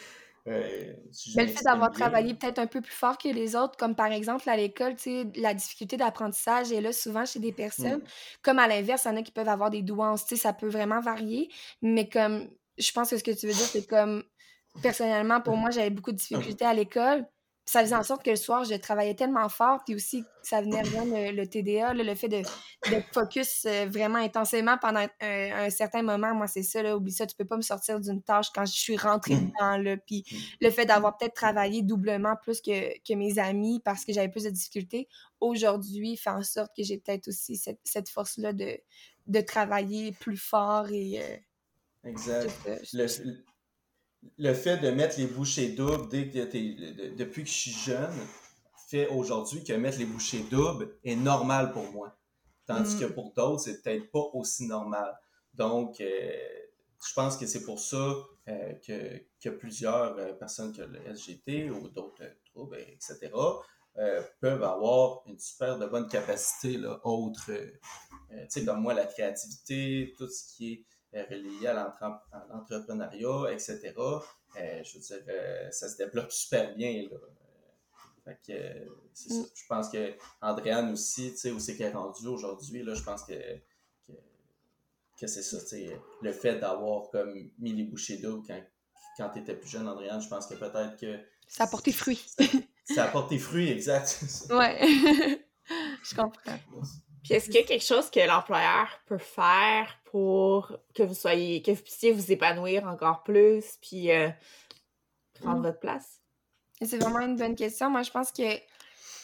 le 0.45 1.47
fait 1.47 1.63
d'avoir 1.63 1.91
travaillé 1.91 2.33
peut-être 2.33 2.59
un 2.59 2.67
peu 2.67 2.81
plus 2.81 2.93
fort 2.93 3.17
que 3.17 3.27
les 3.29 3.55
autres, 3.55 3.77
comme 3.77 3.95
par 3.95 4.11
exemple 4.11 4.49
à 4.49 4.55
l'école, 4.55 4.95
la 5.35 5.53
difficulté 5.53 5.97
d'apprentissage 5.97 6.71
est 6.71 6.81
là 6.81 6.91
souvent 6.91 7.25
chez 7.25 7.39
des 7.39 7.51
personnes. 7.51 7.99
Mm. 7.99 8.41
Comme 8.41 8.59
à 8.59 8.67
l'inverse, 8.67 9.03
il 9.05 9.09
y 9.09 9.11
en 9.11 9.17
a 9.17 9.21
qui 9.21 9.31
peuvent 9.31 9.49
avoir 9.49 9.69
des 9.69 9.81
douances, 9.81 10.25
ça 10.25 10.53
peut 10.53 10.69
vraiment 10.69 11.01
varier. 11.01 11.49
Mais 11.81 12.09
comme, 12.09 12.49
je 12.79 12.91
pense 12.91 13.09
que 13.09 13.17
ce 13.17 13.23
que 13.23 13.31
tu 13.31 13.47
veux 13.47 13.53
dire, 13.53 13.65
c'est 13.65 13.85
comme, 13.85 14.23
personnellement, 14.81 15.41
pour 15.41 15.57
moi, 15.57 15.69
j'avais 15.69 15.89
beaucoup 15.89 16.11
de 16.11 16.17
difficultés 16.17 16.65
à 16.65 16.73
l'école. 16.73 17.25
Ça 17.65 17.81
faisait 17.81 17.95
en 17.95 18.01
sorte 18.01 18.23
que 18.23 18.31
le 18.31 18.35
soir, 18.35 18.63
je 18.63 18.73
travaillais 18.73 19.13
tellement 19.13 19.47
fort, 19.47 19.81
puis 19.85 19.93
aussi, 19.93 20.23
ça 20.41 20.59
venait 20.59 20.81
rejoindre 20.81 21.31
le, 21.31 21.45
TDA, 21.45 21.93
le 21.93 22.15
fait 22.15 22.27
de, 22.27 22.41
focus 23.13 23.65
euh, 23.65 23.85
vraiment 23.87 24.17
intensément 24.17 24.79
pendant 24.79 25.05
un, 25.21 25.69
certain 25.69 26.01
moment. 26.01 26.33
Moi, 26.33 26.47
c'est 26.47 26.63
ça, 26.63 26.81
là, 26.81 26.97
oublie 26.97 27.11
ça, 27.11 27.27
tu 27.27 27.35
peux 27.35 27.45
pas 27.45 27.57
me 27.57 27.61
sortir 27.61 27.99
d'une 27.99 28.23
tâche 28.23 28.47
quand 28.55 28.65
je 28.65 28.73
suis 28.73 28.97
rentrée 28.97 29.35
dedans, 29.35 29.77
là. 29.77 29.97
Puis 29.97 30.25
le 30.61 30.71
fait 30.71 30.87
d'avoir 30.87 31.15
peut-être 31.15 31.35
travaillé 31.35 31.83
doublement 31.83 32.35
plus 32.41 32.59
que, 32.59 33.13
mes 33.13 33.37
amis 33.37 33.81
parce 33.85 34.03
que 34.03 34.13
j'avais 34.13 34.29
plus 34.29 34.45
de 34.45 34.49
difficultés, 34.49 35.07
aujourd'hui, 35.39 36.17
fait 36.17 36.31
en 36.31 36.41
sorte 36.41 36.71
que 36.75 36.81
j'ai 36.81 36.97
peut-être 36.97 37.27
aussi 37.27 37.55
cette, 37.55 38.09
force-là 38.09 38.51
de, 38.51 38.79
de 39.27 39.41
travailler 39.41 40.13
plus 40.13 40.37
fort 40.37 40.89
et... 40.89 41.21
Euh, 41.21 41.37
exact 42.03 42.51
le 44.37 44.53
fait 44.53 44.77
de 44.77 44.89
mettre 44.91 45.17
les 45.17 45.27
bouchées 45.27 45.69
doubles 45.69 46.09
dès 46.09 46.29
que 46.29 47.15
depuis 47.15 47.43
que 47.43 47.49
je 47.49 47.53
suis 47.53 47.71
jeune 47.71 48.13
fait 48.89 49.07
aujourd'hui 49.07 49.63
que 49.63 49.73
mettre 49.73 49.99
les 49.99 50.05
bouchées 50.05 50.43
doubles 50.49 50.97
est 51.03 51.15
normal 51.15 51.71
pour 51.71 51.89
moi. 51.91 52.17
Tandis 52.65 52.97
que 52.99 53.05
mm. 53.05 53.13
pour 53.13 53.33
d'autres, 53.33 53.61
c'est 53.61 53.81
peut-être 53.81 54.11
pas 54.11 54.23
aussi 54.33 54.67
normal. 54.67 55.17
Donc, 55.53 56.01
euh, 56.01 56.31
je 57.07 57.13
pense 57.13 57.37
que 57.37 57.45
c'est 57.45 57.63
pour 57.63 57.79
ça 57.79 58.15
euh, 58.47 58.73
que, 58.85 59.21
que, 59.41 59.49
plusieurs 59.49 60.17
euh, 60.17 60.33
personnes 60.33 60.71
qui 60.71 60.81
ont 60.81 60.87
le 60.87 61.15
SGT 61.15 61.69
ou 61.69 61.89
d'autres 61.89 62.23
troubles, 62.45 62.77
etc., 62.79 63.31
peuvent 64.39 64.63
avoir 64.63 65.23
une 65.25 65.37
super 65.37 65.77
de 65.77 65.85
bonne 65.85 66.07
capacité 66.07 66.77
là, 66.77 67.01
autre, 67.03 67.51
tu 67.51 68.37
sais, 68.47 68.63
comme 68.63 68.81
moi, 68.81 68.93
la 68.93 69.05
créativité, 69.05 70.13
tout 70.17 70.29
ce 70.29 70.55
qui 70.55 70.71
est 70.71 70.85
relié 71.13 71.67
à 71.67 71.73
l'entrepreneuriat, 72.49 73.51
etc. 73.51 73.93
Euh, 74.57 74.83
je 74.83 74.93
veux 74.95 74.99
dire, 74.99 75.23
euh, 75.29 75.71
ça 75.71 75.89
se 75.89 75.97
développe 75.97 76.31
super 76.31 76.75
bien. 76.75 77.07
Là. 77.09 77.17
Fait 78.25 78.39
que, 78.45 78.91
c'est 79.13 79.29
ça. 79.29 79.39
Mm. 79.39 79.45
Je 79.53 79.67
pense 79.67 79.89
que 79.89 80.13
Andréane 80.41 80.91
aussi, 80.91 81.31
tu 81.31 81.37
sais, 81.37 81.51
où 81.51 81.59
c'est 81.59 81.75
qu'elle 81.75 81.91
est 81.91 81.95
rendue 81.95 82.27
aujourd'hui, 82.27 82.83
là, 82.83 82.93
je 82.93 83.03
pense 83.03 83.23
que, 83.23 83.33
que, 85.19 85.27
c'est 85.27 85.43
ça, 85.43 85.59
tu 85.59 85.67
sais, 85.67 86.01
le 86.21 86.31
fait 86.31 86.59
d'avoir 86.59 87.09
comme 87.09 87.33
mis 87.59 87.73
les 87.73 87.83
bouchées 87.83 88.17
d'eau 88.17 88.43
quand, 88.45 88.61
quand 89.17 89.29
tu 89.29 89.39
étais 89.39 89.55
plus 89.55 89.69
jeune, 89.69 89.87
Andréane, 89.87 90.21
je 90.21 90.29
pense 90.29 90.47
que 90.47 90.55
peut-être 90.55 90.97
que... 90.97 91.19
Ça 91.47 91.63
a 91.63 91.67
porté 91.67 91.91
fruit. 91.91 92.23
ça 92.85 93.05
a 93.05 93.07
porté 93.07 93.39
fruit, 93.39 93.69
exact. 93.69 94.23
ouais, 94.51 94.79
je 96.03 96.15
comprends. 96.15 96.59
Puis 97.29 97.37
est-ce 97.37 97.45
qu'il 97.45 97.57
y 97.57 97.63
a 97.63 97.63
quelque 97.63 97.85
chose 97.85 98.09
que 98.09 98.19
l'employeur 98.21 98.87
peut 99.05 99.19
faire 99.19 99.99
pour 100.05 100.75
que 100.95 101.03
vous 101.03 101.13
soyez, 101.13 101.61
que 101.61 101.69
vous 101.69 101.83
puissiez 101.83 102.11
vous 102.11 102.31
épanouir 102.31 102.87
encore 102.87 103.21
plus, 103.21 103.77
puis 103.83 104.11
euh, 104.11 104.29
prendre 105.39 105.59
mm. 105.59 105.63
votre 105.67 105.79
place? 105.79 106.21
C'est 106.81 106.97
vraiment 106.97 107.19
une 107.19 107.35
bonne 107.35 107.55
question. 107.55 107.91
Moi, 107.91 108.01
je 108.01 108.09
pense 108.09 108.31
que 108.31 108.57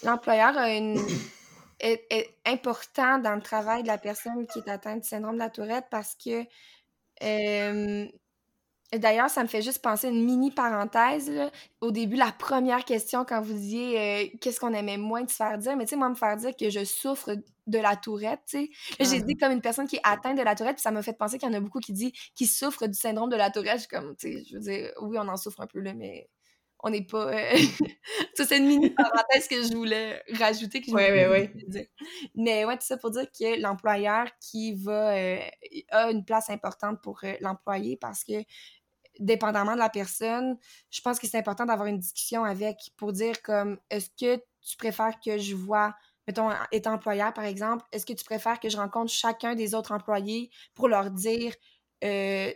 l'employeur 0.04 0.56
a 0.56 0.70
une 0.70 1.00
est, 1.80 2.30
important 2.46 3.18
dans 3.18 3.34
le 3.34 3.42
travail 3.42 3.82
de 3.82 3.88
la 3.88 3.98
personne 3.98 4.46
qui 4.46 4.60
est 4.60 4.70
atteinte 4.70 5.02
du 5.02 5.08
syndrome 5.08 5.34
de 5.34 5.40
la 5.40 5.50
Tourette 5.50 5.88
parce 5.90 6.14
que 6.14 6.46
euh, 7.24 8.08
D'ailleurs, 9.00 9.30
ça 9.30 9.44
me 9.44 9.48
fait 9.48 9.62
juste 9.62 9.82
penser 9.82 10.10
une 10.10 10.24
mini 10.24 10.52
parenthèse. 10.52 11.32
Au 11.82 11.92
début, 11.92 12.16
la 12.16 12.32
première 12.32 12.86
question, 12.86 13.26
quand 13.26 13.42
vous 13.42 13.54
disiez 13.54 14.00
euh, 14.00 14.28
qu'est-ce 14.42 14.60
qu'on 14.60 14.74
aimait 14.74 14.98
moins 14.98 15.24
de 15.24 15.30
se 15.30 15.36
faire 15.36 15.58
dire, 15.58 15.76
mais 15.76 15.86
tu 15.86 15.92
sais, 15.92 15.96
moi, 15.96 16.10
me 16.10 16.16
faire 16.16 16.38
dire 16.38 16.56
que 16.56 16.70
je 16.70 16.84
souffre 16.84 17.36
de 17.68 17.80
la 17.80 17.96
tourette, 17.96 18.42
tu 18.48 18.58
sais. 18.58 18.70
J'ai 19.00 19.22
dit 19.22 19.36
comme 19.36 19.52
une 19.52 19.62
personne 19.62 19.88
qui 19.88 19.96
est 19.96 20.02
atteinte 20.04 20.38
de 20.38 20.44
la 20.44 20.56
tourette, 20.56 20.76
puis 20.76 20.84
ça 20.84 20.92
m'a 20.92 21.02
fait 21.02 21.18
penser 21.18 21.38
qu'il 21.38 21.50
y 21.50 21.52
en 21.52 21.56
a 21.56 21.60
beaucoup 21.60 21.80
qui 21.80 21.94
disent 21.94 22.12
qu'ils 22.36 22.48
souffrent 22.48 22.88
du 22.88 22.98
syndrome 22.98 23.30
de 23.30 23.36
la 23.36 23.50
tourette. 23.50 23.82
Je 23.82 23.88
comme, 23.88 24.16
tu 24.16 24.34
sais, 24.34 24.44
je 24.50 24.56
veux 24.56 24.62
dire, 24.62 24.92
oui, 25.02 25.18
on 25.20 25.28
en 25.28 25.38
souffre 25.38 25.62
un 25.62 25.68
peu, 25.68 25.80
là, 25.80 25.94
mais 25.94 26.30
on 26.86 26.92
n'est 26.92 27.06
pas. 27.06 27.34
Euh, 27.34 27.58
c'est 28.36 28.58
une 28.58 28.68
mini 28.68 28.92
parenthèse 28.92 29.48
que 29.48 29.64
je 29.64 29.74
voulais 29.76 30.22
rajouter. 30.34 30.82
Que 30.82 30.92
je 30.92 30.96
oui, 30.96 31.50
oui, 31.74 31.88
Mais 32.36 32.66
ouais, 32.66 32.78
tout 32.78 32.86
ça 32.86 32.98
pour 32.98 33.10
dire 33.10 33.26
que 33.32 33.60
l'employeur 33.60 34.28
qui 34.40 34.74
va. 34.76 35.16
Euh, 35.16 35.40
a 35.90 36.12
une 36.12 36.24
place 36.24 36.50
importante 36.50 37.02
pour 37.02 37.22
l'employé 37.42 37.98
parce 37.98 38.24
que 38.24 38.34
dépendamment 39.20 39.74
de 39.74 39.80
la 39.80 39.90
personne, 39.90 40.58
je 40.92 41.02
pense 41.02 41.20
que 41.20 41.28
c'est 41.28 41.38
important 41.38 41.66
d'avoir 41.66 41.88
une 41.88 42.00
discussion 42.00 42.44
avec 42.44 42.78
pour 42.98 43.14
dire 43.14 43.42
comme 43.42 43.80
est-ce 43.90 44.10
que 44.10 44.42
tu 44.62 44.78
préfères 44.78 45.20
que 45.20 45.38
je 45.38 45.56
vois, 45.56 45.96
mettons, 46.28 46.50
étant 46.72 46.94
employeur 46.94 47.34
par 47.34 47.46
exemple, 47.46 47.86
est-ce 47.92 48.06
que 48.06 48.14
tu 48.14 48.26
préfères 48.26 48.60
que 48.60 48.70
je 48.70 48.78
rencontre 48.78 49.12
chacun 49.12 49.56
des 49.56 49.76
autres 49.76 49.92
employés 49.94 50.50
pour 50.74 50.88
leur 50.88 51.12
dire 51.12 51.54
euh, 52.04 52.52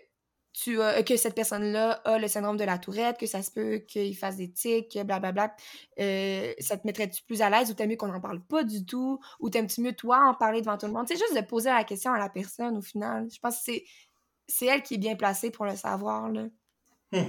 que 1.06 1.16
cette 1.16 1.36
personne-là 1.36 1.92
a 2.06 2.18
le 2.18 2.28
syndrome 2.28 2.58
de 2.58 2.64
la 2.64 2.78
tourette, 2.78 3.18
que 3.18 3.26
ça 3.26 3.42
se 3.42 3.52
peut 3.52 3.78
qu'il 3.78 4.16
fasse 4.18 4.36
des 4.38 4.52
tics, 4.52 4.98
blablabla, 5.04 5.56
euh, 6.00 6.54
ça 6.60 6.78
te 6.78 6.86
mettrait-tu 6.86 7.24
plus 7.24 7.42
à 7.42 7.50
l'aise 7.50 7.72
ou 7.72 7.74
t'aimes 7.74 7.90
mieux 7.90 7.96
qu'on 7.96 8.08
n'en 8.08 8.20
parle 8.20 8.42
pas 8.44 8.64
du 8.64 8.86
tout, 8.86 9.20
ou 9.40 9.50
t'aimes-tu 9.50 9.82
mieux 9.82 9.94
toi 9.94 10.26
en 10.28 10.34
parler 10.34 10.62
devant 10.62 10.78
tout 10.78 10.88
le 10.88 10.92
monde? 10.92 11.06
C'est 11.08 11.18
juste 11.18 11.36
de 11.36 11.42
poser 11.42 11.70
la 11.70 11.84
question 11.84 12.12
à 12.14 12.20
la 12.20 12.30
personne 12.30 12.78
au 12.78 12.82
final. 12.82 13.28
Je 13.32 13.40
pense 13.40 13.58
que 13.58 13.64
c'est 13.64 13.86
c'est 14.50 14.66
elle 14.66 14.84
qui 14.84 14.96
est 14.96 15.00
bien 15.00 15.16
placée 15.16 15.52
pour 15.52 15.66
le 15.66 15.76
savoir. 15.76 16.30
Là. 16.30 16.48
Hum. 17.14 17.26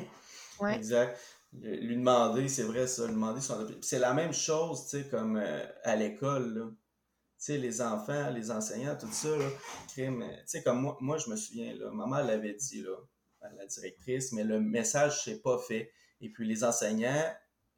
Exact. 0.69 1.19
Lui 1.53 1.97
demander, 1.97 2.49
c'est 2.49 2.63
vrai 2.63 2.87
ça, 2.87 3.07
lui 3.07 3.15
demander 3.15 3.41
son 3.41 3.67
C'est 3.81 3.99
la 3.99 4.15
même 4.15 4.33
chose, 4.33 4.85
tu 4.85 5.03
sais, 5.03 5.09
comme 5.09 5.37
euh, 5.37 5.65
à 5.83 5.97
l'école, 5.97 6.55
là. 6.55 6.65
Tu 6.71 7.47
sais, 7.47 7.59
les 7.59 7.81
enfants, 7.81 8.31
les 8.31 8.51
enseignants, 8.51 8.97
tout 8.97 9.11
ça, 9.11 9.35
là, 9.37 9.47
tu 9.93 10.07
sais, 10.45 10.63
comme 10.63 10.83
moi, 10.83 10.97
moi, 11.01 11.17
je 11.17 11.31
me 11.31 11.37
souviens, 11.37 11.75
là, 11.75 11.91
maman 11.91 12.19
l'avait 12.19 12.53
dit, 12.53 12.83
là, 12.83 12.95
à 13.41 13.49
la 13.55 13.67
directrice, 13.67 14.33
mais 14.33 14.45
le 14.45 14.61
message 14.61 15.25
s'est 15.25 15.41
pas 15.41 15.59
fait. 15.59 15.91
Et 16.21 16.29
puis 16.29 16.47
les 16.47 16.63
enseignants 16.65 17.25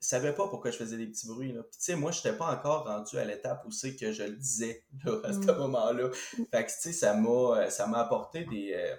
savaient 0.01 0.35
pas 0.35 0.49
pourquoi 0.49 0.73
je 0.73 0.79
faisais 0.79 0.97
des 0.97 1.07
petits 1.07 1.29
bruits, 1.29 1.53
là. 1.53 1.63
Puis 1.63 1.79
tu 1.79 1.85
sais, 1.85 1.97
moi, 1.97 2.11
je 2.11 2.19
n'étais 2.19 2.37
pas 2.37 2.53
encore 2.53 2.85
rendu 2.85 3.17
à 3.17 3.25
l'étape 3.25 3.65
où 3.65 3.71
c'est 3.71 3.97
que 3.97 4.13
je 4.13 4.25
le 4.25 4.37
disais, 4.37 4.85
là, 5.05 5.21
à 5.25 5.33
ce 5.33 5.39
hum. 5.39 5.59
moment-là. 5.59 6.11
Fait 6.51 6.67
que, 6.67 6.71
tu 6.71 6.79
sais, 6.79 6.93
ça 6.93 7.15
m'a, 7.15 7.71
ça 7.71 7.87
m'a 7.87 8.01
apporté 8.01 8.45
des... 8.45 8.75
Euh, 8.75 8.97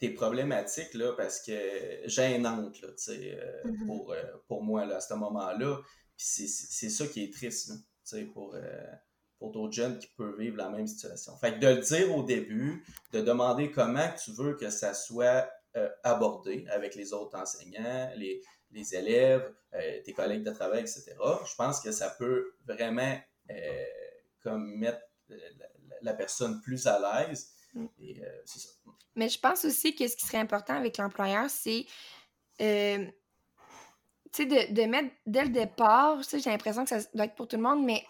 des 0.00 0.10
problématiques 0.10 0.94
là, 0.94 1.12
parce 1.16 1.40
que 1.40 2.02
gênantes 2.04 2.80
là, 2.82 2.88
euh, 3.08 3.62
mm-hmm. 3.64 3.86
pour, 3.86 4.12
euh, 4.12 4.22
pour 4.46 4.62
moi 4.62 4.84
là, 4.84 4.96
à 4.96 5.00
ce 5.00 5.14
moment-là. 5.14 5.80
C'est 6.16 6.48
ça 6.48 7.06
qui 7.06 7.24
est 7.24 7.32
triste 7.32 7.68
là, 7.68 8.18
pour, 8.32 8.54
euh, 8.54 8.86
pour 9.38 9.52
d'autres 9.52 9.74
jeunes 9.74 9.98
qui 9.98 10.06
peuvent 10.16 10.38
vivre 10.38 10.56
la 10.56 10.70
même 10.70 10.86
situation. 10.86 11.36
Fait 11.36 11.54
que 11.54 11.58
de 11.58 11.66
le 11.66 11.80
dire 11.80 12.16
au 12.16 12.22
début, 12.22 12.84
de 13.12 13.20
demander 13.20 13.70
comment 13.70 14.08
tu 14.22 14.32
veux 14.32 14.54
que 14.54 14.70
ça 14.70 14.94
soit 14.94 15.50
abordé 16.04 16.64
avec 16.70 16.94
les 16.94 17.12
autres 17.12 17.38
enseignants, 17.38 18.10
les, 18.16 18.40
les 18.70 18.94
élèves, 18.94 19.52
tes 20.06 20.14
collègues 20.14 20.42
de 20.42 20.52
travail, 20.52 20.80
etc. 20.80 21.14
Je 21.46 21.54
pense 21.54 21.80
que 21.80 21.92
ça 21.92 22.08
peut 22.08 22.54
vraiment 22.66 23.14
comme 24.42 24.74
mettre 24.78 25.02
la 26.00 26.14
personne 26.14 26.62
plus 26.62 26.86
à 26.86 27.28
l'aise 27.28 27.52
Euh, 27.76 27.82
Mais 29.14 29.28
je 29.28 29.38
pense 29.38 29.64
aussi 29.64 29.94
que 29.94 30.06
ce 30.08 30.16
qui 30.16 30.26
serait 30.26 30.38
important 30.38 30.74
avec 30.74 30.98
l'employeur, 30.98 31.48
c'est 31.48 31.86
euh, 32.60 33.04
de, 34.38 34.72
de, 34.72 34.82
mettre 34.82 35.10
dès 35.26 35.44
le 35.44 35.50
départ, 35.50 36.20
j'ai 36.30 36.50
l'impression 36.50 36.84
que 36.84 36.90
ça 36.90 36.98
doit 37.14 37.26
être 37.26 37.34
pour 37.34 37.48
tout 37.48 37.56
le 37.56 37.62
monde, 37.62 37.84
mais 37.84 38.04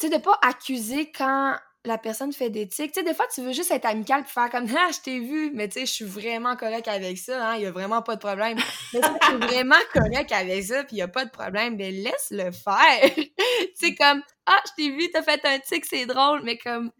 de 0.00 0.08
ne 0.08 0.18
pas 0.18 0.38
accuser 0.42 1.10
quand 1.12 1.56
la 1.84 1.98
personne 1.98 2.32
fait 2.32 2.50
des 2.50 2.68
tics. 2.68 2.92
Tu 2.92 3.00
sais, 3.00 3.04
des 3.04 3.14
fois, 3.14 3.26
tu 3.32 3.42
veux 3.42 3.52
juste 3.52 3.70
être 3.70 3.86
amical 3.86 4.22
pour 4.22 4.32
faire 4.32 4.50
comme 4.50 4.66
Ah, 4.76 4.90
je 4.92 5.00
t'ai 5.00 5.20
vu, 5.20 5.50
mais 5.52 5.68
tu 5.68 5.80
sais, 5.80 5.86
je 5.86 5.92
suis 5.92 6.04
vraiment 6.04 6.56
correct 6.56 6.88
avec 6.88 7.18
ça, 7.18 7.50
hein, 7.50 7.54
il 7.56 7.60
n'y 7.60 7.66
a 7.66 7.72
vraiment 7.72 8.02
pas 8.02 8.14
de 8.14 8.20
problème. 8.20 8.58
Mais 8.92 9.00
tu 9.00 9.32
es 9.32 9.36
vraiment 9.46 9.76
correct 9.92 10.32
avec 10.32 10.64
ça, 10.64 10.84
puis 10.84 10.92
il 10.92 10.96
n'y 10.96 11.02
a 11.02 11.08
pas 11.08 11.24
de 11.24 11.30
problème, 11.30 11.76
mais 11.76 11.90
laisse 11.90 12.28
le 12.30 12.50
faire. 12.52 13.10
tu 13.14 13.32
sais, 13.74 13.94
comme 13.94 14.22
Ah, 14.46 14.60
je 14.66 14.72
t'ai 14.76 14.90
vu, 14.90 15.10
t'as 15.10 15.22
fait 15.22 15.40
un 15.44 15.58
tic, 15.58 15.84
c'est 15.84 16.06
drôle, 16.06 16.42
mais 16.44 16.58
comme 16.58 16.90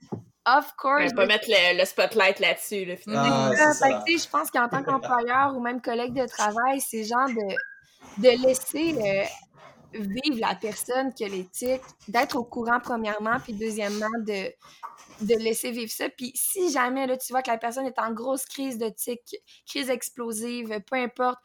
Of 0.47 0.75
course. 0.77 1.13
On 1.13 1.17
pas 1.17 1.27
mettre 1.27 1.47
le, 1.49 1.85
spotlight 1.85 2.41
là-dessus, 2.41 2.85
là, 2.85 2.97
finalement. 2.97 3.51
Ah, 3.57 4.03
je 4.07 4.29
pense 4.29 4.51
qu'en 4.51 4.69
tant 4.69 4.83
qu'employeur 4.83 5.55
ou 5.57 5.61
même 5.61 5.81
collègue 5.81 6.15
de 6.15 6.27
travail, 6.27 6.81
c'est 6.81 7.05
genre 7.05 7.29
de, 7.29 8.23
de 8.23 8.47
laisser 8.47 8.97
euh, 8.99 9.25
vivre 9.95 10.41
la 10.41 10.57
personne 10.57 11.13
qui 11.15 11.25
a 11.25 11.29
l'éthique, 11.29 11.83
d'être 12.09 12.37
au 12.37 12.45
courant 12.45 12.81
premièrement, 12.83 13.39
puis 13.39 13.53
deuxièmement, 13.53 14.07
de, 14.27 14.53
de 15.25 15.35
laisser 15.39 15.71
vivre 15.71 15.93
ça. 15.93 16.09
Puis 16.09 16.33
si 16.35 16.73
jamais 16.73 17.07
là, 17.07 17.17
tu 17.17 17.33
vois 17.33 17.43
que 17.43 17.51
la 17.51 17.59
personne 17.59 17.87
est 17.87 17.99
en 17.99 18.13
grosse 18.13 18.45
crise 18.45 18.79
de 18.79 18.89
tic, 18.89 19.21
crise 19.67 19.91
explosive, 19.91 20.81
peu 20.87 20.97
importe, 20.97 21.39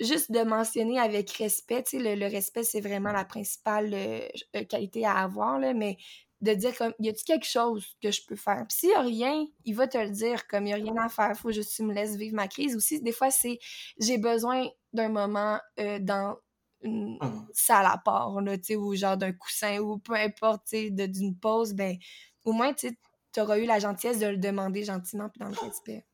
juste 0.00 0.32
de 0.32 0.42
mentionner 0.42 0.98
avec 0.98 1.30
respect, 1.32 1.84
tu 1.84 2.02
sais, 2.02 2.16
le, 2.16 2.26
respect, 2.26 2.64
c'est 2.64 2.80
vraiment 2.80 3.12
la 3.12 3.24
principale 3.24 3.90
euh, 3.94 4.64
qualité 4.68 5.06
à 5.06 5.14
avoir, 5.14 5.58
là, 5.58 5.72
mais 5.72 5.96
de 6.44 6.54
dire 6.54 6.76
comme, 6.76 6.94
y 7.00 7.08
a-tu 7.08 7.24
quelque 7.24 7.46
chose 7.46 7.96
que 8.02 8.10
je 8.10 8.24
peux 8.26 8.36
faire? 8.36 8.64
Puis 8.68 8.78
s'il 8.78 8.90
y 8.90 8.94
a 8.94 9.00
rien, 9.00 9.46
il 9.64 9.74
va 9.74 9.88
te 9.88 9.98
le 9.98 10.10
dire, 10.10 10.46
comme, 10.46 10.66
il 10.66 10.70
y 10.70 10.72
a 10.72 10.76
rien 10.76 10.96
à 10.98 11.08
faire, 11.08 11.36
faut 11.36 11.50
juste 11.52 11.70
que 11.72 11.76
tu 11.76 11.82
me 11.84 11.94
laisses 11.94 12.16
vivre 12.16 12.36
ma 12.36 12.48
crise. 12.48 12.76
Aussi, 12.76 13.00
des 13.00 13.12
fois, 13.12 13.30
c'est, 13.30 13.58
j'ai 13.98 14.18
besoin 14.18 14.68
d'un 14.92 15.08
moment 15.08 15.58
euh, 15.80 15.98
dans 15.98 16.36
une 16.82 17.18
Hum. 17.20 17.46
salle 17.52 17.86
à 17.86 17.96
part, 17.98 18.40
là, 18.42 18.58
tu 18.58 18.64
sais, 18.64 18.76
ou 18.76 18.94
genre 18.94 19.16
d'un 19.16 19.32
coussin, 19.32 19.78
ou 19.78 19.98
peu 19.98 20.14
importe, 20.14 20.64
tu 20.68 20.76
sais, 20.76 20.90
de- 20.90 21.06
d'une 21.06 21.34
pause, 21.36 21.72
ben, 21.72 21.96
au 22.44 22.52
moins, 22.52 22.74
tu 22.74 22.94
auras 23.38 23.58
eu 23.58 23.64
la 23.64 23.78
gentillesse 23.78 24.18
de 24.18 24.26
le 24.26 24.36
demander 24.36 24.84
gentiment 24.84 25.28
puis 25.30 25.40
dans 25.40 25.48
le 25.48 25.56
respect. 25.56 26.04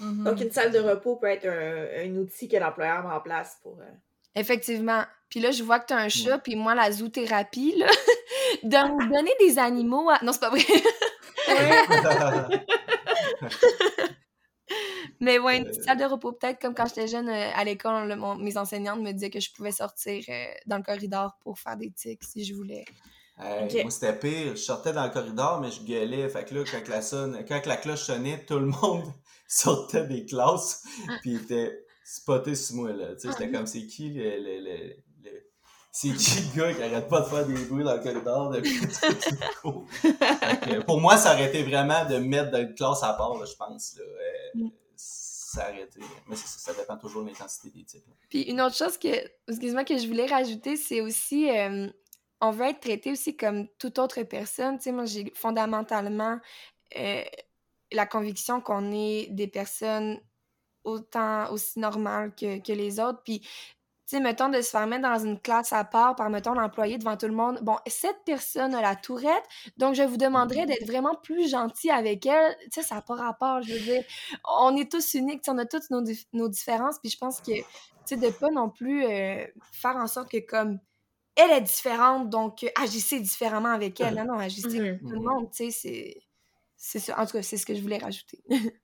Mhm. 0.00 0.24
Donc, 0.24 0.40
une 0.40 0.50
salle 0.52 0.70
de 0.72 0.78
repos 0.78 1.16
peut 1.16 1.26
être 1.26 1.46
un, 1.46 2.06
un 2.08 2.16
outil 2.16 2.48
que 2.48 2.56
l'employeur 2.56 3.02
met 3.06 3.12
en 3.14 3.20
place 3.20 3.58
pour. 3.62 3.78
euh, 3.80 3.84
Effectivement. 4.34 5.04
Puis 5.28 5.40
là, 5.40 5.50
je 5.50 5.62
vois 5.62 5.80
que 5.80 5.86
tu 5.86 5.92
as 5.92 5.98
un 5.98 6.08
chat, 6.08 6.38
puis 6.38 6.56
moi, 6.56 6.74
la 6.74 6.90
zoothérapie, 6.92 7.74
là, 7.76 7.86
de 8.62 8.76
me 8.76 9.12
donner 9.14 9.32
des 9.40 9.58
animaux 9.58 10.08
à... 10.10 10.18
Non, 10.22 10.32
c'est 10.32 10.40
pas 10.40 10.50
vrai. 10.50 10.62
Mais 15.20 15.38
ouais, 15.38 15.58
une 15.58 15.64
petite 15.66 15.84
salle 15.84 15.98
de 15.98 16.04
repos, 16.04 16.32
peut-être 16.32 16.60
comme 16.60 16.74
quand 16.74 16.86
j'étais 16.86 17.06
jeune 17.06 17.28
euh, 17.28 17.50
à 17.54 17.62
l'école, 17.64 18.08
le- 18.08 18.16
mon- 18.16 18.36
mes 18.36 18.56
enseignantes 18.56 19.00
me 19.00 19.12
disaient 19.12 19.30
que 19.30 19.38
je 19.40 19.52
pouvais 19.52 19.70
sortir 19.70 20.24
euh, 20.28 20.44
dans 20.66 20.78
le 20.78 20.82
corridor 20.82 21.36
pour 21.42 21.58
faire 21.58 21.76
des 21.76 21.90
tics 21.92 22.24
si 22.24 22.44
je 22.44 22.54
voulais. 22.54 22.84
Hey. 23.38 23.82
Moi, 23.82 23.90
c'était 23.90 24.18
pire. 24.18 24.50
Je 24.56 24.62
sortais 24.62 24.92
dans 24.92 25.04
le 25.04 25.10
corridor, 25.10 25.60
mais 25.60 25.70
je 25.70 25.82
gueulais. 25.82 26.28
Fait 26.28 26.44
que 26.44 26.54
là, 26.54 26.64
quand 26.70 26.88
la, 26.88 27.02
sonne, 27.02 27.44
quand 27.46 27.64
la 27.66 27.76
cloche 27.76 28.02
sonnait, 28.02 28.44
tout 28.46 28.58
le 28.58 28.66
monde 28.66 29.04
sortait 29.48 30.06
des 30.06 30.24
classes, 30.24 30.82
puis 31.20 31.36
était 31.36 31.84
spoté 32.04 32.54
sur 32.54 32.76
moi, 32.76 32.92
là. 32.92 33.14
Tu 33.14 33.20
sais, 33.20 33.28
j'étais 33.38 33.50
comme, 33.50 33.66
c'est 33.66 33.86
qui 33.86 34.10
le... 34.10 34.22
le- 34.24 34.60
le- 34.60 34.76
le- 34.88 34.96
C'est 35.94 36.08
qui 36.14 36.40
le 36.40 36.56
gars 36.56 36.72
qui 36.72 36.82
arrête 36.82 37.06
pas 37.08 37.20
de 37.20 37.26
faire 37.26 37.46
des 37.46 37.64
bruits 37.66 37.84
dans 37.84 37.94
le 37.94 38.00
corridor 38.02 38.50
depuis 38.50 38.80
que, 39.62 40.82
pour 40.84 41.00
moi, 41.00 41.18
ça 41.18 41.34
aurait 41.34 41.48
été 41.48 41.62
vraiment 41.62 42.06
de 42.06 42.16
me 42.16 42.26
mettre 42.26 42.56
une 42.58 42.74
classe 42.74 43.02
à 43.02 43.12
part, 43.12 43.36
là, 43.38 43.44
je 43.44 43.54
pense. 43.54 43.96
Là. 43.98 44.04
Euh, 44.04 44.42
Mm. 44.54 44.68
ça 44.96 45.68
aurait 45.70 45.82
été... 45.82 46.00
Mais 46.28 46.36
ça, 46.36 46.46
ça 46.46 46.78
dépend 46.78 46.96
toujours 46.96 47.22
de 47.22 47.28
l'intensité 47.28 47.70
des 47.70 47.84
types. 47.84 48.06
là. 48.06 48.14
Puis 48.28 48.42
une 48.42 48.60
autre 48.60 48.76
chose 48.76 48.98
que, 48.98 49.08
excuse-moi, 49.48 49.84
que 49.84 49.98
je 49.98 50.06
voulais 50.06 50.26
rajouter, 50.26 50.76
c'est 50.76 51.00
aussi, 51.00 51.50
euh, 51.50 51.88
on 52.40 52.50
veut 52.50 52.66
être 52.66 52.80
traité 52.80 53.12
aussi 53.12 53.36
comme 53.36 53.68
toute 53.78 53.98
autre 53.98 54.22
personne. 54.22 54.76
Tu 54.78 54.84
sais, 54.84 54.92
moi, 54.92 55.04
j'ai 55.04 55.32
fondamentalement 55.34 56.38
euh, 56.96 57.22
la 57.90 58.06
conviction 58.06 58.60
qu'on 58.60 58.92
est 58.92 59.28
des 59.30 59.48
personnes 59.48 60.20
autant, 60.84 61.50
aussi 61.52 61.78
normales 61.78 62.34
que, 62.34 62.58
que 62.60 62.72
les 62.72 63.00
autres. 63.00 63.22
Puis, 63.24 63.46
sais, 64.16 64.20
mettons, 64.20 64.48
de 64.48 64.60
se 64.60 64.70
faire 64.70 64.86
mettre 64.86 65.02
dans 65.02 65.18
une 65.24 65.38
classe 65.40 65.72
à 65.72 65.84
part 65.84 66.16
par, 66.16 66.30
mettons, 66.30 66.54
l'employé 66.54 66.98
devant 66.98 67.16
tout 67.16 67.26
le 67.26 67.34
monde. 67.34 67.58
Bon, 67.62 67.76
cette 67.86 68.24
personne 68.24 68.74
a 68.74 68.80
la 68.80 68.96
tourette, 68.96 69.44
donc 69.76 69.94
je 69.94 70.02
vous 70.02 70.16
demanderais 70.16 70.66
d'être 70.66 70.86
vraiment 70.86 71.14
plus 71.14 71.48
gentil 71.50 71.90
avec 71.90 72.24
elle. 72.26 72.56
Tu 72.64 72.80
sais, 72.80 72.82
ça 72.82 72.96
n'a 72.96 73.02
pas 73.02 73.14
rapport, 73.16 73.62
je 73.62 73.72
veux 73.74 73.80
dire. 73.80 74.04
On 74.60 74.76
est 74.76 74.90
tous 74.90 75.14
uniques, 75.14 75.42
on 75.48 75.58
a 75.58 75.66
toutes 75.66 75.90
nos, 75.90 76.02
nos 76.32 76.48
différences, 76.48 76.98
puis 76.98 77.10
je 77.10 77.18
pense 77.18 77.40
que, 77.40 77.52
tu 77.52 77.64
sais, 78.04 78.16
de 78.16 78.30
pas 78.30 78.50
non 78.50 78.70
plus 78.70 79.04
euh, 79.04 79.44
faire 79.72 79.96
en 79.96 80.06
sorte 80.06 80.30
que, 80.30 80.38
comme, 80.38 80.78
elle 81.36 81.50
est 81.50 81.60
différente, 81.62 82.28
donc 82.30 82.64
euh, 82.64 82.68
agissez 82.80 83.20
différemment 83.20 83.70
avec 83.70 84.00
elle. 84.00 84.14
Non, 84.16 84.24
non, 84.24 84.38
agissez 84.38 84.78
Mhm. 84.78 84.86
avec 84.86 85.00
tout 85.00 85.14
le 85.14 85.20
monde, 85.20 85.50
tu 85.50 85.64
sais, 85.64 85.70
c'est... 85.70 86.22
C'est 86.84 86.98
ça. 86.98 87.20
En 87.20 87.26
tout 87.26 87.32
cas, 87.34 87.42
c'est 87.42 87.56
ce 87.58 87.64
que 87.64 87.76
je 87.76 87.80
voulais 87.80 87.98
rajouter. 87.98 88.42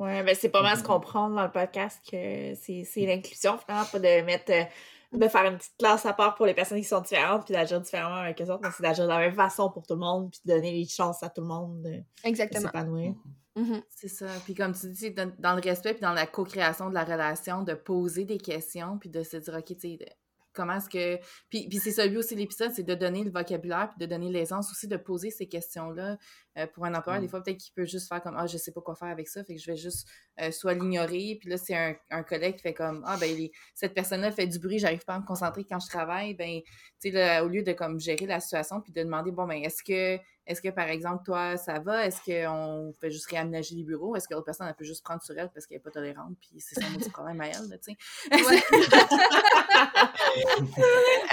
Ouais, 0.00 0.22
ben 0.24 0.34
c'est 0.34 0.48
pas 0.48 0.62
mal 0.62 0.76
se 0.76 0.80
Mhm. 0.82 0.86
comprendre 0.88 1.36
dans 1.36 1.44
le 1.44 1.50
podcast 1.52 2.00
que 2.10 2.54
c'est 2.54 2.84
c'est 2.84 3.06
l'inclusion, 3.06 3.58
finalement, 3.58 3.84
pas 3.86 3.98
de 3.98 4.22
mettre. 4.22 4.50
euh, 4.52 4.64
de 5.12 5.26
faire 5.26 5.44
une 5.44 5.58
petite 5.58 5.76
classe 5.76 6.06
à 6.06 6.12
part 6.12 6.36
pour 6.36 6.46
les 6.46 6.54
personnes 6.54 6.78
qui 6.78 6.84
sont 6.84 7.00
différentes, 7.00 7.44
puis 7.44 7.52
d'agir 7.52 7.80
différemment 7.80 8.14
avec 8.14 8.40
eux 8.40 8.44
autres, 8.44 8.60
mais 8.62 8.68
c'est 8.70 8.84
d'agir 8.84 9.04
de 9.06 9.08
la 9.08 9.18
même 9.18 9.34
façon 9.34 9.68
pour 9.68 9.84
tout 9.84 9.94
le 9.94 9.98
monde, 10.00 10.30
puis 10.30 10.40
de 10.44 10.52
donner 10.54 10.70
les 10.70 10.86
chances 10.86 11.20
à 11.24 11.28
tout 11.28 11.40
le 11.40 11.48
monde 11.48 11.82
de, 11.82 12.00
Exactement. 12.22 12.66
s'épanouir. 12.68 13.14
Mhm. 13.56 13.82
C'est 13.88 14.06
ça. 14.06 14.26
Puis 14.44 14.54
comme 14.54 14.72
tu 14.72 14.88
dis, 14.90 15.10
dans, 15.10 15.32
dans 15.40 15.54
le 15.56 15.60
respect 15.60 15.94
puis 15.94 16.02
dans 16.02 16.12
la 16.12 16.26
co-création 16.26 16.88
de 16.90 16.94
la 16.94 17.02
relation, 17.02 17.64
de 17.64 17.74
poser 17.74 18.24
des 18.24 18.38
questions 18.38 18.98
puis 18.98 19.10
de 19.10 19.24
se 19.24 19.36
dire, 19.38 19.52
OK, 19.58 19.64
tu 19.64 19.74
sais, 19.80 19.96
de- 19.96 20.06
comment 20.52 20.76
est-ce 20.76 20.88
que... 20.88 21.16
Puis, 21.48 21.68
puis 21.68 21.78
c'est 21.78 21.90
ça, 21.90 22.06
lui 22.06 22.16
aussi, 22.16 22.34
l'épisode, 22.34 22.72
c'est 22.74 22.82
de 22.82 22.94
donner 22.94 23.24
le 23.24 23.30
vocabulaire 23.30 23.88
puis 23.90 24.04
de 24.04 24.10
donner 24.10 24.30
l'aisance 24.30 24.70
aussi 24.70 24.88
de 24.88 24.96
poser 24.96 25.30
ces 25.30 25.46
questions-là 25.46 26.18
euh, 26.58 26.66
pour 26.74 26.84
un 26.84 26.94
employeur. 26.94 27.20
Mm. 27.20 27.24
Des 27.24 27.28
fois, 27.28 27.42
peut-être 27.42 27.58
qu'il 27.58 27.72
peut 27.74 27.84
juste 27.86 28.08
faire 28.08 28.22
comme, 28.22 28.34
ah, 28.36 28.46
je 28.46 28.56
sais 28.56 28.72
pas 28.72 28.80
quoi 28.80 28.94
faire 28.94 29.08
avec 29.08 29.28
ça, 29.28 29.44
fait 29.44 29.54
que 29.54 29.60
je 29.60 29.70
vais 29.70 29.76
juste 29.76 30.08
euh, 30.40 30.50
soit 30.50 30.74
l'ignorer. 30.74 31.36
Puis 31.40 31.48
là, 31.48 31.56
c'est 31.56 31.74
un, 31.74 31.94
un 32.10 32.22
collègue 32.22 32.56
qui 32.56 32.62
fait 32.62 32.74
comme, 32.74 33.02
ah, 33.06 33.16
ben, 33.18 33.34
les- 33.36 33.52
cette 33.74 33.94
personne-là 33.94 34.32
fait 34.32 34.46
du 34.46 34.58
bruit, 34.58 34.78
j'arrive 34.78 35.04
pas 35.04 35.14
à 35.14 35.20
me 35.20 35.26
concentrer 35.26 35.64
quand 35.64 35.80
je 35.80 35.88
travaille. 35.88 36.34
Ben, 36.34 36.60
tu 37.00 37.12
sais, 37.12 37.40
au 37.40 37.48
lieu 37.48 37.62
de 37.62 37.72
comme 37.72 38.00
gérer 38.00 38.26
la 38.26 38.40
situation 38.40 38.80
puis 38.80 38.92
de 38.92 39.02
demander, 39.02 39.30
bon, 39.32 39.46
ben, 39.46 39.62
est-ce 39.62 39.82
que 39.82 40.20
est-ce 40.50 40.60
que, 40.60 40.68
par 40.70 40.88
exemple, 40.88 41.22
toi, 41.24 41.56
ça 41.56 41.78
va? 41.78 42.06
Est-ce 42.06 42.20
qu'on 42.24 42.92
fait 43.00 43.10
juste 43.10 43.26
réaménager 43.30 43.74
les 43.76 43.84
bureaux? 43.84 44.16
Est-ce 44.16 44.26
que 44.28 44.34
l'autre 44.34 44.46
personne, 44.46 44.66
elle 44.68 44.74
peut 44.74 44.84
juste 44.84 45.04
prendre 45.04 45.22
sur 45.22 45.36
elle 45.38 45.50
parce 45.50 45.66
qu'elle 45.66 45.76
n'est 45.78 45.82
pas 45.82 45.90
tolérante? 45.90 46.34
Puis 46.40 46.50
c'est 46.58 46.80
son 46.80 46.92
petit 46.98 47.10
problème 47.10 47.40
à 47.40 47.46
elle, 47.48 47.78
tu 47.82 47.92
sais? 47.92 47.96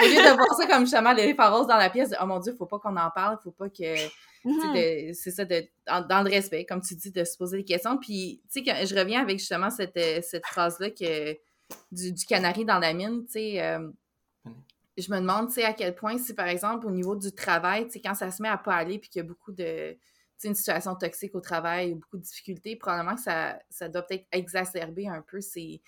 Au 0.00 0.04
lieu 0.04 0.22
de 0.22 0.34
voir 0.36 0.54
ça 0.56 0.66
comme 0.66 0.84
justement 0.84 1.12
les 1.12 1.32
rose 1.38 1.66
dans 1.66 1.76
la 1.76 1.90
pièce, 1.90 2.10
de, 2.10 2.16
oh 2.22 2.26
mon 2.26 2.38
Dieu, 2.38 2.54
faut 2.56 2.66
pas 2.66 2.78
qu'on 2.78 2.96
en 2.96 3.10
parle, 3.10 3.38
faut 3.42 3.50
pas 3.50 3.68
que. 3.68 4.06
Mhm. 4.44 4.74
de- 4.74 5.12
C'est 5.14 5.30
ça, 5.32 5.44
de, 5.44 5.64
dans, 5.86 6.06
dans 6.06 6.22
le 6.22 6.30
respect, 6.30 6.64
comme 6.64 6.80
tu 6.80 6.94
dis, 6.94 7.10
de 7.10 7.24
se 7.24 7.36
poser 7.36 7.58
des 7.58 7.64
questions. 7.64 7.98
Puis, 7.98 8.40
tu 8.52 8.62
sais, 8.64 8.86
je 8.86 8.94
reviens 8.94 9.22
avec 9.22 9.38
justement 9.38 9.70
cette, 9.70 9.96
euh, 9.96 10.20
cette 10.22 10.46
phrase-là 10.46 10.90
que 10.90 11.32
du, 11.92 12.12
du 12.12 12.24
canari 12.24 12.64
dans 12.64 12.78
la 12.78 12.92
mine, 12.94 13.24
tu 13.26 13.32
sais. 13.32 13.62
euh, 13.62 13.88
je 15.00 15.10
me 15.10 15.20
demande, 15.20 15.48
tu 15.48 15.54
sais, 15.54 15.64
à 15.64 15.72
quel 15.72 15.94
point, 15.94 16.18
si 16.18 16.34
par 16.34 16.48
exemple, 16.48 16.86
au 16.86 16.90
niveau 16.90 17.16
du 17.16 17.32
travail, 17.32 17.86
tu 17.86 17.92
sais, 17.92 18.00
quand 18.00 18.14
ça 18.14 18.30
se 18.30 18.42
met 18.42 18.48
à 18.48 18.58
pas 18.58 18.74
aller, 18.74 18.98
puis 18.98 19.08
qu'il 19.08 19.20
y 19.20 19.24
a 19.24 19.28
beaucoup 19.28 19.52
de, 19.52 19.92
tu 19.92 19.98
sais, 20.36 20.48
une 20.48 20.54
situation 20.54 20.94
toxique 20.96 21.34
au 21.34 21.40
travail, 21.40 21.94
beaucoup 21.94 22.16
de 22.16 22.22
difficultés, 22.22 22.76
probablement 22.76 23.14
que 23.14 23.22
ça, 23.22 23.58
ça 23.70 23.88
doit 23.88 24.02
peut-être 24.02 24.26
exacerber 24.32 25.08
un 25.08 25.22
peu 25.22 25.40
ces, 25.40 25.80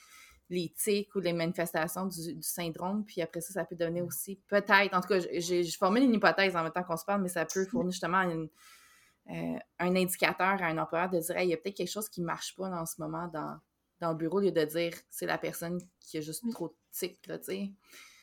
les 0.48 0.72
tics 0.76 1.14
ou 1.14 1.20
les 1.20 1.32
manifestations 1.32 2.06
du, 2.06 2.34
du 2.34 2.42
syndrome, 2.42 3.04
puis 3.04 3.22
après 3.22 3.40
ça, 3.40 3.52
ça 3.52 3.64
peut 3.64 3.76
donner 3.76 4.02
aussi, 4.02 4.40
peut-être, 4.48 4.94
en 4.94 5.00
tout 5.00 5.08
cas, 5.08 5.20
j'ai 5.32 5.64
formé 5.72 6.00
une 6.00 6.14
hypothèse 6.14 6.56
en 6.56 6.62
même 6.62 6.72
temps 6.72 6.84
qu'on 6.84 6.96
se 6.96 7.04
parle, 7.04 7.22
mais 7.22 7.28
ça 7.28 7.44
peut 7.46 7.64
fournir 7.66 7.92
justement 7.92 8.22
une, 8.22 8.48
euh, 9.30 9.58
un 9.78 9.96
indicateur 9.96 10.60
à 10.60 10.66
un 10.66 10.78
employeur 10.78 11.08
de 11.08 11.20
dire, 11.20 11.36
Hey, 11.36 11.46
il 11.46 11.50
y 11.50 11.54
a 11.54 11.56
peut-être 11.56 11.76
quelque 11.76 11.90
chose 11.90 12.08
qui 12.08 12.20
marche 12.20 12.56
pas 12.56 12.68
en 12.68 12.84
ce 12.84 12.94
moment 12.98 13.28
dans, 13.28 13.58
dans 14.00 14.10
le 14.10 14.16
bureau, 14.16 14.38
au 14.38 14.40
lieu 14.40 14.50
de 14.50 14.64
dire, 14.64 14.92
c'est 15.08 15.26
la 15.26 15.38
personne 15.38 15.80
qui 16.00 16.18
a 16.18 16.20
juste 16.20 16.42
trop 16.50 16.68
de 16.68 16.74
tics, 16.90 17.20
tu 17.22 17.32
sais. 17.42 17.72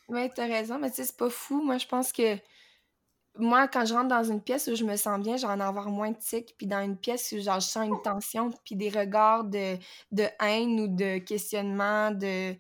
Ouais, 0.08 0.30
t'as 0.34 0.46
raison, 0.48 0.80
mais 0.80 0.90
tu 0.90 0.98
sais, 0.98 1.06
c'est 1.06 1.18
pas 1.18 1.30
fou. 1.30 1.62
Moi, 1.62 1.78
je 1.78 1.88
pense 1.88 2.14
que 2.14 2.38
moi, 3.40 3.68
quand 3.68 3.86
je 3.86 3.94
rentre 3.94 4.08
dans 4.10 4.24
une 4.24 4.42
pièce 4.42 4.68
où 4.68 4.76
je 4.76 4.84
me 4.84 4.96
sens 4.98 5.20
bien, 5.22 5.38
j'en 5.38 5.60
ai 5.60 5.64
avoir 5.64 5.90
moins 5.90 6.12
de 6.12 6.18
tics. 6.18 6.56
Puis 6.58 6.68
dans 6.68 6.82
une 6.84 6.98
pièce 6.98 7.32
où 7.34 7.40
genre, 7.42 7.60
je 7.60 7.68
sens 7.68 7.88
une 7.88 8.02
tension, 8.02 8.50
puis 8.66 8.76
des 8.76 8.90
regards 8.90 9.44
de, 9.46 9.78
de 10.12 10.24
haine 10.42 10.80
ou 10.82 10.88
de 10.88 11.20
questionnement, 11.20 12.12
de 12.12 12.56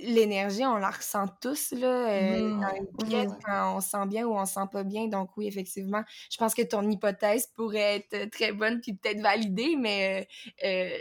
l'énergie, 0.00 0.64
on 0.66 0.76
la 0.76 0.90
ressent 0.90 1.26
tous 1.42 1.72
là, 1.72 2.10
euh, 2.10 2.36
Mhm. 2.36 2.50
dans 2.60 2.76
une 2.80 2.98
pièce 3.08 3.28
quand 3.46 3.76
on 3.76 3.80
se 3.80 3.90
sent 3.90 4.06
bien 4.08 4.26
ou 4.26 4.34
on 4.38 4.46
se 4.46 4.54
sent 4.54 4.68
pas 4.72 4.84
bien. 4.84 5.08
Donc 5.08 5.36
oui, 5.36 5.46
effectivement, 5.48 6.04
je 6.30 6.36
pense 6.38 6.54
que 6.54 6.62
ton 6.62 6.88
hypothèse 6.90 7.48
pourrait 7.48 7.96
être 8.10 8.30
très 8.30 8.52
bonne 8.52 8.80
puis 8.80 8.94
peut-être 8.94 9.20
validée, 9.22 9.76
mais 9.76 10.28
euh, 10.64 10.66
euh, 10.68 10.98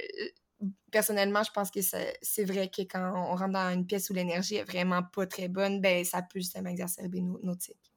personnellement, 0.92 1.44
je 1.44 1.52
pense 1.52 1.72
que 1.72 1.80
c'est 1.82 2.44
vrai 2.46 2.70
que 2.70 2.82
quand 2.84 3.14
on 3.16 3.36
rentre 3.36 3.54
dans 3.54 3.74
une 3.74 3.86
pièce 3.86 4.10
où 4.10 4.14
l'énergie 4.14 4.56
est 4.56 4.64
vraiment 4.64 5.04
pas 5.04 5.26
très 5.28 5.48
bonne, 5.48 5.82
ben 5.82 6.04
ça 6.06 6.22
peut 6.22 6.40
justement 6.40 6.70
exacerber 6.70 7.22
nos, 7.22 7.40
nos 7.44 7.56
tics. 7.56 7.92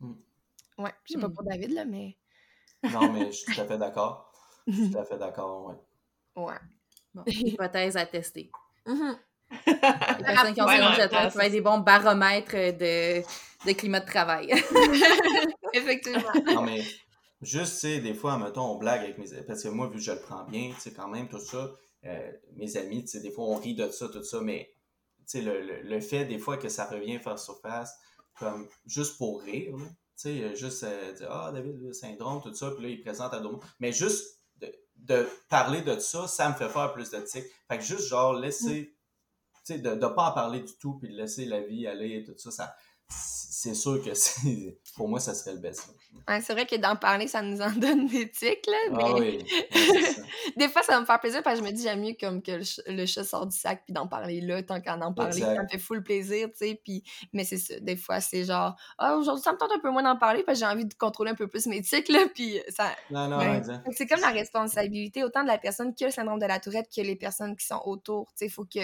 Mm. 0.00 0.12
Ouais, 0.78 0.92
je 1.04 1.12
sais 1.14 1.20
pas 1.20 1.28
Mm. 1.28 1.32
pour 1.34 1.44
David, 1.44 1.72
là, 1.72 1.84
mais... 1.84 2.16
Non, 2.82 3.12
mais 3.12 3.26
je 3.26 3.36
suis 3.36 3.54
tout 3.54 3.60
à 3.60 3.66
fait 3.66 3.78
d'accord. 3.78 4.32
Je 4.66 4.72
suis 4.72 4.90
tout 4.90 4.98
à 4.98 5.04
fait 5.04 5.18
d'accord, 5.18 5.66
ouais. 5.66 6.42
Ouais. 6.42 6.58
Bon, 7.14 7.22
hypothèse 7.26 7.96
à 7.96 8.06
tester. 8.06 8.50
Mhm. 8.86 9.18
Les 9.66 9.74
personnes 9.74 10.54
qui 10.54 10.62
ont 10.62 10.66
Ouais, 10.66 10.76
syndrome 10.76 10.92
ouais, 10.92 11.08
de 11.08 11.12
la 11.12 11.24
ouais, 11.24 11.30
peuvent 11.30 11.42
être 11.42 11.52
des 11.52 11.60
bons 11.60 11.78
baromètres 11.78 12.52
de, 12.54 13.20
de 13.66 13.72
climat 13.72 14.00
de 14.00 14.06
travail. 14.06 14.48
Effectivement. 15.72 16.32
Non, 16.46 16.62
mais 16.62 16.82
juste, 17.40 17.74
tu 17.74 17.80
sais, 17.80 18.00
des 18.00 18.14
fois, 18.14 18.38
mettons, 18.38 18.72
on 18.72 18.76
blague 18.76 19.02
avec 19.02 19.18
mes 19.18 19.32
amis. 19.32 19.44
Parce 19.46 19.62
que 19.62 19.68
moi, 19.68 19.88
vu 19.88 19.94
que 19.94 20.00
je 20.00 20.12
le 20.12 20.20
prends 20.20 20.44
bien, 20.44 20.72
tu 20.74 20.80
sais, 20.80 20.92
quand 20.92 21.08
même, 21.08 21.28
tout 21.28 21.40
ça, 21.40 21.72
euh, 22.04 22.32
mes 22.56 22.76
amis, 22.76 23.02
tu 23.02 23.08
sais, 23.08 23.20
des 23.20 23.30
fois, 23.30 23.44
on 23.44 23.56
rit 23.56 23.74
de 23.74 23.88
ça, 23.90 24.08
tout 24.08 24.22
ça, 24.22 24.40
mais, 24.40 24.72
tu 25.18 25.24
sais, 25.26 25.40
le, 25.42 25.60
le, 25.60 25.82
le 25.82 26.00
fait, 26.00 26.24
des 26.24 26.38
fois, 26.38 26.56
que 26.56 26.68
ça 26.68 26.86
revient 26.86 27.18
faire 27.18 27.38
surface, 27.38 27.94
comme, 28.38 28.68
juste 28.86 29.18
pour 29.18 29.42
rire, 29.42 29.76
là. 29.76 29.84
Tu 29.86 30.28
sais, 30.28 30.42
euh, 30.42 30.54
juste 30.54 30.84
euh, 30.84 31.12
dire, 31.12 31.28
ah, 31.30 31.50
David, 31.52 31.80
le 31.80 31.92
syndrome, 31.94 32.42
tout 32.42 32.54
ça, 32.54 32.70
puis 32.72 32.82
là, 32.82 32.88
il 32.90 33.00
présente 33.00 33.32
à 33.32 33.40
d'autres. 33.40 33.66
Mais 33.78 33.92
juste 33.92 34.38
de, 34.56 34.70
de 34.96 35.26
parler 35.48 35.80
de 35.80 35.98
ça, 35.98 36.28
ça 36.28 36.48
me 36.50 36.54
fait 36.54 36.68
faire 36.68 36.92
plus 36.92 37.10
de 37.10 37.20
tics. 37.20 37.46
Fait 37.68 37.78
que 37.78 37.84
juste, 37.84 38.06
genre, 38.06 38.34
laisser, 38.34 38.94
tu 39.64 39.74
sais, 39.74 39.78
de 39.78 39.90
ne 39.90 40.06
pas 40.08 40.30
en 40.30 40.32
parler 40.32 40.60
du 40.60 40.76
tout, 40.78 40.98
puis 40.98 41.08
de 41.08 41.14
laisser 41.16 41.46
la 41.46 41.60
vie 41.60 41.86
aller 41.86 42.16
et 42.16 42.24
tout 42.24 42.36
ça, 42.36 42.50
ça 42.50 42.74
c'est 43.08 43.74
sûr 43.74 44.02
que 44.02 44.14
c'est, 44.14 44.78
pour 44.94 45.08
moi, 45.08 45.20
ça 45.20 45.34
serait 45.34 45.54
le 45.54 45.60
best. 45.60 45.94
Ouais, 46.28 46.40
c'est 46.40 46.52
vrai 46.52 46.66
que 46.66 46.76
d'en 46.76 46.96
parler, 46.96 47.26
ça 47.26 47.42
nous 47.42 47.60
en 47.60 47.70
donne 47.76 48.06
des 48.06 48.30
tics, 48.30 48.66
là. 48.66 48.76
Ah 48.88 48.94
Mais 48.96 49.12
oui, 49.12 49.20
ouais, 49.38 49.44
c'est 49.72 50.02
ça. 50.12 50.22
des 50.56 50.68
fois, 50.68 50.82
ça 50.82 50.92
va 50.92 51.00
me 51.00 51.06
faire 51.06 51.18
plaisir 51.18 51.42
parce 51.42 51.58
que 51.58 51.64
je 51.66 51.70
me 51.70 51.74
dis, 51.74 51.82
j'aime 51.82 52.00
mieux 52.00 52.14
comme 52.20 52.42
que 52.42 52.52
le, 52.52 52.64
ch- 52.64 52.80
le 52.86 53.06
chat 53.06 53.24
sort 53.24 53.46
du 53.46 53.56
sac 53.56 53.82
puis 53.84 53.92
d'en 53.92 54.06
parler 54.06 54.40
là, 54.40 54.62
tant 54.62 54.80
qu'en 54.80 55.00
en 55.00 55.12
parler. 55.12 55.38
Exact. 55.38 55.56
Ça 55.56 55.62
me 55.62 55.68
fait 55.68 55.78
full 55.78 56.02
plaisir, 56.02 56.48
tu 56.50 56.56
sais. 56.66 56.80
Puis... 56.84 57.02
Mais 57.32 57.44
c'est 57.44 57.56
ça, 57.58 57.80
des 57.80 57.96
fois, 57.96 58.20
c'est 58.20 58.44
genre, 58.44 58.76
ah, 58.98 59.16
aujourd'hui, 59.16 59.42
ça 59.42 59.52
me 59.52 59.58
tente 59.58 59.72
un 59.72 59.80
peu 59.80 59.90
moins 59.90 60.02
d'en 60.02 60.16
parler 60.16 60.42
parce 60.44 60.60
que 60.60 60.66
j'ai 60.66 60.70
envie 60.72 60.84
de 60.84 60.94
contrôler 60.94 61.30
un 61.30 61.34
peu 61.36 61.48
plus 61.48 61.66
mes 61.66 61.80
tics, 61.82 62.08
là. 62.08 62.20
Puis 62.34 62.60
ça. 62.68 62.90
Non, 63.10 63.26
non, 63.28 63.38
Ouais. 63.38 63.60
Donc, 63.60 63.80
C'est 63.92 64.06
comme 64.06 64.20
la 64.20 64.30
responsabilité, 64.30 65.24
autant 65.24 65.42
de 65.42 65.48
la 65.48 65.58
personne 65.58 65.94
qui 65.94 66.04
a 66.04 66.08
le 66.08 66.12
syndrome 66.12 66.38
de 66.38 66.46
la 66.46 66.60
tourette 66.60 66.88
que 66.94 67.00
les 67.00 67.16
personnes 67.16 67.56
qui 67.56 67.66
sont 67.66 67.80
autour. 67.84 68.28
Tu 68.32 68.38
sais, 68.38 68.46
il 68.46 68.50
faut 68.50 68.64
que 68.64 68.80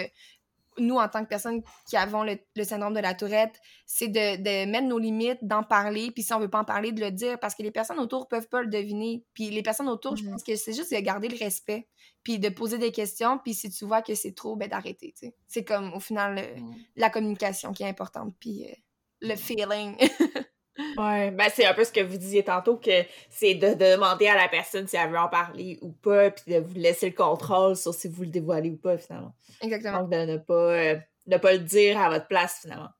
nous, 0.78 0.96
en 0.96 1.08
tant 1.08 1.22
que 1.24 1.28
personnes 1.28 1.62
qui 1.88 1.96
avons 1.96 2.22
le, 2.24 2.38
le 2.54 2.64
syndrome 2.64 2.94
de 2.94 3.00
la 3.00 3.14
tourette, 3.14 3.60
c'est 3.86 4.08
de, 4.08 4.36
de 4.36 4.70
mettre 4.70 4.86
nos 4.86 4.98
limites, 4.98 5.38
d'en 5.42 5.62
parler, 5.62 6.10
puis 6.10 6.22
si 6.22 6.32
on 6.32 6.38
veut 6.40 6.50
pas 6.50 6.60
en 6.60 6.64
parler, 6.64 6.92
de 6.92 7.00
le 7.00 7.10
dire, 7.10 7.38
parce 7.40 7.54
que 7.54 7.62
les 7.62 7.70
personnes 7.70 7.98
autour 7.98 8.28
peuvent 8.28 8.48
pas 8.48 8.62
le 8.62 8.68
deviner. 8.68 9.24
Puis 9.34 9.50
les 9.50 9.62
personnes 9.62 9.88
autour, 9.88 10.16
je 10.16 10.24
Mhm. 10.24 10.32
pense 10.32 10.42
que 10.42 10.56
c'est 10.56 10.72
juste 10.72 10.92
de 10.92 10.98
garder 11.00 11.28
le 11.28 11.36
respect, 11.38 11.88
puis 12.22 12.38
de 12.38 12.48
poser 12.48 12.78
des 12.78 12.92
questions, 12.92 13.38
puis 13.38 13.54
si 13.54 13.70
tu 13.70 13.84
vois 13.84 14.02
que 14.02 14.14
c'est 14.14 14.34
trop, 14.34 14.56
ben 14.56 14.68
d'arrêter, 14.68 15.12
tu 15.18 15.26
sais. 15.26 15.34
C'est 15.48 15.64
comme, 15.64 15.92
au 15.94 16.00
final, 16.00 16.34
le- 16.36 16.60
Mm. 16.60 16.74
la 16.96 17.10
communication 17.10 17.72
qui 17.72 17.82
est 17.82 17.88
importante, 17.88 18.34
puis 18.40 18.64
euh, 18.66 18.74
le 19.22 19.36
feeling. 19.36 19.96
Ouais, 20.96 21.30
ben 21.30 21.48
c'est 21.54 21.64
un 21.64 21.74
peu 21.74 21.84
ce 21.84 21.92
que 21.92 22.00
vous 22.00 22.16
disiez 22.16 22.44
tantôt, 22.44 22.76
que 22.76 23.04
c'est 23.30 23.54
de, 23.54 23.68
de 23.68 23.94
demander 23.94 24.28
à 24.28 24.36
la 24.36 24.48
personne 24.48 24.86
si 24.86 24.96
elle 24.96 25.10
veut 25.10 25.18
en 25.18 25.28
parler 25.28 25.78
ou 25.82 25.90
pas, 25.92 26.30
puis 26.30 26.52
de 26.52 26.60
vous 26.60 26.74
laisser 26.74 27.10
le 27.10 27.16
contrôle 27.16 27.76
sur 27.76 27.94
si 27.94 28.08
vous 28.08 28.22
le 28.22 28.28
dévoilez 28.28 28.70
ou 28.70 28.76
pas, 28.76 28.98
finalement. 28.98 29.34
Exactement. 29.62 30.00
Donc, 30.00 30.10
de 30.10 30.16
ne 30.32 30.36
pas, 30.36 30.54
euh, 30.54 30.96
de 31.26 31.36
pas 31.36 31.52
le 31.52 31.60
dire 31.60 31.98
à 32.00 32.10
votre 32.10 32.26
place, 32.26 32.60
finalement. 32.62 32.90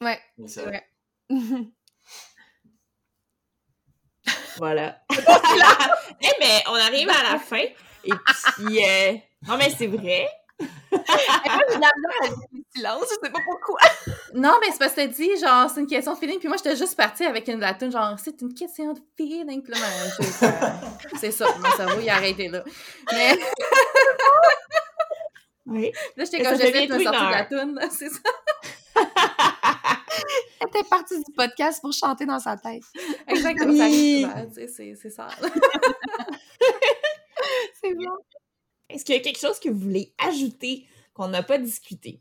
Ouais, 0.00 0.18
Oui, 0.38 0.48
c'est 0.48 0.62
vrai. 0.62 0.84
Voilà. 4.58 5.00
eh 5.10 6.40
ben, 6.40 6.60
on 6.68 6.74
arrive 6.74 7.08
à 7.08 7.32
la 7.32 7.38
fin. 7.38 7.64
Et 8.04 8.10
puis, 8.10 8.84
euh, 8.84 9.12
non, 9.48 9.56
mais 9.56 9.70
c'est 9.70 9.86
vrai. 9.86 10.28
Moi, 10.60 11.00
j'ai 11.70 11.76
de 11.76 11.80
la 11.80 11.90
misère 11.96 12.22
avec 12.22 12.40
le 12.52 12.59
silence, 12.80 13.04
je 13.04 13.14
sais 13.26 13.30
pas 13.30 13.40
pourquoi. 13.44 13.78
Non, 14.34 14.54
mais 14.60 14.68
c'est 14.72 14.78
parce 14.78 14.92
que 14.92 15.00
t'as 15.00 15.06
dit, 15.06 15.36
genre, 15.38 15.68
c'est 15.70 15.80
une 15.80 15.86
question 15.86 16.14
de 16.14 16.18
feeling. 16.18 16.38
Puis 16.38 16.48
moi, 16.48 16.56
j'étais 16.56 16.76
juste 16.76 16.96
partie 16.96 17.24
avec 17.24 17.46
une 17.48 17.60
la 17.60 17.74
toune, 17.74 17.92
genre, 17.92 18.16
c'est 18.22 18.40
une 18.40 18.54
question 18.54 18.92
de 18.92 19.00
feeling. 19.16 19.62
Puis 19.62 19.72
là, 19.72 19.78
ben, 19.80 20.10
je- 20.18 20.30
ça- 20.30 20.80
c'est 21.20 21.30
ça. 21.30 21.46
Mon 21.58 21.70
cerveau, 21.76 22.00
il 22.00 22.08
a 22.10 22.16
arrêté 22.16 22.48
là. 22.48 22.62
Mais 23.12 23.38
Oui. 25.66 25.92
là, 26.16 26.24
j'étais 26.24 26.42
comme, 26.42 26.56
j'essaie 26.58 26.86
de 26.86 26.94
me 26.94 27.02
sortir 27.02 27.26
de 27.28 27.32
la 27.32 27.44
toune. 27.44 27.80
C'est 27.90 28.08
ça. 28.08 28.18
Elle 30.60 30.66
était 30.68 30.88
partie 30.88 31.16
du 31.18 31.32
podcast 31.36 31.80
pour 31.80 31.92
chanter 31.92 32.26
dans 32.26 32.40
sa 32.40 32.56
tête. 32.56 32.82
Exactement. 33.28 33.76
Ça 33.76 33.84
arrive 33.84 34.26
souvent, 34.28 34.46
tu 34.46 34.54
sais, 34.54 34.66
c'est 34.68 34.94
c'est 35.00 35.10
ça. 35.10 35.28
C'est 37.80 37.94
bon. 37.94 38.16
Est-ce 38.88 39.04
qu'il 39.04 39.14
y 39.14 39.18
a 39.18 39.20
quelque 39.22 39.38
chose 39.38 39.58
que 39.60 39.68
vous 39.68 39.78
voulez 39.78 40.12
ajouter 40.18 40.86
qu'on 41.14 41.28
n'a 41.28 41.42
pas 41.44 41.58
discuté? 41.58 42.20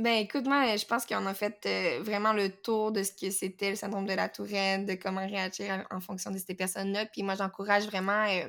Ben 0.00 0.14
écoute, 0.14 0.46
moi, 0.46 0.76
je 0.76 0.86
pense 0.86 1.04
qu'on 1.04 1.26
a 1.26 1.34
fait 1.34 1.66
euh, 1.66 2.02
vraiment 2.02 2.32
le 2.32 2.48
tour 2.48 2.90
de 2.90 3.02
ce 3.02 3.12
que 3.12 3.30
c'était 3.30 3.68
le 3.68 3.76
syndrome 3.76 4.06
de 4.06 4.14
la 4.14 4.30
tourette, 4.30 4.86
de 4.86 4.94
comment 4.94 5.26
réagir 5.26 5.86
en 5.90 6.00
fonction 6.00 6.30
de 6.30 6.38
ces 6.38 6.54
personnes-là. 6.54 7.04
Puis 7.04 7.22
moi, 7.22 7.34
j'encourage 7.34 7.84
vraiment 7.84 8.24
euh, 8.26 8.48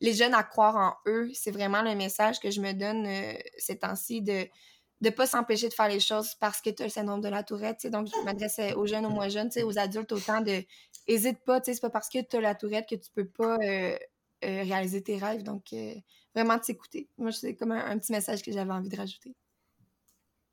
les 0.00 0.14
jeunes 0.14 0.32
à 0.32 0.42
croire 0.42 0.76
en 0.76 0.94
eux. 1.10 1.30
C'est 1.34 1.50
vraiment 1.50 1.82
le 1.82 1.94
message 1.94 2.40
que 2.40 2.50
je 2.50 2.62
me 2.62 2.72
donne 2.72 3.06
euh, 3.06 3.34
ces 3.58 3.78
temps-ci 3.78 4.22
de 4.22 4.46
de 5.02 5.10
pas 5.10 5.26
s'empêcher 5.26 5.68
de 5.68 5.74
faire 5.74 5.88
les 5.88 6.00
choses 6.00 6.34
parce 6.40 6.62
que 6.62 6.70
tu 6.70 6.82
as 6.82 6.86
le 6.86 6.90
syndrome 6.90 7.20
de 7.20 7.28
la 7.28 7.42
tourette. 7.44 7.86
Donc, 7.88 8.08
je 8.08 8.24
m'adresse 8.24 8.58
aux 8.74 8.86
jeunes, 8.86 9.04
aux 9.06 9.10
moins 9.10 9.28
jeunes, 9.28 9.50
aux 9.62 9.78
adultes 9.78 10.10
autant 10.10 10.40
de... 10.40 10.64
Hésite 11.06 11.38
pas, 11.44 11.60
c'est 11.62 11.80
pas 11.80 11.90
parce 11.90 12.08
que 12.08 12.18
tu 12.20 12.36
as 12.36 12.40
la 12.40 12.54
tourette 12.56 12.88
que 12.88 12.96
tu 12.96 13.10
peux 13.14 13.28
pas 13.28 13.58
réaliser 14.42 15.02
tes 15.04 15.16
rêves. 15.18 15.44
Donc, 15.44 15.72
vraiment 16.34 16.56
de 16.56 16.64
s'écouter. 16.64 17.08
Moi, 17.16 17.30
c'est 17.30 17.54
comme 17.54 17.70
un, 17.72 17.86
un 17.86 17.98
petit 17.98 18.10
message 18.10 18.42
que 18.42 18.50
j'avais 18.50 18.72
envie 18.72 18.88
de 18.88 18.96
rajouter. 18.96 19.36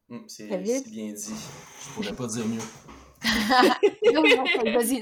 Mm, 0.09 0.19
C'est 0.27 0.47
bien 0.57 0.79
dit. 1.13 1.33
Je 1.81 1.93
pourrais 1.93 2.13
pas 2.13 2.27
dire 2.27 2.45
mieux. 2.45 2.61
Non, 4.13 4.21
non, 4.21 4.71
Vas-y. 4.73 5.01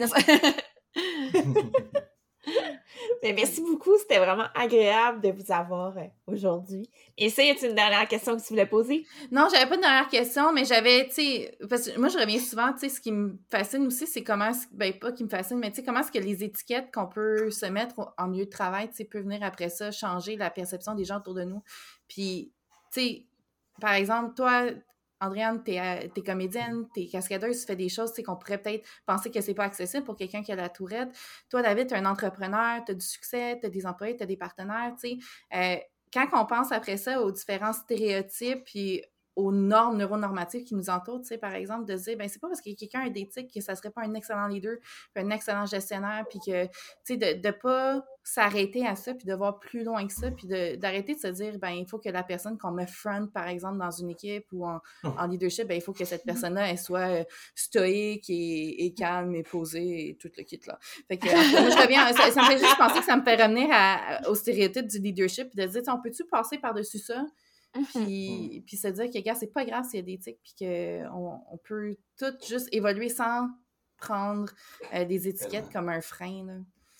Ben, 3.21 3.33
merci 3.35 3.61
beaucoup. 3.61 3.97
C'était 3.97 4.17
vraiment 4.19 4.47
agréable 4.53 5.21
de 5.21 5.29
vous 5.31 5.49
avoir 5.51 5.97
euh, 5.97 6.01
aujourd'hui. 6.27 6.89
Et 7.17 7.29
ça, 7.29 7.41
y 7.41 7.49
a 7.51 7.53
une 7.67 7.73
dernière 7.73 8.05
question 8.07 8.35
que 8.35 8.41
tu 8.41 8.49
voulais 8.49 8.65
poser? 8.65 9.05
Non, 9.31 9.47
j'avais 9.49 9.67
pas 9.69 9.77
de 9.77 9.81
dernière 9.81 10.09
question, 10.09 10.51
mais 10.51 10.65
j'avais, 10.65 11.07
tu 11.07 11.13
sais, 11.13 11.57
parce 11.69 11.89
que 11.89 11.97
moi, 11.97 12.09
je 12.09 12.17
reviens 12.17 12.39
souvent, 12.39 12.73
tu 12.73 12.79
sais, 12.79 12.89
ce 12.89 12.99
qui 12.99 13.13
me 13.13 13.37
fascine 13.49 13.87
aussi, 13.87 14.07
c'est 14.07 14.23
comment, 14.23 14.49
est-ce- 14.49 14.67
ben, 14.71 14.91
pas 14.99 15.13
qui 15.13 15.23
me 15.23 15.29
fascine, 15.29 15.57
mais 15.57 15.69
tu 15.69 15.77
sais, 15.77 15.83
comment 15.83 16.01
est-ce 16.01 16.11
que 16.11 16.19
les 16.19 16.43
étiquettes 16.43 16.93
qu'on 16.93 17.07
peut 17.07 17.49
se 17.49 17.65
mettre 17.65 18.13
en 18.17 18.27
milieu 18.27 18.43
de 18.45 18.49
travail, 18.49 18.89
tu 18.89 18.95
sais, 18.97 19.05
peut 19.05 19.21
venir 19.21 19.41
après 19.41 19.69
ça 19.69 19.91
changer 19.91 20.35
la 20.35 20.49
perception 20.49 20.93
des 20.93 21.05
gens 21.05 21.17
autour 21.19 21.33
de 21.35 21.43
nous. 21.45 21.63
Puis, 22.09 22.51
tu 22.91 22.99
sais, 23.01 23.25
par 23.79 23.93
exemple, 23.93 24.33
toi, 24.35 24.65
Andréane, 25.23 25.63
t'es, 25.63 25.79
euh, 25.79 26.07
t'es 26.13 26.21
comédienne, 26.21 26.87
t'es 26.93 27.07
cascadeuse, 27.07 27.61
tu 27.61 27.65
fais 27.65 27.75
des 27.75 27.89
choses, 27.89 28.13
qu'on 28.25 28.35
pourrait 28.35 28.57
peut-être 28.57 28.85
penser 29.05 29.31
que 29.31 29.41
c'est 29.41 29.53
pas 29.53 29.65
accessible 29.65 30.03
pour 30.03 30.15
quelqu'un 30.15 30.43
qui 30.43 30.51
a 30.51 30.55
la 30.55 30.69
tourette. 30.69 31.09
Toi, 31.49 31.61
David, 31.61 31.87
t'es 31.87 31.95
un 31.95 32.05
entrepreneur, 32.05 32.81
t'as 32.85 32.93
du 32.93 33.05
succès, 33.05 33.59
t'as 33.61 33.69
des 33.69 33.85
employés, 33.85 34.15
t'as 34.15 34.25
des 34.25 34.37
partenaires, 34.37 34.93
tu 34.99 35.09
sais. 35.09 35.17
Euh, 35.55 35.77
quand 36.13 36.27
on 36.33 36.45
pense 36.45 36.71
après 36.71 36.97
ça 36.97 37.21
aux 37.21 37.31
différents 37.31 37.73
stéréotypes 37.73 38.63
puis 38.65 39.03
aux 39.35 39.51
normes 39.51 39.97
neuronormatives 39.97 40.63
qui 40.63 40.75
nous 40.75 40.89
entourent, 40.89 41.21
tu 41.21 41.27
sais, 41.27 41.37
par 41.39 41.53
exemple, 41.53 41.85
de 41.85 41.95
dire, 41.95 42.17
ben 42.17 42.29
c'est 42.29 42.39
pas 42.39 42.47
parce 42.47 42.61
que 42.61 42.75
quelqu'un 42.75 43.01
a 43.01 43.09
d'éthique 43.09 43.51
que 43.51 43.61
ça 43.61 43.75
serait 43.75 43.89
pas 43.89 44.01
un 44.01 44.13
excellent 44.13 44.47
leader, 44.47 44.75
un 45.15 45.29
excellent 45.31 45.65
gestionnaire, 45.65 46.25
puis 46.29 46.39
que, 46.39 46.65
tu 46.65 46.71
sais, 47.03 47.17
de, 47.17 47.41
de 47.41 47.51
pas 47.51 48.05
s'arrêter 48.23 48.87
à 48.87 48.95
ça, 48.95 49.13
puis 49.13 49.25
de 49.27 49.33
voir 49.33 49.59
plus 49.59 49.83
loin 49.83 50.07
que 50.07 50.13
ça, 50.13 50.31
puis 50.31 50.47
de- 50.47 50.75
d'arrêter 50.77 51.13
de, 51.15 51.19
se 51.19 51.27
dire, 51.27 51.59
ben 51.59 51.71
il 51.71 51.85
faut 51.87 51.99
que 51.99 52.07
la 52.09 52.23
personne 52.23 52.57
qu'on 52.57 52.71
me 52.71 52.85
front, 52.85 53.27
par 53.27 53.47
exemple, 53.47 53.77
dans 53.77 53.91
une 53.91 54.09
équipe 54.11 54.45
ou 54.53 54.65
en, 54.65 54.79
en 55.03 55.27
leadership, 55.27 55.67
ben 55.67 55.75
il 55.75 55.81
faut 55.81 55.93
que 55.93 56.05
cette 56.05 56.23
personne-là, 56.25 56.69
elle 56.71 56.77
soit 56.79 56.99
euh, 57.09 57.23
stoïque 57.53 58.29
et, 58.29 58.85
et 58.85 58.93
calme 58.93 59.35
et 59.35 59.43
posée 59.43 60.09
et 60.09 60.15
tout 60.15 60.29
le 60.37 60.43
kit, 60.43 60.59
là. 60.67 60.79
Fait 61.07 61.17
que, 61.17 61.25
moi, 61.25 61.69
je 61.69 61.81
reviens, 61.81 62.11
ça, 62.13 62.31
ça 62.31 62.41
me 62.41 62.47
fait 62.47 62.59
juste 62.59 62.77
penser 62.77 62.99
que 62.99 63.05
ça 63.05 63.17
me 63.17 63.23
fait 63.23 63.35
revenir 63.41 63.67
à- 63.71 64.21
au 64.29 64.35
stéréotype 64.35 64.87
du 64.87 64.99
leadership, 64.99 65.49
puis 65.49 65.57
de 65.57 65.67
se 65.67 65.73
dire, 65.73 65.81
Tiens, 65.83 65.95
on 65.97 66.01
peut-tu 66.01 66.23
passer 66.25 66.57
par-dessus 66.57 66.99
ça? 66.99 67.25
Puis, 67.93 68.63
puis 68.67 68.77
se 68.77 68.87
dire 68.87 69.05
que, 69.11 69.19
gars, 69.19 69.35
c'est 69.35 69.51
pas 69.51 69.65
grave 69.65 69.83
s'il 69.83 69.99
y 69.99 70.03
a 70.03 70.05
des 70.05 70.19
tics, 70.19 70.39
puis 70.43 70.53
qu'on 70.59 71.41
on 71.51 71.57
peut 71.57 71.95
tout 72.17 72.33
juste 72.47 72.69
évoluer 72.71 73.09
sans 73.09 73.49
prendre 73.97 74.51
euh, 74.93 75.05
des 75.05 75.27
étiquettes 75.27 75.71
comme 75.73 75.89
un 75.89 76.01
frein. 76.01 76.45
Là. 76.45 76.53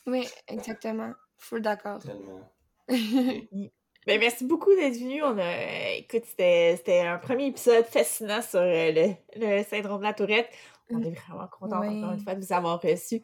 Oui, 0.08 0.28
exactement. 0.48 1.12
Full 1.38 1.62
d'accord. 1.62 2.00
Tellement. 2.00 2.50
Ben, 4.06 4.20
merci 4.20 4.44
beaucoup 4.44 4.76
d'être 4.76 4.98
venu. 4.98 5.24
On 5.24 5.38
a, 5.38 5.92
écoute, 5.94 6.24
c'était 6.28 6.76
c'était 6.76 7.00
un 7.00 7.18
premier 7.18 7.46
épisode 7.48 7.86
fascinant 7.86 8.42
sur 8.42 8.60
euh, 8.60 8.92
le, 8.92 9.14
le 9.38 9.64
syndrome 9.64 10.00
de 10.00 10.04
la 10.04 10.14
tourette. 10.14 10.50
On 10.90 11.02
est 11.02 11.12
vraiment 11.12 11.48
contents 11.48 11.80
Oui. 11.80 12.00
encore 12.00 12.12
une 12.12 12.20
fois 12.20 12.36
de 12.36 12.44
vous 12.46 12.52
avoir 12.52 12.82
reçu. 12.82 13.22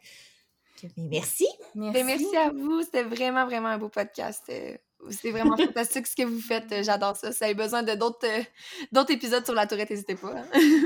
Mais 0.96 1.08
merci. 1.10 1.46
Merci. 1.74 1.92
Ben, 1.92 2.06
merci 2.06 2.34
à 2.34 2.48
vous. 2.48 2.80
C'était 2.80 3.02
vraiment, 3.02 3.44
vraiment 3.44 3.68
un 3.68 3.76
beau 3.76 3.90
podcast. 3.90 4.42
Euh, 4.48 4.74
C'est 5.10 5.32
vraiment 5.32 5.54
fantastique 5.58 6.06
ce 6.06 6.16
que 6.16 6.22
vous 6.24 6.40
faites. 6.40 6.72
Euh, 6.72 6.82
J'adore 6.82 7.14
ça. 7.14 7.30
Si 7.30 7.36
vous 7.40 7.44
avez 7.44 7.54
besoin 7.54 7.82
de 7.82 7.92
d'autres 7.94 8.26
euh, 8.26 8.42
d'autres 8.90 9.12
épisodes 9.12 9.44
sur 9.44 9.54
la 9.54 9.66
tourette, 9.66 9.90
n'hésitez 9.90 10.14
pas. 10.14 10.28
hein. 10.34 10.44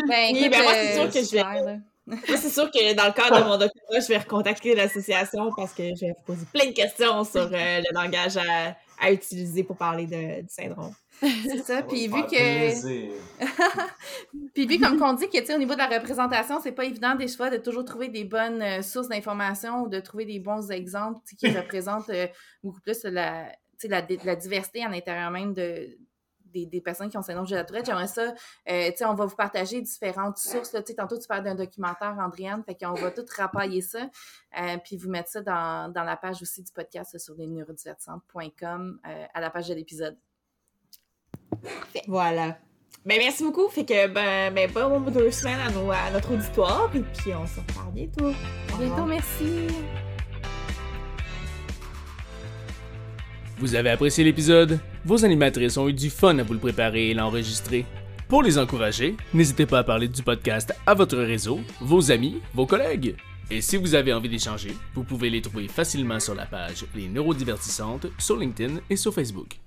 Ben, 0.09 0.32
Oui, 0.32 0.38
écoute, 0.40 0.51
ben, 0.51 0.62
moi, 0.64 0.72
c'est 0.74 0.95
sûr 0.95 1.09
que 1.09 1.22
je 1.22 1.36
vais- 1.36 1.78
c'est 2.26 2.50
sûr 2.50 2.70
que 2.70 2.94
dans 2.94 3.07
le 3.07 3.12
cadre 3.12 3.38
de 3.40 3.44
mon 3.44 3.57
doctorat, 3.59 4.00
je 4.00 4.09
vais 4.09 4.18
recontacter 4.18 4.74
l'association 4.74 5.50
parce 5.57 5.72
que 5.72 5.82
je 5.84 6.07
vais 6.07 6.12
vous 6.16 6.24
poser 6.26 6.46
plein 6.52 6.66
de 6.66 6.72
questions 6.74 7.24
sur 7.24 7.42
euh, 7.42 7.48
le 7.80 7.94
langage 7.94 8.36
à, 8.36 8.76
à 9.00 9.11
utiliser 9.12 9.64
pour 9.64 9.76
parler 9.76 10.07
de- 10.07 10.42
du 10.42 10.48
syndrome. 10.48 10.92
C'est 11.20 11.62
ça. 11.64 11.82
Puis 11.82 12.09
vu 12.09 12.22
que. 12.26 13.44
Puis 14.55 14.66
vu 14.66 14.78
comme 14.78 14.98
qu'on 14.98 15.12
dit 15.14 15.28
que, 15.28 15.55
au 15.55 15.59
niveau 15.59 15.74
de 15.74 15.78
la 15.78 15.88
représentation, 15.88 16.61
c'est 16.62 16.72
pas 16.72 16.84
évident 16.84 17.14
des 17.14 17.28
fois 17.28 17.50
de 17.50 17.57
toujours 17.57 17.84
trouver 17.84 18.09
des 18.09 18.24
bonnes 18.24 18.61
euh, 18.62 18.82
sources 18.82 19.09
d'informations 19.09 19.82
ou 19.82 19.88
de 19.88 20.00
trouver 20.00 20.24
des 20.24 20.38
bons 20.40 20.70
exemples 20.70 21.20
qui 21.38 21.48
représentent 21.57 22.11
euh, 22.11 22.26
beaucoup 22.62 22.80
plus 22.80 23.05
la, 23.05 23.44
tu 23.78 23.86
sais, 23.86 23.88
la, 23.88 24.02
di- 24.02 24.18
la 24.24 24.36
diversité 24.36 24.82
à 24.84 24.88
l'intérieur 24.88 25.30
même 25.30 25.55
de, 25.55 25.96
des, 26.55 26.66
des 26.66 26.80
personnes 26.80 27.11
qui 27.11 27.18
ont 27.18 27.22
syndrome 27.22 27.46
de 27.46 27.55
la 27.55 27.64
tourette. 27.64 27.84
J'aimerais 27.86 28.07
ça, 28.07 28.32
euh, 28.70 28.90
tu 28.90 28.96
sais, 28.98 29.05
on 29.05 29.14
va 29.14 29.26
vous 29.26 29.34
partager 29.36 29.82
différentes 29.82 30.38
sources. 30.38 30.72
Là, 30.72 30.82
tu 30.82 30.92
sais, 30.92 30.94
tantôt, 30.94 31.18
tu 31.18 31.26
parles 31.26 31.44
d'un 31.44 31.55
documentaire, 31.57 32.16
Andréane, 32.18 32.62
fait 32.64 32.74
qu'on 32.76 32.94
va 32.94 33.11
tout 33.11 33.24
rapailler 33.36 33.80
ça, 33.82 34.09
euh, 34.61 34.76
puis 34.84 34.96
vous 34.96 35.11
mettre 35.11 35.28
ça 35.30 35.42
dans, 35.42 35.92
dans 35.92 36.05
la 36.05 36.16
page 36.16 36.40
aussi 36.40 36.62
du 36.62 36.72
podcast 36.72 37.18
sur 37.18 37.34
les 37.34 37.46
neurodivertissantes.com 37.48 39.00
euh, 39.07 39.26
à 39.34 39.40
la 39.40 39.50
page 39.50 39.68
de 39.68 39.74
l'épisode. 39.74 40.16
Voilà. 42.07 42.57
Ben, 43.05 43.18
merci 43.18 43.42
beaucoup. 43.42 43.68
Fait 43.68 43.84
que, 43.84 44.07
ben, 44.09 44.55
ben 44.55 44.70
bon 44.72 45.00
deux 45.11 45.30
semaines 45.30 45.61
à, 45.61 45.70
nos- 45.70 45.90
à 45.90 46.11
notre 46.11 46.32
auditoire. 46.32 46.90
Et 46.94 47.00
puis, 47.00 47.34
on 47.34 47.46
se 47.46 47.61
reparle 47.61 47.92
bientôt. 47.92 48.28
À 48.72 48.78
bientôt, 48.78 49.05
merci! 49.05 49.66
Vous 53.59 53.74
avez 53.74 53.90
apprécié 53.90 54.24
l'épisode? 54.24 54.80
Vos 55.07 55.22
animatrices 55.22 55.76
ont 55.76 55.86
eu 55.86 55.92
du 55.92 56.09
fun 56.09 56.38
à 56.38 56.42
vous 56.42 56.55
le 56.55 56.59
préparer 56.59 57.11
et 57.11 57.14
l'enregistrer. 57.14 57.84
Pour 58.26 58.42
les 58.42 58.57
encourager, 58.57 59.16
n'hésitez 59.34 59.66
pas 59.66 59.80
à 59.80 59.84
parler 59.84 60.09
du 60.09 60.22
podcast 60.22 60.72
à 60.86 60.94
votre 60.94 61.18
réseau, 61.18 61.61
vos 61.82 62.11
amis, 62.11 62.40
vos 62.55 62.64
collègues. 62.64 63.14
Et 63.50 63.61
si 63.61 63.76
vous 63.76 63.94
avez 63.94 64.14
envie 64.14 64.30
d'échanger, 64.30 64.74
vous 64.94 65.05
pouvez 65.05 65.28
les 65.28 65.42
trouver 65.42 65.68
facilement 65.68 66.20
sur 66.20 66.34
la 66.34 66.46
page 66.46 66.86
Les 66.94 67.09
Neurodivertissantes 67.09 68.07
sur 68.18 68.38
LinkedIn 68.38 68.76
et 68.88 68.96
sur 68.96 69.12
Facebook. 69.12 69.59